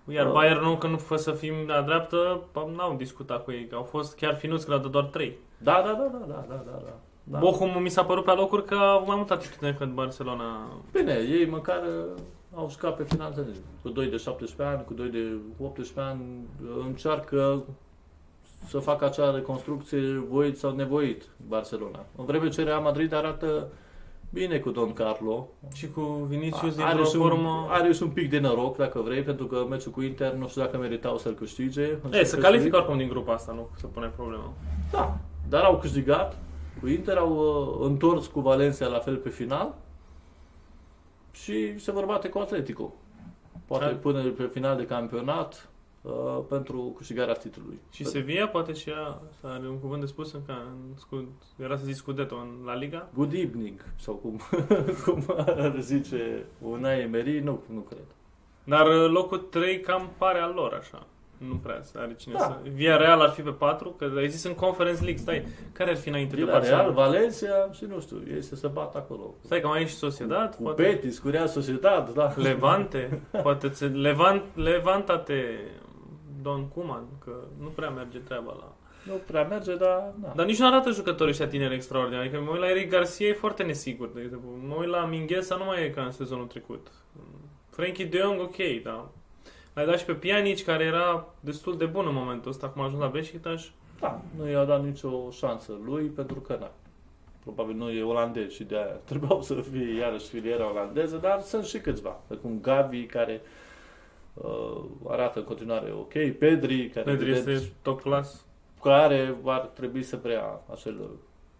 Iar 0.09 0.25
Da. 0.25 0.33
Bayern 0.33 0.64
nu, 0.64 0.77
că 0.77 0.87
nu 0.87 0.97
fă 0.97 1.16
să 1.16 1.31
fim 1.31 1.55
la 1.66 1.83
dreaptă, 1.83 2.40
pă, 2.53 2.69
n-au 2.77 2.95
discutat 2.97 3.45
cu 3.45 3.51
ei, 3.51 3.66
că 3.66 3.75
au 3.75 3.83
fost 3.83 4.16
chiar 4.16 4.37
finuți 4.37 4.64
că 4.64 4.71
le-au 4.71 4.83
dat 4.83 4.90
doar 4.90 5.05
3. 5.05 5.38
Da, 5.59 5.83
da, 5.85 5.92
da, 5.92 6.11
da, 6.12 6.25
da, 6.29 6.45
da, 6.49 6.62
da. 6.66 6.79
da. 6.85 6.92
da. 7.23 7.38
Bochum 7.38 7.83
mi 7.83 7.88
s-a 7.88 8.05
părut 8.05 8.25
pe 8.25 8.31
locuri 8.31 8.64
că 8.64 8.75
a 8.75 8.92
avut 8.92 9.07
mai 9.07 9.16
multă 9.16 9.33
atitudine 9.33 9.71
decât 9.71 9.92
Barcelona. 9.92 10.69
Bine, 10.92 11.12
ei 11.12 11.47
măcar 11.47 11.83
uh, 11.83 12.21
au 12.55 12.71
jucat 12.71 12.97
pe 12.97 13.03
final 13.03 13.33
de 13.35 13.42
cu 13.83 13.88
2 13.88 14.07
de 14.07 14.16
17 14.16 14.77
ani, 14.77 14.85
cu 14.85 14.95
2 14.95 15.09
de 15.09 15.37
18 15.61 16.01
ani, 16.01 16.21
uh, 16.62 16.85
încearcă 16.87 17.62
să 18.66 18.79
facă 18.79 19.05
acea 19.05 19.31
reconstrucție 19.31 20.25
voit 20.29 20.59
sau 20.59 20.75
nevoit 20.75 21.29
Barcelona. 21.49 22.05
În 22.16 22.25
vreme 22.25 22.49
ce 22.49 22.62
Real 22.62 22.83
Madrid 22.83 23.12
arată 23.12 23.69
bine 24.40 24.59
cu 24.59 24.70
Don 24.70 24.92
Carlo. 24.92 25.49
Și 25.75 25.90
cu 25.90 26.01
Vinicius 26.29 26.79
are, 26.79 26.87
dintr-o 26.87 27.05
și 27.11 27.16
un, 27.16 27.29
formă... 27.29 27.66
are 27.68 27.92
și 27.92 28.03
un 28.03 28.09
pic 28.09 28.31
de 28.31 28.38
noroc, 28.38 28.77
dacă 28.77 29.01
vrei, 29.01 29.22
pentru 29.22 29.46
că 29.46 29.66
meciul 29.70 29.92
cu 29.92 30.03
Inter 30.03 30.33
nu 30.33 30.49
știu 30.49 30.61
dacă 30.62 30.77
meritau 30.79 31.18
să-l 31.18 31.35
câștige. 31.35 31.83
E, 31.83 31.87
se 31.87 31.99
Champions 32.01 32.33
califică 32.33 32.53
League. 32.59 32.79
oricum 32.79 32.96
din 32.99 33.09
grupa 33.09 33.33
asta, 33.33 33.53
nu 33.53 33.68
se 33.77 33.87
pune 33.87 34.12
problema. 34.16 34.53
Da, 34.90 35.18
dar 35.49 35.62
au 35.62 35.79
câștigat. 35.79 36.37
Cu 36.81 36.88
Inter 36.88 37.16
au 37.16 37.37
uh, 37.37 37.87
întors 37.88 38.27
cu 38.27 38.40
Valencia 38.40 38.87
la 38.87 38.99
fel 38.99 39.16
pe 39.16 39.29
final 39.29 39.75
și 41.33 41.79
se 41.79 41.92
vor 41.92 42.05
bate 42.05 42.29
cu 42.29 42.38
Atletico. 42.38 42.92
Poate 43.66 43.85
Da. 43.85 43.90
până 43.90 44.22
pe 44.22 44.51
final 44.53 44.77
de 44.77 44.87
campionat 44.87 45.68
uh, 46.07 46.45
pentru 46.49 46.95
câștigarea 46.97 47.35
titlului. 47.35 47.79
Și 47.90 48.05
Sevilla 48.05 48.47
poate 48.47 48.73
și 48.73 48.88
ea 48.88 49.21
să 49.40 49.47
are 49.47 49.69
un 49.69 49.79
cuvânt 49.79 50.01
de 50.01 50.07
spus 50.07 50.33
în, 50.33 50.40
ca, 50.47 50.53
în 50.53 50.97
scud, 50.99 51.27
era 51.57 51.77
să 51.77 51.85
zic 51.85 51.95
Scudetto 51.95 52.37
în 52.37 52.64
La 52.64 52.75
Liga. 52.75 53.09
Good 53.14 53.33
evening, 53.33 53.85
sau 53.97 54.14
cum, 54.14 54.40
cum 55.05 55.25
ar 55.37 55.77
zice 55.81 56.45
Unai 56.61 57.01
Emery, 57.01 57.40
nu, 57.40 57.61
nu 57.73 57.81
cred. 57.81 58.05
Dar 58.64 58.87
uh, 58.87 59.11
locul 59.11 59.38
3 59.38 59.81
cam 59.81 60.11
pare 60.19 60.38
al 60.38 60.53
lor 60.55 60.73
așa. 60.73 61.07
Nu 61.38 61.55
prea 61.55 61.83
să 61.83 61.99
are 61.99 62.14
cine 62.14 62.35
Da. 62.35 62.45
să... 62.45 62.71
Via 62.71 62.97
Real 62.97 63.21
ar 63.21 63.29
fi 63.29 63.40
pe 63.42 63.51
4, 63.51 63.90
că 63.90 64.12
ai 64.16 64.29
zis 64.29 64.45
în 64.45 64.55
Conference 64.55 65.03
League, 65.03 65.21
stai, 65.21 65.47
care 65.73 65.90
ar 65.90 65.97
fi 65.97 66.09
înainte 66.09 66.37
de 66.37 66.42
Real, 66.42 66.53
Barcelona? 66.53 66.88
Valencia 66.88 67.71
și 67.73 67.85
nu 67.85 68.01
știu, 68.01 68.23
ei 68.35 68.42
să 68.42 68.55
se 68.57 68.66
bată 68.66 68.99
acolo. 68.99 69.35
Stai 69.40 69.61
că 69.61 69.66
mai 69.66 69.83
e 69.83 69.87
și 69.87 69.95
Sociedad, 69.95 70.55
Cu 70.55 70.62
poate 70.62 70.83
Betis, 70.83 71.19
cu 71.19 71.29
Real 71.29 71.47
Sociedad, 71.47 72.12
da. 72.14 72.33
Levante, 72.37 73.21
poate 73.42 73.69
ți 73.69 73.85
Levant, 73.85 74.42
Levanta-te 74.55 75.42
Don 76.47 76.69
Cuman, 76.69 77.05
că 77.25 77.33
nu 77.61 77.69
prea 77.69 77.91
merge 77.91 78.19
treaba 78.19 78.57
la... 78.59 78.73
Nu 79.13 79.21
prea 79.27 79.45
merge, 79.45 79.77
dar... 79.77 80.13
Da. 80.23 80.33
Dar 80.37 80.47
nici 80.47 80.59
nu 80.59 80.67
arată 80.67 80.91
jucătorii 80.91 81.33
ăștia 81.33 81.49
tineri 81.49 81.75
extraordinari. 81.75 82.27
Adică 82.27 82.43
mă 82.43 82.51
uit 82.51 82.61
la 82.61 82.71
Eric 82.71 82.91
Garcia, 82.91 83.27
e 83.27 83.33
foarte 83.33 83.63
nesigur, 83.63 84.09
de 84.09 84.21
exemplu. 84.21 84.49
Mă 84.67 84.75
uit 84.75 84.89
la 84.89 85.05
Minghesa, 85.05 85.57
nu 85.57 85.65
mai 85.65 85.85
e 85.85 85.91
ca 85.91 86.03
în 86.03 86.13
sezonul 86.13 86.47
trecut. 86.47 86.87
Frankie 87.71 88.05
de 88.05 88.19
Jong, 88.19 88.41
ok, 88.41 88.57
da. 88.83 89.11
L-ai 89.75 89.87
dat 89.87 89.99
și 89.99 90.05
pe 90.05 90.13
Pjanic, 90.13 90.65
care 90.65 90.85
era 90.85 91.27
destul 91.41 91.77
de 91.77 91.85
bun 91.85 92.07
în 92.07 92.15
momentul 92.15 92.51
ăsta, 92.51 92.69
cum 92.69 92.83
a 92.83 92.85
ajuns 92.85 93.01
la 93.01 93.09
Beşiktaş. 93.09 93.73
Da, 94.01 94.23
nu 94.37 94.49
i-a 94.49 94.65
dat 94.65 94.85
nicio 94.85 95.31
șansă 95.31 95.73
lui 95.85 96.05
pentru 96.05 96.41
că 96.41 96.57
na, 96.61 96.71
probabil 97.43 97.75
nu 97.75 97.91
e 97.91 98.03
olandez 98.03 98.51
și 98.51 98.65
de 98.65 98.77
aia 98.77 99.01
trebuiau 99.09 99.43
să 99.43 99.55
fie 99.55 99.97
iarăși 99.99 100.27
filiera 100.27 100.71
olandeză, 100.71 101.17
dar 101.17 101.41
sunt 101.41 101.65
și 101.65 101.79
câțiva, 101.79 102.21
precum 102.27 102.59
Gavi 102.61 103.07
care 103.07 103.41
uh, 104.37 104.85
arată 105.09 105.38
în 105.38 105.44
continuare 105.44 105.92
ok, 105.92 106.12
Pedri 106.38 106.88
care, 106.88 107.11
Pedri 107.11 107.31
vedeți, 107.31 107.51
este 107.51 107.72
top 107.83 108.01
class. 108.01 108.44
care 108.83 109.37
ar 109.44 109.61
trebui 109.61 110.03
să 110.03 110.16
preia 110.16 110.61
acel 110.72 111.11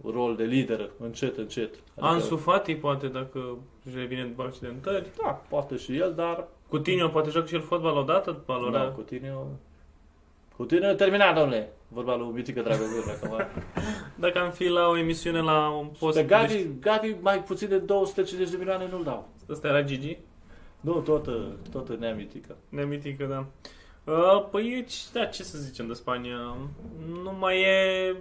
rol 0.04 0.36
de 0.36 0.44
lider 0.44 0.90
încet, 0.98 1.36
încet. 1.36 1.74
Ansu 2.00 2.36
Fati, 2.36 2.74
poate, 2.74 3.06
dacă 3.06 3.58
își 3.86 3.96
revine 3.96 4.24
după 4.24 4.42
accidentări. 4.42 5.07
Da, 5.22 5.28
poate 5.48 5.76
și 5.76 5.96
el, 5.96 6.12
dar 6.16 6.46
Coutinho, 6.68 7.09
poate 7.09 7.30
joacă 7.30 7.46
și 7.46 7.55
el 7.55 7.61
fotbal 7.61 7.96
odată 7.96 8.30
după 8.30 8.53
da, 8.53 8.59
Valora. 8.59 8.90
Coutinho... 8.90 9.46
Coutinho 10.57 10.88
e 10.88 10.94
terminat, 10.94 11.34
domnule! 11.34 11.72
Vorba 11.88 12.16
lui 12.16 12.30
Mitică 12.34 12.61
Dragomir, 12.61 13.03
acum. 13.22 13.36
Dacă 14.24 14.38
am 14.38 14.51
fi 14.51 14.68
la 14.68 14.88
o 14.88 14.98
emisiune 14.98 15.40
la 15.40 15.68
un 15.68 15.90
post... 15.98 16.16
Pe 16.16 16.24
Gavi, 16.24 16.66
Gavi 16.80 17.14
mai 17.20 17.42
puțin 17.42 17.68
de 17.68 17.78
250 17.78 18.51
de 18.51 18.57
milioane 18.59 18.88
nu-l 18.90 19.05
dau. 19.05 19.28
Ăsta 19.48 19.68
era 19.68 19.82
Gigi. 19.82 20.18
Nu, 20.87 20.93
tot, 20.93 21.28
tot 21.72 21.99
neamitică. 21.99 22.57
Nemitică, 22.68 23.24
da. 23.24 23.47
Uh, 24.12 24.47
Păi, 24.51 24.84
ce- 24.89 25.18
da, 25.18 25.24
ce 25.24 25.43
să 25.43 25.59
zicem 25.59 25.87
de 25.87 25.93
Spania? 25.93 26.57
Nu 27.22 27.37
mai 27.39 27.61
e... 27.61 28.16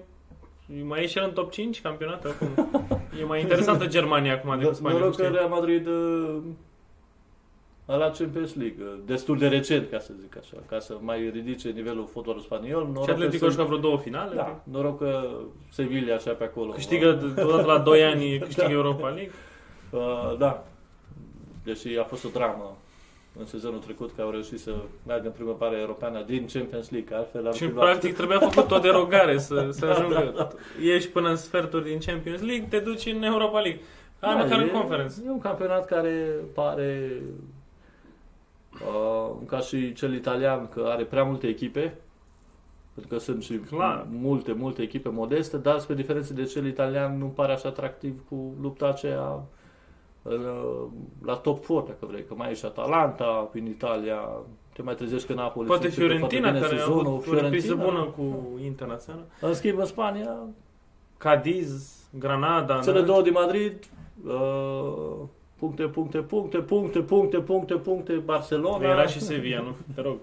Mai 0.83 1.03
e 1.03 1.07
și 1.07 1.17
el 1.17 1.23
în 1.23 1.31
top 1.31 1.51
5 1.51 1.81
campionat 1.81 2.25
acum. 2.25 2.47
E 3.19 3.23
mai 3.23 3.41
interesantă 3.41 3.85
Germania 3.85 4.33
acum 4.33 4.57
decât 4.59 4.75
Spania. 4.75 4.97
Noroc 4.97 5.13
știi? 5.13 5.25
că 5.25 5.31
Real 5.31 5.49
Madrid 5.49 5.87
uh, 5.87 6.37
la 7.85 8.09
Champions 8.09 8.55
League, 8.55 8.83
destul 9.05 9.37
de 9.37 9.47
recent, 9.47 9.89
ca 9.89 9.99
să 9.99 10.13
zic 10.21 10.37
așa, 10.37 10.57
ca 10.69 10.79
să 10.79 10.97
mai 11.01 11.29
ridice 11.33 11.69
nivelul 11.69 12.07
fotbalul 12.11 12.41
spaniol. 12.41 12.99
Și 13.03 13.09
Atletico 13.09 13.45
a 13.45 13.49
jucat 13.49 13.65
vreo 13.65 13.77
două 13.77 13.97
finale. 13.97 14.35
Da, 14.35 14.61
noroc 14.63 14.97
că 14.97 15.29
Sevilla 15.69 16.15
așa 16.15 16.31
pe 16.31 16.43
acolo. 16.43 16.71
Câștigă 16.71 17.33
odată 17.37 17.65
la 17.65 17.79
2 17.79 18.03
ani, 18.03 18.39
câștigă 18.39 18.67
da. 18.67 18.73
Europa 18.73 19.07
League. 19.07 19.31
Uh, 19.91 20.37
da, 20.37 20.65
deși 21.65 21.97
a 21.97 22.03
fost 22.03 22.25
o 22.25 22.29
dramă 22.33 22.77
în 23.39 23.45
sezonul 23.45 23.79
trecut 23.79 24.11
că 24.15 24.21
au 24.21 24.29
reușit 24.29 24.59
să 24.59 24.75
meargă 25.07 25.25
în 25.25 25.31
primăvară 25.33 25.75
europeană 25.75 26.23
din 26.25 26.47
Champions 26.53 26.89
League, 26.89 27.15
altfel 27.15 27.53
Și 27.53 27.65
practic 27.67 28.15
trebuia 28.15 28.39
făcut 28.39 28.71
o 28.71 28.77
derogare 28.79 29.37
să, 29.37 29.69
să 29.71 29.85
ajungă. 29.95 30.33
da. 30.35 30.47
Ieși 30.83 31.09
până 31.09 31.29
în 31.29 31.35
sferturi 31.35 31.83
din 31.83 31.99
Champions 32.05 32.41
League, 32.41 32.67
te 32.69 32.79
duci 32.79 33.05
în 33.05 33.23
Europa 33.23 33.59
League. 33.59 33.81
Hai 34.19 34.35
da, 34.35 34.43
măcar 34.43 34.59
e, 34.59 34.61
în 34.63 34.69
conference. 34.69 35.15
E 35.25 35.29
un 35.29 35.39
campionat 35.39 35.85
care 35.85 36.35
pare 36.53 37.21
uh, 38.73 39.31
ca 39.47 39.59
și 39.59 39.93
cel 39.93 40.13
italian, 40.13 40.69
că 40.69 40.85
are 40.87 41.03
prea 41.03 41.23
multe 41.23 41.47
echipe, 41.47 41.97
pentru 42.93 43.13
că 43.13 43.19
sunt 43.19 43.43
și 43.43 43.53
Clar. 43.57 44.05
multe, 44.09 44.51
multe 44.51 44.81
echipe 44.81 45.09
modeste, 45.09 45.57
dar 45.57 45.79
spre 45.79 45.95
diferență 45.95 46.33
de 46.33 46.43
cel 46.43 46.65
italian 46.65 47.17
nu 47.17 47.25
pare 47.25 47.53
așa 47.53 47.67
atractiv 47.67 48.21
cu 48.29 48.53
lupta 48.61 48.87
aceea 48.87 49.43
la 51.25 51.35
top 51.35 51.65
4, 51.65 51.85
dacă 51.87 52.05
vrei, 52.05 52.25
că 52.25 52.33
mai 52.33 52.51
e 52.51 52.53
și 52.53 52.65
Atalanta 52.65 53.49
în 53.53 53.65
Italia, 53.65 54.29
te 54.73 54.81
mai 54.81 54.95
trezești 54.95 55.27
că 55.27 55.33
Napoli 55.33 55.67
Poate 55.67 55.87
Fiorentina, 55.87 56.51
care 56.51 56.77
sezonul, 56.77 57.05
a 57.05 57.09
avut 57.09 57.27
o 57.27 57.39
repriză 57.39 57.75
bună 57.75 58.03
cu 58.03 58.49
Internațional. 58.63 59.23
În 59.41 59.53
schimb, 59.53 59.79
în 59.79 59.85
Spania... 59.85 60.37
Cadiz, 61.17 62.03
Granada... 62.19 62.79
Cele 62.83 63.01
două 63.01 63.21
din 63.21 63.31
Madrid, 63.31 63.89
uh, 64.25 65.27
puncte, 65.55 65.83
puncte, 65.83 66.17
puncte, 66.17 66.57
puncte, 66.57 66.99
puncte, 66.99 67.39
puncte, 67.39 67.75
puncte, 67.75 68.13
Barcelona... 68.13 68.89
Era 68.89 69.07
și 69.07 69.21
Sevilla, 69.21 69.61
nu? 69.61 69.75
Te 69.95 70.01
rog. 70.01 70.17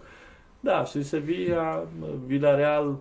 Da, 0.61 0.85
și 0.85 1.03
Sevilla, 1.03 1.85
Villarreal, 2.27 2.97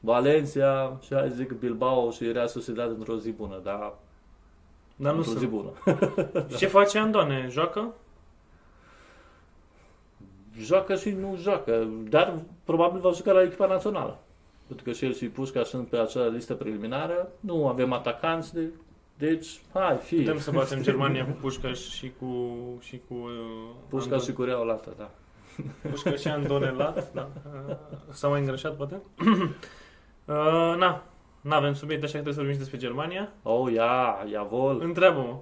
Valencia 0.00 0.98
și 1.00 1.14
hai 1.14 1.30
zic 1.30 1.52
Bilbao 1.52 2.10
și 2.10 2.32
Real 2.32 2.46
Sociedad 2.46 2.90
într-o 2.90 3.16
zi 3.16 3.30
bună, 3.30 3.60
dar 3.62 3.94
dar 4.96 5.14
nu 5.14 5.22
sunt. 5.22 5.38
zi 5.38 5.46
bună. 5.46 5.70
Ce 6.58 6.66
face 6.66 6.98
Andone? 6.98 7.48
Joacă? 7.50 7.94
Joacă 10.58 10.94
și 10.94 11.10
nu 11.10 11.36
joacă, 11.40 11.88
dar 12.08 12.34
probabil 12.64 13.00
va 13.00 13.10
juca 13.10 13.32
la 13.32 13.42
echipa 13.42 13.66
națională. 13.66 14.18
Pentru 14.66 14.84
că 14.84 14.92
și 14.92 15.04
el 15.04 15.14
și 15.14 15.26
Pușca 15.26 15.62
sunt 15.64 15.88
pe 15.88 15.96
acea 15.96 16.26
listă 16.26 16.54
preliminară, 16.54 17.28
nu 17.40 17.68
avem 17.68 17.92
atacanți, 17.92 18.54
de, 18.54 18.68
deci, 19.18 19.60
hai, 19.72 19.96
fi. 19.96 20.16
Putem 20.16 20.38
să 20.38 20.50
batem 20.50 20.82
Germania 20.82 21.26
cu 21.26 21.30
Pușca 21.40 21.72
și 21.72 22.12
cu... 22.18 22.56
Și 22.80 23.00
cu 23.08 23.14
uh, 23.14 23.70
Pușca 23.88 24.04
Andone. 24.04 24.22
și 24.22 24.32
cu 24.32 24.42
Real 24.42 24.66
Lată, 24.66 24.94
da. 24.96 25.10
Pușca 25.90 26.12
și 26.12 26.28
Andone 26.28 26.70
la, 26.70 26.94
da. 27.12 27.28
S-a 28.10 28.28
mai 28.28 28.40
îngrășat, 28.40 28.76
poate? 28.76 28.94
uh, 30.24 30.74
na, 30.78 31.02
nu 31.46 31.54
avem 31.54 31.74
subiect, 31.74 32.02
așa 32.02 32.12
că 32.12 32.22
trebuie 32.22 32.34
să 32.34 32.40
vorbim 32.40 32.58
despre 32.58 32.78
Germania. 32.78 33.32
Oh, 33.42 33.72
ia, 33.72 34.24
ia 34.30 34.42
vol. 34.42 34.80
Întreabă-mă. 34.82 35.36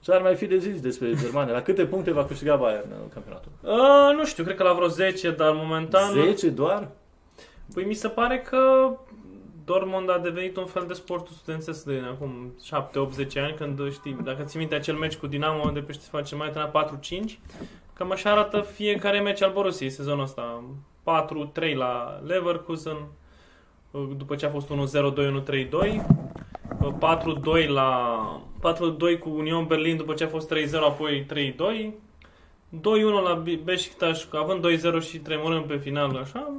Ce 0.00 0.12
ar 0.12 0.22
mai 0.22 0.34
fi 0.34 0.46
de 0.46 0.58
zis 0.58 0.80
despre 0.80 1.14
Germania? 1.14 1.52
La 1.52 1.62
câte 1.62 1.86
puncte 1.86 2.12
va 2.12 2.24
câștiga 2.24 2.56
Bayern 2.56 2.92
în 3.02 3.08
campionatul? 3.14 3.50
Uh, 3.62 4.16
nu 4.16 4.24
știu, 4.24 4.44
cred 4.44 4.56
că 4.56 4.62
la 4.62 4.72
vreo 4.72 4.86
10, 4.86 5.30
dar 5.30 5.52
momentan... 5.54 6.12
10 6.12 6.48
doar? 6.48 6.88
Păi 7.74 7.84
mi 7.84 7.94
se 7.94 8.08
pare 8.08 8.40
că 8.40 8.90
Dortmund 9.64 10.10
a 10.10 10.18
devenit 10.18 10.56
un 10.56 10.66
fel 10.66 10.84
de 10.86 10.92
sportul 10.92 11.34
studențesc 11.34 11.84
de 11.84 12.02
acum 12.10 12.54
7-8-10 12.66 13.42
ani, 13.42 13.54
când 13.56 13.92
știi, 13.92 14.16
dacă 14.24 14.42
ții 14.42 14.58
minte 14.58 14.74
acel 14.74 14.94
meci 14.94 15.16
cu 15.16 15.26
Dinamo 15.26 15.70
de 15.70 15.80
pe 15.80 15.92
știi, 15.92 16.08
face 16.10 16.34
mai 16.34 16.70
4-5, 17.10 17.38
cam 17.92 18.10
așa 18.10 18.30
arată 18.30 18.60
fiecare 18.60 19.20
meci 19.20 19.42
al 19.42 19.52
Borussiei 19.52 19.90
sezonul 19.90 20.22
ăsta. 20.22 20.64
4-3 21.70 21.74
la 21.74 22.20
Leverkusen, 22.26 22.96
după 24.16 24.34
ce 24.34 24.46
a 24.46 24.50
fost 24.50 24.68
1-0-2, 24.68 24.72
1-3-2. 24.72 26.06
4-2 27.64 27.68
la 27.68 28.42
4-2 29.14 29.18
cu 29.18 29.28
Union 29.28 29.66
Berlin 29.66 29.96
după 29.96 30.14
ce 30.14 30.24
a 30.24 30.28
fost 30.28 30.54
3-0, 30.54 30.56
apoi 30.88 31.26
3-2. 31.34 31.92
2-1 32.78 32.80
la 33.24 33.42
Beşiktaş, 33.64 34.28
având 34.32 34.66
2-0 35.00 35.08
și 35.08 35.18
tremurând 35.18 35.64
pe 35.64 35.76
final, 35.76 36.16
așa. 36.16 36.52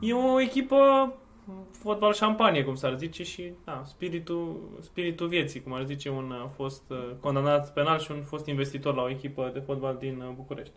E 0.00 0.14
o 0.14 0.40
echipă 0.40 0.76
fotbal 1.72 2.12
șampanie, 2.12 2.64
cum 2.64 2.74
s-ar 2.74 2.96
zice, 2.96 3.22
și 3.22 3.52
da, 3.64 3.82
spiritul, 3.84 4.60
spiritul 4.80 5.28
vieții, 5.28 5.62
cum 5.62 5.72
ar 5.72 5.84
zice 5.84 6.10
un 6.10 6.32
a 6.44 6.46
fost 6.46 6.82
uh, 6.88 7.10
condamnat 7.20 7.72
penal 7.72 7.98
și 7.98 8.10
un 8.10 8.22
fost 8.22 8.46
investitor 8.46 8.94
la 8.94 9.02
o 9.02 9.08
echipă 9.08 9.50
de 9.52 9.58
fotbal 9.58 9.96
din 9.98 10.20
uh, 10.20 10.34
București. 10.34 10.74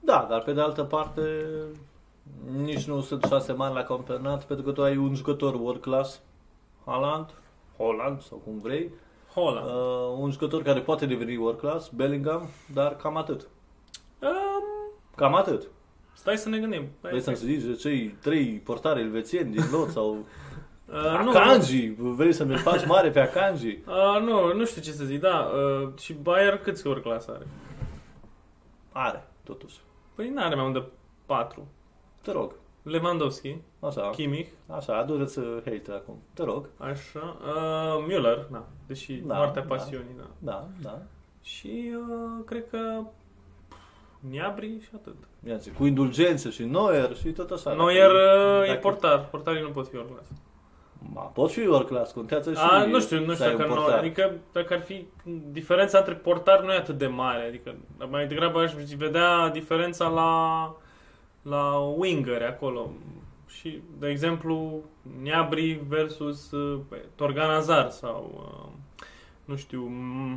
Da, 0.00 0.26
dar 0.30 0.42
pe 0.42 0.52
de 0.52 0.60
altă 0.60 0.82
parte 0.82 1.22
nici 2.56 2.84
nu 2.84 3.00
sunt 3.00 3.24
șase 3.24 3.52
mani 3.52 3.74
la 3.74 3.82
campionat, 3.82 4.44
pentru 4.44 4.64
că 4.64 4.72
tu 4.72 4.82
ai 4.82 4.96
un 4.96 5.14
jucător 5.14 5.54
world 5.54 5.80
class, 5.80 6.20
Holland, 6.84 7.26
Holland 7.76 8.22
sau 8.22 8.38
cum 8.38 8.58
vrei. 8.58 8.90
Holland. 9.34 9.66
Uh, 9.66 10.18
un 10.18 10.30
jucător 10.30 10.62
care 10.62 10.80
poate 10.80 11.06
deveni 11.06 11.36
world 11.36 11.58
class, 11.58 11.88
Bellingham, 11.88 12.48
dar 12.74 12.96
cam 12.96 13.16
atât. 13.16 13.48
Um, 14.20 14.92
cam 15.14 15.34
atât. 15.34 15.66
Stai 16.14 16.36
să 16.36 16.48
ne 16.48 16.58
gândim. 16.58 16.88
Vrei 17.00 17.20
să-mi 17.20 17.36
zici 17.36 17.62
de 17.62 17.74
cei 17.74 18.08
trei 18.08 18.46
portari 18.64 19.00
elvețieni 19.00 19.52
din 19.52 19.64
lot 19.72 19.88
sau... 19.88 20.16
Uh, 20.92 21.04
Akanji, 21.04 21.94
nu. 21.98 22.10
vrei 22.10 22.32
să 22.32 22.44
mi 22.44 22.56
faci 22.56 22.86
mare 22.86 23.10
pe 23.10 23.20
Akanji? 23.20 23.78
Uh, 23.86 24.22
nu, 24.22 24.54
nu 24.54 24.64
știu 24.64 24.82
ce 24.82 24.90
să 24.90 25.04
zic, 25.04 25.20
da. 25.20 25.50
Uh, 25.54 25.98
și 25.98 26.12
Bayern 26.12 26.60
câți 26.62 26.86
world 26.86 27.02
class 27.02 27.28
are? 27.28 27.46
Are, 28.92 29.28
totuși. 29.44 29.76
Păi 30.14 30.28
nu 30.28 30.42
are 30.42 30.54
mai 30.54 30.64
mult 30.64 30.74
de 30.74 30.88
patru. 31.26 31.68
Te 32.26 32.32
rog. 32.32 32.52
Lewandowski. 32.82 33.56
Așa. 33.80 34.10
Kimmich. 34.10 34.48
Așa, 34.66 34.96
adu-ți 34.96 35.40
hate 35.40 35.92
acum. 35.92 36.22
Te 36.34 36.42
rog. 36.42 36.68
Așa. 36.76 37.36
Uh, 37.40 38.04
Müller, 38.08 38.50
da. 38.50 38.66
Deși 38.86 39.12
da, 39.12 39.34
moartea 39.34 39.62
da. 39.62 39.74
pasiunii, 39.74 40.16
da. 40.16 40.28
Da, 40.38 40.66
da. 40.82 40.98
Și 41.42 41.92
uh, 41.94 42.44
cred 42.44 42.68
că 42.70 42.78
Niabri 44.20 44.80
și 44.80 44.88
atât. 44.94 45.14
Ia 45.48 45.56
zi, 45.56 45.70
cu 45.70 45.86
indulgență 45.86 46.50
și 46.50 46.64
Neuer 46.64 47.16
și 47.16 47.28
tot 47.28 47.50
așa. 47.50 47.74
Neuer 47.74 48.10
uh, 48.10 48.70
e 48.70 48.76
portar. 48.76 49.28
Portarii 49.30 49.62
nu 49.62 49.70
pot 49.70 49.88
fi 49.88 49.94
world 49.94 50.12
class. 50.12 50.30
Ma, 51.12 51.22
pot 51.22 51.50
fi 51.50 51.66
world 51.66 51.86
class, 51.86 52.12
contează 52.12 52.52
și 52.52 52.58
A, 52.58 52.84
nu 52.84 53.00
știu, 53.00 53.24
nu 53.24 53.34
știu 53.34 53.56
dacă 53.56 53.66
nu, 53.66 53.84
adică 53.84 54.34
dacă 54.52 54.74
ar 54.74 54.80
fi 54.80 55.06
diferența 55.50 55.98
între 55.98 56.14
portar 56.14 56.62
nu 56.62 56.72
e 56.72 56.76
atât 56.76 56.98
de 56.98 57.06
mare, 57.06 57.46
adică 57.46 57.74
mai 58.10 58.26
degrabă 58.26 58.60
aș 58.60 58.72
vedea 58.96 59.48
diferența 59.48 60.08
la 60.08 60.30
la 61.48 61.76
wingeri 61.96 62.44
acolo. 62.44 62.90
Și, 63.48 63.82
de 63.98 64.08
exemplu, 64.08 64.84
Niabri 65.22 65.80
versus 65.88 66.50
uh, 66.50 66.80
Torgan 67.14 67.50
Azar 67.50 67.90
sau, 67.90 68.30
uh, 68.34 68.72
nu 69.44 69.56
știu, 69.56 69.82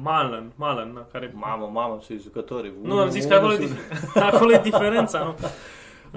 Malen, 0.02 0.52
Malen, 0.56 1.06
care... 1.12 1.32
Mamă, 1.36 1.70
mamă, 1.74 2.00
și 2.06 2.20
jucători. 2.20 2.74
Nu, 2.82 2.98
am 2.98 3.10
zis 3.10 3.26
că 3.26 3.34
acolo, 3.34 3.54
e, 3.54 3.70
acolo 4.32 4.52
e 4.52 4.62
diferența, 4.64 5.24
nu? 5.24 5.36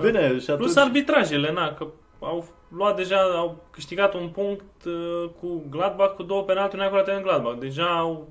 Bine, 0.02 0.38
și 0.38 0.50
atunci... 0.50 0.58
Plus 0.58 0.76
arbitrajele, 0.76 1.52
na, 1.52 1.74
că 1.74 1.86
au 2.20 2.44
luat 2.68 2.96
deja, 2.96 3.20
au 3.20 3.64
câștigat 3.70 4.14
un 4.14 4.28
punct 4.28 4.84
uh, 4.84 5.30
cu 5.40 5.64
Gladbach, 5.70 6.14
cu 6.14 6.22
două 6.22 6.42
penalti, 6.42 6.76
nu 6.76 6.82
acolo 6.82 7.02
în 7.06 7.22
Gladbach. 7.22 7.58
Deja 7.58 7.98
au 7.98 8.28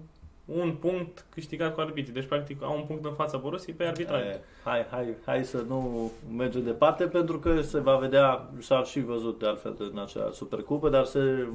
un 0.56 0.76
punct 0.80 1.26
câștigat 1.30 1.74
cu 1.74 1.82
arbitrii. 1.82 2.14
Deci, 2.14 2.26
practic, 2.26 2.64
au 2.64 2.76
un 2.76 2.84
punct 2.88 3.06
în 3.06 3.14
fața 3.14 3.38
Borussiei 3.38 3.76
pe 3.76 3.84
arbitraj. 3.84 4.22
Hai, 4.64 4.86
hai, 4.92 5.16
hai 5.26 5.46
să 5.46 5.64
nu 5.68 6.12
mergem 6.38 6.64
departe, 6.64 7.04
pentru 7.04 7.40
că 7.40 7.62
se 7.62 7.80
va 7.80 7.96
vedea, 7.96 8.50
s-ar 8.60 8.86
și 8.86 9.00
văzut 9.00 9.40
de 9.40 9.48
altfel 9.48 9.76
în 9.94 10.00
acea 10.00 10.30
supercupă, 10.32 10.90
dar 10.90 11.06
se 11.06 11.48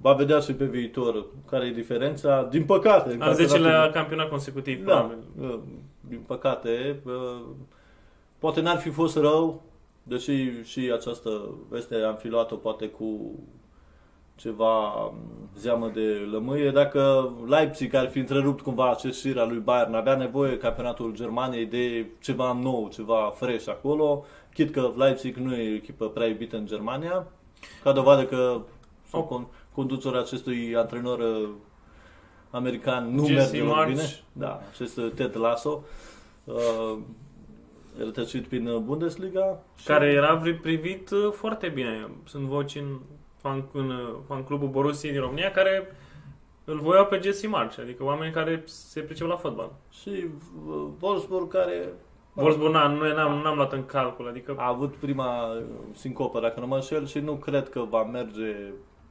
va 0.00 0.12
vedea 0.12 0.38
și 0.38 0.52
pe 0.52 0.64
viitor 0.64 1.26
care 1.50 1.66
e 1.66 1.72
diferența. 1.72 2.48
Din 2.50 2.64
păcate... 2.64 3.16
Al 3.20 3.34
10-lea 3.34 3.92
campionat 3.92 4.28
consecutiv, 4.28 4.84
da, 4.84 4.98
probabil. 4.98 5.24
Uh, 5.40 5.58
din 6.00 6.20
păcate, 6.26 7.00
uh, 7.04 7.40
poate 8.38 8.60
n-ar 8.60 8.76
fi 8.78 8.90
fost 8.90 9.16
rău, 9.16 9.62
deși 10.02 10.62
și 10.62 10.90
această 10.94 11.54
veste 11.68 11.94
am 11.94 12.16
fi 12.16 12.28
luat-o 12.28 12.56
poate 12.56 12.88
cu 12.88 13.30
ceva 14.34 14.94
um, 14.94 15.14
zeamă 15.58 15.90
de 15.94 16.28
lămâie. 16.30 16.70
Dacă 16.70 17.32
Leipzig 17.46 17.94
ar 17.94 18.08
fi 18.08 18.18
întrerupt 18.18 18.60
cumva 18.60 18.90
acest 18.90 19.20
șir 19.20 19.38
al 19.38 19.48
lui 19.48 19.58
Bayern, 19.58 19.94
avea 19.94 20.16
nevoie 20.16 20.56
campionatul 20.56 21.14
Germaniei 21.14 21.66
de 21.66 22.06
ceva 22.20 22.52
nou, 22.52 22.88
ceva 22.92 23.32
fresh 23.36 23.68
acolo, 23.68 24.24
chit 24.54 24.72
că 24.72 24.92
Leipzig 24.96 25.36
nu 25.36 25.54
e 25.54 25.72
o 25.72 25.74
echipă 25.74 26.08
prea 26.08 26.26
iubită 26.26 26.56
în 26.56 26.66
Germania, 26.66 27.26
ca 27.82 27.92
dovadă 27.92 28.24
că 28.24 28.60
oh. 29.10 29.40
conducerea 29.74 30.20
acestui 30.20 30.76
antrenor 30.76 31.18
uh, 31.18 31.48
american 32.50 33.14
nu 33.14 33.26
Jesse 33.26 33.62
merge 33.62 33.90
bine. 33.92 34.20
Da, 34.32 34.60
acest 34.72 34.96
uh, 34.96 35.10
Ted 35.14 35.36
Lasso. 35.36 35.82
Uh, 36.44 36.98
rătăcit 37.98 38.46
prin 38.46 38.82
Bundesliga. 38.84 39.62
Care 39.84 40.06
era 40.06 40.42
privit 40.62 41.10
uh, 41.10 41.32
foarte 41.32 41.68
bine. 41.68 42.08
Sunt 42.24 42.44
voci 42.44 42.76
în 42.76 42.98
fan, 43.44 43.68
în 43.72 43.92
fan 44.26 44.44
clubul 44.44 44.68
Borussia 44.68 45.10
din 45.10 45.20
România, 45.20 45.50
care 45.50 45.96
îl 46.64 46.78
voiau 46.78 47.06
pe 47.06 47.20
Jesse 47.22 47.46
March, 47.46 47.78
adică 47.78 48.04
oameni 48.04 48.32
care 48.32 48.62
se 48.64 49.00
pricep 49.00 49.26
la 49.26 49.36
fotbal. 49.36 49.72
Și 49.90 50.26
uh, 50.66 50.86
Wolfsburg 51.00 51.52
care 51.52 51.92
Wolfsburg 52.34 52.72
n-am, 52.72 52.92
nu, 52.92 53.14
n-am, 53.14 53.42
n-am 53.42 53.56
luat 53.56 53.72
în 53.72 53.86
calcul, 53.86 54.28
adică 54.28 54.54
a 54.58 54.68
avut 54.68 54.94
prima 54.94 55.46
uh, 55.46 55.62
sincopă, 55.92 56.40
dacă 56.40 56.60
nu 56.60 56.66
mă 56.66 56.74
înșel, 56.74 57.06
și 57.06 57.18
nu 57.18 57.34
cred 57.34 57.68
că 57.68 57.80
va 57.80 58.02
merge... 58.02 58.56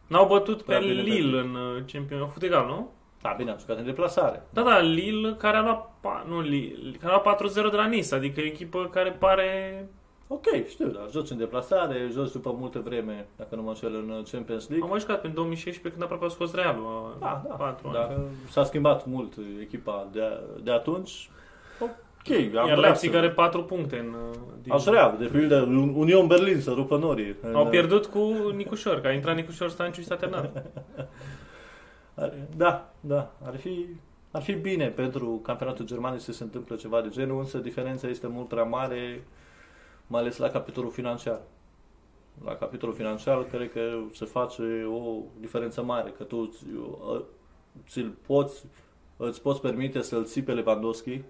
n-au 0.08 0.28
bătut 0.28 0.58
pe 0.58 0.64
Prea 0.64 0.80
bine 0.80 1.02
Lille 1.02 1.40
în 1.40 1.56
uh, 1.56 1.84
champion, 1.92 2.20
au 2.20 2.26
făcut 2.26 2.44
egal, 2.44 2.66
nu? 2.66 2.92
Da, 3.22 3.34
bine, 3.38 3.52
am 3.52 3.58
jucat 3.60 3.78
în 3.78 3.86
deplasare. 3.86 4.44
Da, 4.50 4.62
da, 4.62 4.80
Lille 4.80 5.36
care 5.38 5.58
a 5.58 5.62
luat, 5.62 5.92
pa- 6.00 6.28
nu, 6.28 6.42
Lille, 6.42 6.98
care 6.98 7.14
a 7.14 7.22
luat 7.24 7.42
4-0 7.52 7.54
de 7.54 7.76
la 7.76 7.86
Nice, 7.86 8.16
adică 8.16 8.40
e 8.40 8.44
o 8.44 8.48
echipă 8.48 8.90
care 8.92 9.12
pare... 9.12 9.90
Ok, 10.28 10.46
știu, 10.70 10.88
dar 10.88 11.08
joci 11.12 11.30
în 11.30 11.38
deplasare, 11.38 12.10
joci 12.12 12.32
după 12.32 12.56
multe 12.60 12.80
vreme, 12.80 13.28
dacă 13.38 13.56
nu 13.56 13.62
mă 13.62 13.70
înșel, 13.70 13.96
în 13.96 14.24
Champions 14.32 14.68
League. 14.68 14.84
Am 14.84 14.90
mai 14.90 15.00
jucat 15.00 15.24
în 15.24 15.34
2016 15.34 15.92
când 15.92 16.04
aproape 16.04 16.26
a 16.26 16.28
scos 16.28 16.54
Realul. 16.54 17.18
Da, 17.20 17.44
da, 17.48 17.54
4 17.56 17.88
ani. 17.88 17.94
dar 17.98 18.20
s-a 18.50 18.64
schimbat 18.64 19.06
mult 19.06 19.34
echipa 19.62 20.08
de, 20.12 20.22
de 20.64 20.72
atunci. 20.72 21.30
Ok, 21.80 22.36
am 22.36 22.44
Iar 22.54 22.64
vrea 22.64 22.76
Leipzig 22.76 23.12
să- 23.12 23.18
are 23.18 23.30
4 23.30 23.64
puncte 23.64 23.98
în... 23.98 24.08
uh, 24.08 24.38
din- 24.62 24.72
Aș 24.72 24.84
vrea, 24.84 25.16
de 25.20 25.26
pildă, 25.26 25.62
Union 25.96 26.28
Berlin 26.28 26.62
să 26.62 26.72
rupă 26.72 26.98
norii. 26.98 27.36
Au 27.54 27.64
În- 27.64 27.70
pierdut 27.70 28.06
cu 28.06 28.20
Nicușor, 28.56 29.02
că 29.02 29.08
a 29.08 29.12
intrat 29.12 29.36
Nicușor 29.36 29.70
Stanciu 29.70 30.02
și 30.02 30.08
s-a 30.08 30.16
terminat. 30.16 30.66
Are- 32.16 32.48
Da, 32.58 32.90
da, 33.00 33.32
ar 33.46 33.56
fi, 33.58 33.86
ar 34.32 34.42
fi 34.42 34.54
bine 34.54 34.88
pentru 34.88 35.40
campionatul 35.44 35.86
german 35.86 36.18
să 36.20 36.32
se 36.32 36.44
întâmple 36.44 36.76
ceva 36.76 37.02
de 37.02 37.10
genul, 37.10 37.40
însă 37.40 37.58
diferența 37.58 38.08
este 38.08 38.28
mult 38.28 38.48
prea 38.48 38.64
mare, 38.64 39.24
mai 40.14 40.22
ales 40.22 40.38
la 40.38 40.50
capitolul 40.50 40.92
financiar. 40.92 41.42
La 42.46 42.56
capitolul 42.56 42.96
financiar, 42.96 43.44
cred 43.44 43.72
că 43.72 44.00
se 44.12 44.26
face 44.26 44.64
o 44.84 45.22
diferență 45.40 45.84
mare, 45.84 46.10
că 46.10 46.24
tu 46.24 46.46
ți- 46.46 46.66
ți-l 47.88 48.14
poți, 48.28 48.66
îți 49.18 49.42
poți 49.42 49.62
permite 49.62 50.02
să-l 50.02 50.26
ții 50.26 50.42
pe 50.44 50.54
Lewandowski, 50.54 51.22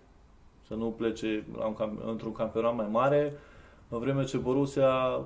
să 0.68 0.74
nu 0.74 0.92
plece 0.92 1.46
la 1.58 1.66
un, 1.66 1.74
cam- 1.74 2.06
într-un 2.06 2.32
campionat 2.32 2.76
mai 2.76 2.88
mare, 2.92 3.34
în 3.90 4.00
vreme 4.00 4.24
ce 4.24 4.38
Borussia 4.38 5.22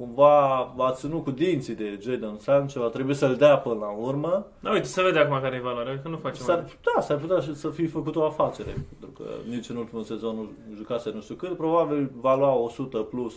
cumva 0.00 0.58
a 0.78 0.92
ținut 0.92 1.24
cu 1.24 1.30
dinții 1.30 1.74
de 1.74 1.98
Jadon 2.02 2.38
Sancho, 2.38 2.82
a 2.84 2.88
trebuit 2.88 3.16
să-l 3.16 3.34
dea 3.36 3.58
până 3.58 3.74
la 3.74 3.88
urmă. 3.90 4.46
Da, 4.60 4.70
uite, 4.70 4.86
să 4.86 5.02
vede 5.02 5.18
acum 5.18 5.40
care 5.40 5.56
e 5.56 5.60
valoarea, 5.60 6.00
că 6.02 6.08
nu 6.08 6.16
face 6.16 6.42
S-ar, 6.42 6.58
mai. 6.60 6.78
da, 6.94 7.00
s-ar 7.00 7.16
putea 7.16 7.40
și 7.40 7.54
să 7.54 7.68
fie 7.68 7.86
făcut 7.86 8.16
o 8.16 8.24
afacere, 8.24 8.70
pentru 8.98 9.22
că 9.24 9.30
nici 9.48 9.68
în 9.68 9.76
ultimul 9.76 10.02
sezon 10.04 10.34
nu 10.36 10.48
jucase 10.76 11.10
nu 11.14 11.20
știu 11.20 11.34
cât, 11.34 11.56
probabil 11.56 12.10
va 12.20 12.34
lua 12.36 12.52
100 12.52 12.98
plus 12.98 13.34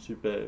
și 0.00 0.12
pe 0.12 0.42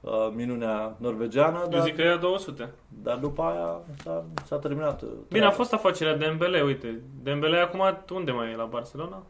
uh, 0.00 0.10
minunea 0.34 0.96
norvegiană, 0.98 1.58
Eu 1.62 1.68
dar, 1.70 1.80
zic 1.82 1.96
că 1.96 2.02
ia 2.02 2.16
200. 2.16 2.72
dar 3.02 3.16
după 3.18 3.42
aia 3.42 3.80
s-a, 4.02 4.24
s-a 4.44 4.56
terminat. 4.56 5.02
uh, 5.02 5.08
Bine, 5.08 5.18
a 5.26 5.28
treaba. 5.28 5.50
fost 5.54 5.72
afacerea 5.72 6.16
Dembele, 6.16 6.60
uite. 6.62 7.00
Dembele 7.22 7.56
acum 7.58 7.80
unde 8.14 8.30
mai 8.30 8.52
e 8.52 8.56
la 8.56 8.64
Barcelona? 8.64 9.22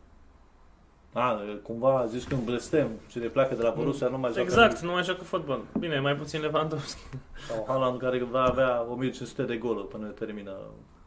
A, 1.15 1.41
cumva 1.63 2.05
zici 2.09 2.27
că 2.29 2.35
în 2.35 2.45
blestem, 2.45 2.89
cine 3.11 3.27
pleacă 3.27 3.55
de 3.55 3.63
la 3.63 3.71
Borussia 3.77 4.09
nu 4.09 4.19
mai 4.19 4.31
joacă 4.33 4.41
Exact, 4.49 4.81
nu 4.81 4.93
mai 4.93 5.03
joacă 5.03 5.25
fotbal. 5.25 5.61
Bine, 5.79 6.01
mai 6.01 6.15
puțin 6.15 6.41
Lewandowski. 6.41 7.01
Sau 7.49 7.65
Haaland 7.69 7.99
care 8.01 8.27
va 8.31 8.43
avea 8.43 8.85
1500 8.91 9.43
de 9.43 9.57
goluri 9.57 9.89
până 9.89 10.07
termină 10.07 10.53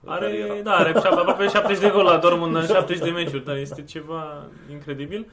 cariera. 0.06 0.51
Are, 0.53 0.62
da, 0.62 0.72
are 0.76 0.91
șap- 0.91 1.18
aproape 1.18 1.47
70 1.47 1.82
de 1.82 1.89
gol 1.89 2.03
la 2.03 2.18
Dortmund 2.18 2.56
în 2.56 2.66
70 2.76 3.03
de 3.03 3.10
meciuri, 3.10 3.45
dar 3.45 3.56
este 3.56 3.84
ceva 3.84 4.45
incredibil. 4.72 5.28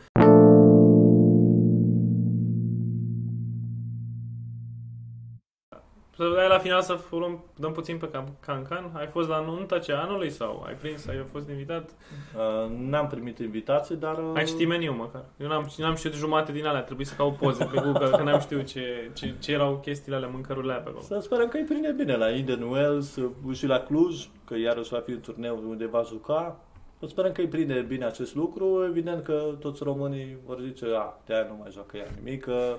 Să 6.30 6.38
ai 6.38 6.48
la 6.48 6.58
final 6.58 6.82
să 6.82 6.98
luăm, 7.10 7.44
dăm 7.56 7.72
puțin 7.72 7.98
pe 7.98 8.08
Can- 8.08 8.40
Cancan. 8.40 8.90
Ai 8.94 9.06
fost 9.06 9.28
la 9.28 9.40
nunta 9.40 9.78
ce 9.78 9.92
anului 9.92 10.30
sau 10.30 10.64
ai 10.66 10.74
prins, 10.74 11.06
ai 11.06 11.24
fost 11.32 11.48
invitat? 11.48 11.90
Uh, 12.36 12.70
N-am 12.78 13.06
primit 13.06 13.38
invitații, 13.38 13.96
dar... 13.96 14.18
uh, 14.18 14.32
Ai 14.34 14.44
citit 14.44 14.68
meniu 14.68 14.92
măcar. 14.92 15.24
Eu 15.36 15.48
n-am, 15.48 15.70
n-am 15.76 15.94
știut 15.94 16.12
jumate 16.14 16.52
din 16.52 16.66
alea, 16.66 16.82
trebuie 16.82 17.06
să 17.06 17.14
caut 17.16 17.36
poze 17.36 17.64
pe 17.64 17.80
Google, 17.80 18.10
că 18.10 18.22
n-am 18.22 18.40
știut 18.40 18.66
ce, 18.66 19.10
ce, 19.14 19.34
ce 19.38 19.52
erau 19.52 19.76
chestiile 19.76 20.16
alea, 20.16 20.28
mâncărurile 20.28 20.72
alea 20.72 20.84
pe 20.84 20.88
acolo. 20.88 21.04
Să 21.04 21.18
sperăm 21.22 21.48
că 21.48 21.56
îi 21.56 21.64
prinde 21.64 21.92
bine 21.96 22.16
la 22.16 22.30
Indian 22.30 22.62
Wells 22.62 23.16
uh, 23.16 23.56
și 23.56 23.66
la 23.66 23.78
Cluj, 23.78 24.28
că 24.44 24.56
iarăși 24.56 24.90
va 24.90 24.98
fi 24.98 25.10
un 25.12 25.20
turneu 25.20 25.62
unde 25.68 25.86
va 25.86 26.02
juca. 26.06 26.60
Să 27.00 27.06
sperăm 27.06 27.32
că 27.32 27.40
îi 27.40 27.48
prinde 27.48 27.80
bine 27.88 28.04
acest 28.04 28.34
lucru. 28.34 28.84
Evident 28.88 29.24
că 29.24 29.54
toți 29.60 29.82
românii 29.82 30.38
vor 30.46 30.60
zice, 30.60 30.84
a, 30.96 31.14
de 31.26 31.34
aia 31.34 31.46
nu 31.48 31.56
mai 31.60 31.70
joacă 31.72 31.96
ea 31.96 32.06
nimic, 32.22 32.42
că 32.44 32.76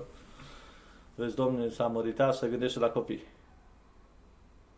vezi, 1.16 1.36
domnule, 1.36 1.70
s-a 1.70 1.88
măritat 1.88 2.34
să 2.36 2.48
gândește 2.48 2.80
la 2.80 2.88
copii. 2.90 3.24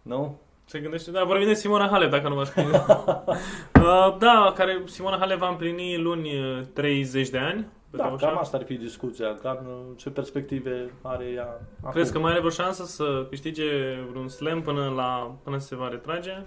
Nu? 0.05 0.39
Se 0.65 0.79
gândește, 0.79 1.11
da, 1.11 1.23
vorbim 1.23 1.47
de 1.47 1.53
Simona 1.53 1.87
Halep, 1.87 2.09
dacă 2.09 2.27
nu 2.29 2.35
mă 2.35 2.43
spun. 2.43 2.63
uh, 3.83 4.15
da, 4.19 4.51
care 4.55 4.81
Simona 4.85 5.17
Halep 5.17 5.37
va 5.37 5.49
împlini 5.49 5.97
luni 5.97 6.39
uh, 6.39 6.61
30 6.73 7.29
de 7.29 7.37
ani. 7.37 7.67
pe 7.89 7.97
Da, 7.97 8.03
27. 8.03 8.25
cam 8.31 8.37
asta 8.41 8.57
ar 8.57 8.63
fi 8.63 8.73
discuția, 8.73 9.35
cam 9.41 9.59
uh, 9.67 9.97
ce 9.97 10.09
perspective 10.09 10.91
are 11.01 11.25
ea 11.25 11.61
Crezi 11.91 12.11
că 12.11 12.17
acum. 12.17 12.21
mai 12.21 12.31
are 12.31 12.39
vreo 12.39 12.51
șansă 12.51 12.83
să 12.85 13.25
câștige 13.29 13.63
vreun 14.09 14.27
slam 14.27 14.61
până, 14.61 14.93
la, 14.95 15.35
până 15.43 15.57
se 15.57 15.75
va 15.75 15.87
retrage? 15.89 16.45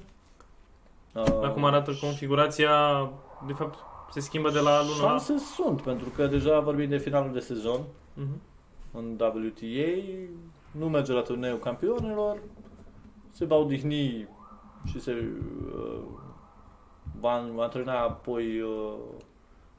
Uh, 1.15 1.25
Acum 1.43 1.65
arată 1.65 1.93
configurația, 2.01 2.71
de 3.47 3.53
fapt, 3.53 3.79
se 4.11 4.21
schimbă 4.21 4.51
de 4.51 4.59
la 4.61 4.81
lună 4.81 5.03
la... 5.03 5.09
Șanse 5.09 5.39
sunt, 5.39 5.81
pentru 5.83 6.09
că 6.17 6.27
deja 6.27 6.59
vorbim 6.61 6.89
de 6.89 6.97
finalul 6.99 7.33
de 7.33 7.41
sezon 7.41 7.81
Mhm. 8.15 8.41
în 8.93 9.05
WTA, 9.21 10.03
nu 10.71 10.89
merge 10.89 11.13
la 11.13 11.21
turneul 11.21 11.59
campionilor, 11.59 12.39
se 13.31 13.45
va 13.45 13.57
odihni 13.57 14.29
și 14.85 15.01
se 15.01 15.33
uh, 15.75 16.01
va, 17.21 17.45
va 17.55 17.63
antrena 17.63 18.01
apoi 18.01 18.61
uh, 18.61 18.95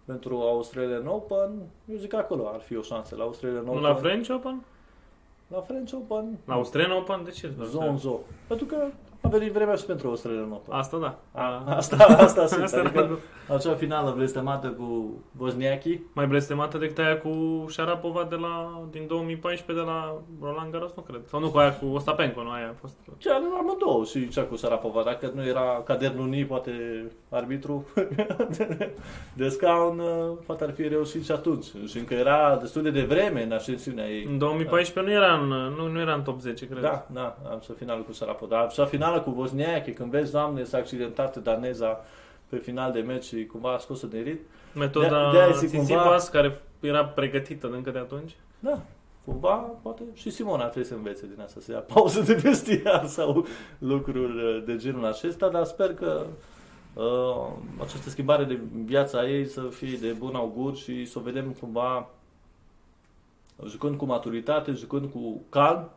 pentru 0.06 0.36
Australian 0.38 1.08
Open. 1.08 1.52
Eu 1.86 1.98
zic 1.98 2.10
că 2.10 2.16
acolo 2.16 2.48
ar 2.54 2.60
fi 2.60 2.76
o 2.76 2.82
șansă, 2.82 3.16
la 3.16 3.24
Australian 3.24 3.64
Nu 3.64 3.70
Open. 3.70 3.84
la 3.84 3.96
French 3.96 4.30
Open? 4.30 4.64
La 5.48 5.60
French 5.62 5.94
Open, 5.94 6.38
La 6.46 6.54
Australian 6.54 6.98
Open? 6.98 7.24
De 7.24 7.30
ce? 7.32 7.52
Zonzo. 7.64 8.20
Pentru 8.48 8.66
că 8.66 8.88
a 9.22 9.28
venit 9.28 9.52
vremea 9.52 9.76
și 9.76 9.86
pentru 9.86 10.08
Australian 10.08 10.52
Open. 10.52 10.74
Asta 10.74 10.98
da. 10.98 11.18
A, 11.32 11.64
asta, 11.76 11.96
asta, 12.20 12.46
sunt, 12.52 12.64
Asta 12.64 12.80
adică 12.80 13.20
da. 13.48 13.54
acea 13.56 13.74
finală 13.74 14.14
blestemată 14.16 14.68
cu 14.68 15.14
Bosniacii. 15.32 16.06
Mai 16.14 16.28
blestemată 16.28 16.78
decât 16.78 16.98
aia 16.98 17.18
cu 17.18 17.66
Sharapova 17.70 18.28
de 18.30 18.36
la, 18.36 18.84
din 18.92 19.08
2014 19.08 19.86
de 19.86 19.92
la 19.92 20.16
Roland 20.42 20.72
Garros, 20.72 20.92
nu 20.96 21.02
cred. 21.02 21.22
Sau 21.28 21.40
nu 21.40 21.50
cu 21.50 21.58
aia 21.58 21.74
cu 21.74 21.86
Ostapenko, 21.86 22.44
nu 22.44 22.50
aia 22.50 22.68
a 22.70 22.76
fost. 22.80 22.96
Cea 23.18 23.40
de 23.40 23.46
amândouă 23.60 24.04
și 24.04 24.28
cea 24.28 24.44
cu 24.44 24.56
Sarapova. 24.56 25.04
Dacă 25.04 25.32
nu 25.36 25.46
era 25.46 25.82
Cader 25.86 26.12
Nuni, 26.12 26.46
poate 26.46 26.72
arbitru 27.30 27.86
de, 28.58 28.94
de 29.40 29.50
scaun, 29.50 30.00
uh, 30.00 30.38
poate 30.46 30.64
ar 30.64 30.72
fi 30.72 30.88
reușit 30.88 31.26
și 31.26 31.32
atunci. 31.32 31.66
Și 31.88 31.98
încă 31.98 32.14
era 32.14 32.58
destul 32.62 32.82
de 32.82 32.92
devreme 32.92 33.44
în 33.44 33.52
ascensiunea 33.52 34.10
ei. 34.10 34.26
În 34.30 34.38
2014 34.38 35.14
nu 35.14 35.24
era 35.24 35.34
în, 35.34 35.48
nu, 35.78 35.88
nu 35.88 36.00
era 36.00 36.14
în 36.14 36.22
top 36.22 36.40
10, 36.40 36.68
cred. 36.68 36.82
Da, 36.82 37.08
da, 37.14 37.38
am 37.52 37.60
să 37.62 37.74
finalul 37.74 38.04
cu 38.04 38.14
Sarapova. 38.14 38.56
Dar 38.56 38.72
și 38.72 38.80
finală 39.10 39.22
cu 39.24 39.32
Bosniache, 39.32 39.94
când 39.94 40.12
vezi, 40.12 40.32
doamne, 40.32 40.64
s-a 40.64 40.78
accidentat 40.78 41.38
daneza 41.38 42.06
pe 42.50 42.58
final 42.58 42.92
de 42.92 43.00
meci 43.00 43.24
și 43.24 43.46
cumva 43.46 43.74
a 43.74 43.78
scos-o 43.78 44.08
de 44.08 44.20
rit. 44.20 44.40
Metoda 44.76 45.32
De- 45.32 45.38
de-aia 45.38 45.52
zic 45.54 45.68
Tsitsipas, 45.70 46.30
cumva- 46.30 46.32
care 46.32 46.62
era 46.80 47.06
pregătită 47.06 47.68
de 47.68 47.76
încă 47.76 47.90
de 47.92 47.98
atunci. 48.00 48.36
Da, 48.60 48.82
cumva, 49.26 49.56
poate 49.56 50.02
și 50.14 50.30
Simona 50.30 50.64
trebuie 50.64 50.84
să 50.86 50.94
învețe 50.94 51.28
din 51.34 51.42
asta, 51.42 51.60
să 51.60 51.72
ia 51.72 51.80
pauză 51.80 52.22
de 52.22 52.34
vestiar 52.34 53.06
sau 53.18 53.46
lucruri 53.78 54.44
uh, 54.44 54.64
de 54.66 54.76
genul 54.78 55.06
acesta, 55.06 55.50
dar 55.50 55.64
sper 55.64 55.94
că 55.94 56.26
uh, 56.94 57.48
această 57.82 58.10
schimbare 58.10 58.44
de 58.44 58.60
viața 58.86 59.28
ei 59.30 59.46
să 59.48 59.62
fie 59.62 59.98
de 60.02 60.12
bun 60.12 60.36
augur 60.36 60.76
și 60.76 61.06
să 61.06 61.20
o 61.20 61.22
vedem 61.22 61.56
cumva 61.60 62.10
jucând 63.68 63.98
cu 63.98 64.06
maturitate, 64.06 64.72
jucând 64.72 65.12
cu 65.12 65.42
calm, 65.50 65.90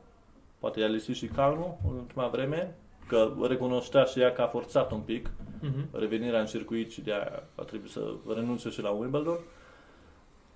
poate 0.58 0.80
i-a 0.80 0.86
lipsit 0.86 1.14
și 1.16 1.26
calmul 1.26 1.76
în 1.90 1.96
ultima 1.96 2.26
vreme, 2.26 2.74
că 3.12 3.32
recunoștea 3.48 4.04
și 4.04 4.20
ea 4.20 4.32
că 4.32 4.42
a 4.42 4.46
forțat 4.46 4.90
un 4.92 5.00
pic 5.00 5.30
Mhm. 5.60 5.88
revenirea 5.98 6.40
în 6.40 6.46
circuit 6.46 6.90
și 6.90 7.00
de 7.00 7.12
aia 7.12 7.42
a 7.54 7.62
trebuit 7.62 7.90
să 7.90 8.12
renunțe 8.34 8.68
și 8.70 8.82
la 8.82 8.90
Wimbledon. 8.90 9.38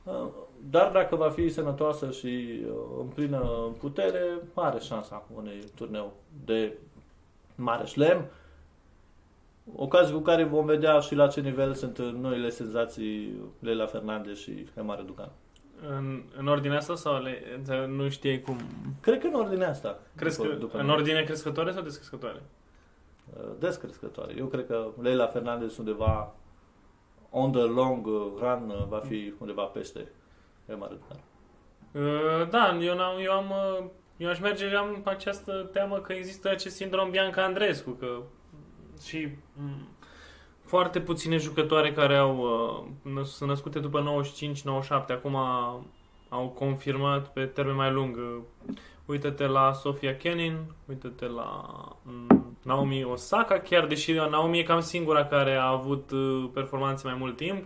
Uh, 0.05 0.27
Dar 0.71 0.93
dacă 0.93 1.17
va 1.17 1.31
fi 1.31 1.49
sănătoasă 1.49 2.11
și 2.11 2.61
uh, 2.67 2.75
în 3.01 3.07
plină 3.07 3.71
putere, 3.79 4.25
are 4.55 4.79
șansa 4.79 5.25
unui 5.37 5.65
turneu 5.75 6.13
de 6.45 6.73
mare 7.55 7.85
șlem. 7.87 8.25
Ocazii 9.77 10.15
cu 10.15 10.21
care 10.21 10.45
vom 10.45 10.65
vedea 10.67 11.01
și 11.01 11.15
la 11.15 11.27
ce 11.27 11.41
nivel 11.41 11.75
sunt 11.75 11.99
noile 11.99 12.51
senzații 12.51 13.41
Leila 13.59 13.87
Fernandez 13.87 14.37
și 14.39 14.67
Emma 14.79 14.95
Raducan. 14.95 15.31
În, 15.89 16.23
în 16.37 16.47
ordinea 16.49 16.77
asta 16.79 16.95
sau 16.95 17.23
le, 17.23 17.43
nu 17.87 18.09
știai 18.09 18.41
cum? 18.41 18.59
Cred 19.01 19.21
că 19.21 19.27
în 19.27 19.35
ordinea 19.35 19.69
asta. 19.69 19.99
Crezi 20.17 20.37
după- 20.37 20.49
că 20.49 20.55
după 20.55 20.77
în 20.77 20.83
mine. 20.83 20.95
ordine 20.97 21.23
crescătoare 21.23 21.73
sau 21.73 21.83
descrescătoare? 21.83 22.43
Uh, 23.37 23.45
descrescătoare. 23.59 24.35
Eu 24.37 24.47
cred 24.47 24.67
că 24.67 24.87
Leila 25.03 25.27
Fernandez 25.27 25.77
undeva 25.79 26.35
on 27.31 27.53
the 27.53 27.61
long 27.63 28.07
run 28.39 28.71
uh, 28.71 28.85
va 28.89 28.99
fi 28.99 29.35
undeva 29.39 29.63
peste 29.63 30.09
Emma 30.67 30.87
Raducan. 30.87 31.21
Uh, 31.93 32.49
da, 32.51 32.79
eu, 32.81 32.97
n-am, 32.97 33.19
eu 33.21 33.33
am... 33.33 33.51
uh, 33.51 33.85
Eu 34.17 34.29
aș 34.29 34.41
merge, 34.41 34.75
am 34.75 35.03
această 35.05 35.69
teamă 35.73 35.97
că 35.99 36.13
există 36.13 36.49
acest 36.49 36.77
sindrom 36.77 37.11
Bianca 37.11 37.45
Andreescu, 37.45 37.91
că 37.91 38.19
și 39.05 39.29
m- 39.29 39.96
foarte 40.67 41.01
puține 41.01 41.37
jucătoare 41.37 41.93
care 41.93 42.17
au 42.17 42.37
uh, 42.39 43.13
năs- 43.13 43.35
sunt 43.37 43.49
născute 43.49 43.79
după 43.79 44.25
95-97, 44.83 44.89
acum 45.09 45.37
au 46.29 46.49
confirmat 46.49 47.33
pe 47.33 47.45
termen 47.45 47.75
mai 47.75 47.93
lung. 47.93 48.17
Uh, 48.17 48.75
Uită-te 49.07 49.47
la 49.47 49.73
Sofia 49.73 50.17
Kenin, 50.17 50.59
uită-te 50.89 51.27
la 51.27 51.69
mm, 52.03 52.57
Naomi 52.63 53.05
Osaka, 53.05 53.59
chiar 53.59 53.87
deși 53.87 54.13
Naomi 54.13 54.59
e 54.59 54.63
cam 54.63 54.81
singura 54.81 55.25
care 55.25 55.55
a 55.55 55.69
avut 55.69 56.11
uh, 56.11 56.49
performanțe 56.53 57.07
mai 57.07 57.17
mult 57.19 57.37
timp. 57.37 57.65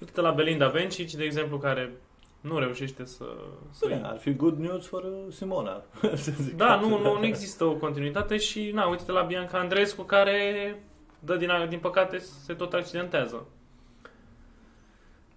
Uită-te 0.00 0.20
la 0.20 0.30
Belinda 0.30 0.68
Bencic, 0.68 1.12
de 1.12 1.24
exemplu, 1.24 1.58
care 1.58 1.92
nu 2.40 2.58
reușește 2.58 3.04
să... 3.04 3.24
să 3.70 3.86
Bine, 3.86 4.00
ar 4.04 4.18
fi 4.18 4.34
good 4.34 4.58
news 4.58 4.86
fără 4.86 5.08
Simona. 5.30 5.82
să 6.14 6.32
zic 6.40 6.56
da, 6.56 6.66
așa. 6.66 6.80
nu, 6.80 6.98
nu, 6.98 7.18
nu 7.18 7.24
există 7.24 7.64
o 7.64 7.74
continuitate 7.74 8.36
și, 8.36 8.70
na, 8.74 8.86
uite 8.86 9.12
la 9.12 9.22
Bianca 9.22 9.58
Andreescu 9.58 10.02
care, 10.02 10.82
dă 11.26 11.36
din, 11.36 11.50
din 11.68 11.78
păcate, 11.78 12.18
se 12.18 12.54
tot 12.54 12.72
accidentează. 12.72 13.46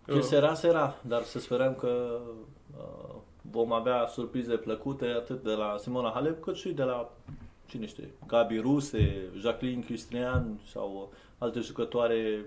Ce 0.06 0.22
sera, 0.22 0.54
sera, 0.54 0.96
dar 1.02 1.24
să 1.24 1.40
sperăm 1.40 1.76
că 1.76 2.20
uh, 2.78 3.16
vom 3.42 3.74
avea 3.74 4.06
surprize 4.06 4.56
plăcute 4.56 5.06
atât 5.06 5.44
de 5.44 5.52
la 5.52 5.76
Simona 5.78 6.12
Halep 6.14 6.42
cât 6.42 6.56
și 6.56 6.70
de 6.70 6.84
la 6.84 7.10
cine 7.66 7.86
știe, 7.86 8.10
Gabi 8.28 8.60
Ruse, 8.60 9.30
Jacqueline 9.40 9.82
Cristian 9.82 10.60
sau 10.72 11.14
alte 11.38 11.60
jucătoare 11.60 12.46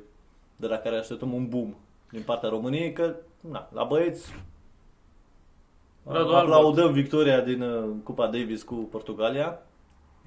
de 0.56 0.66
la 0.66 0.76
care 0.76 0.96
așteptăm 0.96 1.32
un 1.32 1.48
boom 1.48 1.74
din 2.10 2.22
partea 2.22 2.48
României, 2.48 2.92
că 2.92 3.14
na, 3.40 3.68
la 3.72 3.84
băieți 3.84 4.32
Radu 6.04 6.34
aplaudăm 6.34 6.92
victoria 6.92 7.40
din 7.40 7.62
uh, 7.62 7.90
Cupa 8.02 8.26
Davis 8.26 8.62
cu 8.62 8.74
Portugalia 8.74 9.62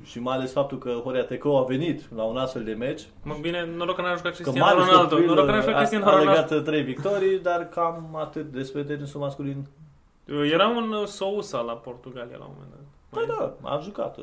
și 0.04 0.20
mai 0.20 0.36
ales 0.36 0.52
faptul 0.52 0.78
că 0.78 0.90
Horia 1.04 1.24
Teco 1.24 1.58
a 1.58 1.64
venit 1.64 2.16
la 2.16 2.24
un 2.24 2.38
astfel 2.38 2.64
de 2.64 2.74
meci 2.74 3.02
Mă, 3.24 3.38
bine, 3.42 3.70
noroc 3.76 3.96
că 3.96 4.02
n-a 4.02 4.16
jucat 4.16 4.36
Că 4.36 4.42
Cristiano 4.42 4.66
Marius 4.66 4.88
Ronaldo. 4.88 5.16
Copil 5.16 5.28
Noroc 5.28 5.46
că 5.46 5.52
n-a 5.52 5.60
jucat 5.60 5.74
a, 5.74 5.78
Cristiano 5.78 6.06
a 6.06 6.10
Ronaldo. 6.10 6.32
legat 6.32 6.64
trei 6.64 6.82
victorii, 6.82 7.40
dar 7.40 7.70
cam 7.70 8.16
atât 8.16 8.52
despre 8.52 8.84
tenisul 8.84 9.20
masculin. 9.20 9.68
Era 10.52 10.68
un 10.68 10.92
uh, 10.92 11.08
Sousa 11.08 11.60
la 11.60 11.74
Portugalia 11.74 12.38
la 12.38 12.46
un 12.46 12.52
moment 12.54 12.72
dat. 12.72 13.28
Da, 13.28 13.56
da, 13.62 13.70
a 13.70 13.80
jucat. 13.84 14.20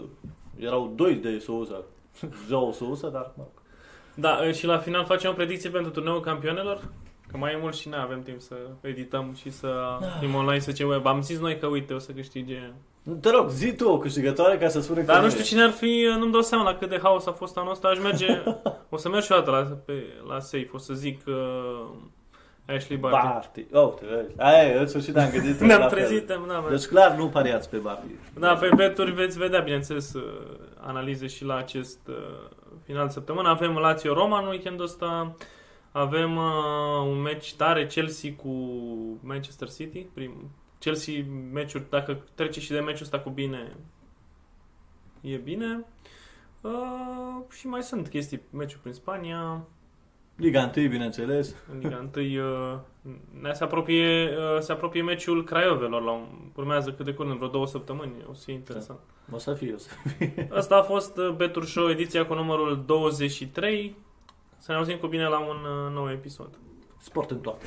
Erau 0.58 0.92
doi 0.96 1.14
de 1.14 1.38
Sousa. 1.38 1.82
Joe 2.48 2.72
Sousa, 2.72 3.08
dar 3.08 3.32
mă 3.36 3.42
rog. 3.42 3.62
Da, 4.14 4.38
uh, 4.46 4.54
și 4.54 4.66
la 4.66 4.78
final 4.78 5.04
facem 5.04 5.30
o 5.30 5.34
predicție 5.34 5.70
pentru 5.70 5.90
turneul 5.90 6.20
campionelor? 6.20 6.80
Că 7.30 7.36
mai 7.36 7.52
e 7.52 7.58
mult 7.60 7.74
și 7.74 7.88
nu 7.88 7.96
avem 7.96 8.22
timp 8.22 8.40
să 8.40 8.56
edităm 8.80 9.34
și 9.34 9.50
să 9.50 9.98
fim 10.20 10.34
online 10.34 10.58
să 10.58 10.72
ce 10.72 10.84
web. 10.84 11.06
Am 11.06 11.22
zis 11.22 11.38
noi 11.38 11.58
că 11.58 11.66
uite, 11.66 11.94
o 11.94 11.98
să 11.98 12.12
câștige. 12.12 12.72
Te 13.20 13.30
rog, 13.30 13.48
zi 13.48 13.72
tu 13.72 13.88
o 13.88 13.98
câștigătoare 13.98 14.58
ca 14.58 14.68
să 14.68 14.80
spune 14.80 15.02
Dar 15.02 15.16
că 15.16 15.22
nu 15.22 15.30
știu 15.30 15.42
cine 15.44 15.62
ar 15.62 15.70
fi, 15.70 16.06
uh, 16.10 16.16
nu-mi 16.18 16.32
dau 16.32 16.40
seama 16.40 16.64
la 16.64 16.74
cât 16.74 16.88
de 16.88 17.00
haos 17.02 17.26
a 17.26 17.32
fost 17.32 17.56
anul 17.56 17.70
ăsta. 17.70 17.88
Aș 17.88 17.98
merge, 17.98 18.42
o 18.90 18.96
să 18.96 19.08
merg 19.08 19.24
și 19.24 19.32
o 19.32 19.34
dată 19.34 19.50
la, 19.50 19.76
pe, 19.84 19.92
la 20.28 20.40
safe, 20.40 20.68
o 20.72 20.78
să 20.78 20.94
zic 20.94 21.20
uh, 21.26 21.88
Ashley 22.66 22.98
Barty. 22.98 23.26
Barty. 23.26 23.66
Oh, 23.72 23.94
te 23.94 24.06
vezi. 24.06 24.34
Aia, 24.36 24.80
în 24.80 24.86
sfârșit 24.86 25.16
am 25.16 25.30
gândit 25.30 25.60
Ne-am 25.60 25.80
la 25.80 25.88
fel. 25.88 25.98
trezit, 25.98 26.26
da, 26.26 26.42
da, 26.46 26.64
Deci 26.70 26.84
clar 26.84 27.16
nu 27.16 27.28
pariați 27.28 27.70
pe 27.70 27.76
Barty. 27.76 28.06
Da, 28.38 28.54
pe 28.54 28.68
beturi 28.76 29.10
veți 29.10 29.38
vedea, 29.38 29.60
bineînțeles, 29.60 30.14
uh, 30.14 30.22
analize 30.80 31.26
și 31.26 31.44
la 31.44 31.56
acest 31.56 31.98
uh, 32.08 32.14
final 32.84 33.06
de 33.06 33.12
săptămână. 33.12 33.48
Avem 33.48 33.76
Lazio 33.76 34.12
Roma 34.12 34.40
în 34.40 34.46
weekendul 34.46 34.84
ăsta. 34.84 35.36
Avem 35.92 36.36
uh, 36.36 36.42
un 37.06 37.20
meci 37.20 37.54
tare 37.54 37.86
Chelsea 37.86 38.30
cu 38.42 38.50
Manchester 39.22 39.70
City. 39.70 40.06
Prim, 40.14 40.50
Chelsea 40.82 41.24
meciuri, 41.52 41.90
dacă 41.90 42.24
trece 42.34 42.60
și 42.60 42.70
de 42.70 42.80
meciul 42.80 43.02
ăsta 43.02 43.20
cu 43.20 43.30
bine, 43.30 43.76
e 45.20 45.36
bine. 45.36 45.84
Uh, 46.60 47.42
și 47.50 47.66
mai 47.66 47.82
sunt 47.82 48.08
chestii, 48.08 48.40
meciuri 48.50 48.80
prin 48.80 48.92
Spania, 48.92 49.66
Liga 50.36 50.72
1, 50.76 50.88
bineînțeles. 50.88 51.54
în 51.72 51.78
Liga 51.78 52.08
1 52.16 52.24
uh, 52.24 52.78
ne 53.40 53.52
se 53.52 53.64
apropie, 53.64 54.30
uh, 54.36 54.60
se 54.60 54.72
apropie 54.72 55.02
meciul 55.02 55.44
Craiovelor, 55.44 56.02
la 56.02 56.10
un, 56.10 56.26
urmează 56.56 56.92
cât 56.92 57.04
de 57.04 57.12
curând, 57.12 57.36
vreo 57.36 57.48
două 57.48 57.66
săptămâni, 57.66 58.12
o 58.30 58.32
să 58.32 58.42
fie 58.44 58.54
interesant. 58.54 59.00
O 59.30 59.38
să 59.38 59.54
fie, 59.54 59.74
o 59.74 59.78
să 59.78 59.90
Asta 60.58 60.76
a 60.76 60.82
fost 60.82 61.16
uh, 61.16 61.30
Betur 61.30 61.64
Show, 61.64 61.90
ediția 61.90 62.26
cu 62.26 62.34
numărul 62.34 62.82
23. 62.86 63.96
Să 64.58 64.72
ne 64.72 64.78
auzim 64.78 64.96
cu 64.96 65.06
bine 65.06 65.26
la 65.26 65.38
un 65.38 65.56
uh, 65.56 65.92
nou 65.92 66.10
episod. 66.10 66.58
Sport 66.98 67.30
în 67.30 67.38
toate. 67.38 67.66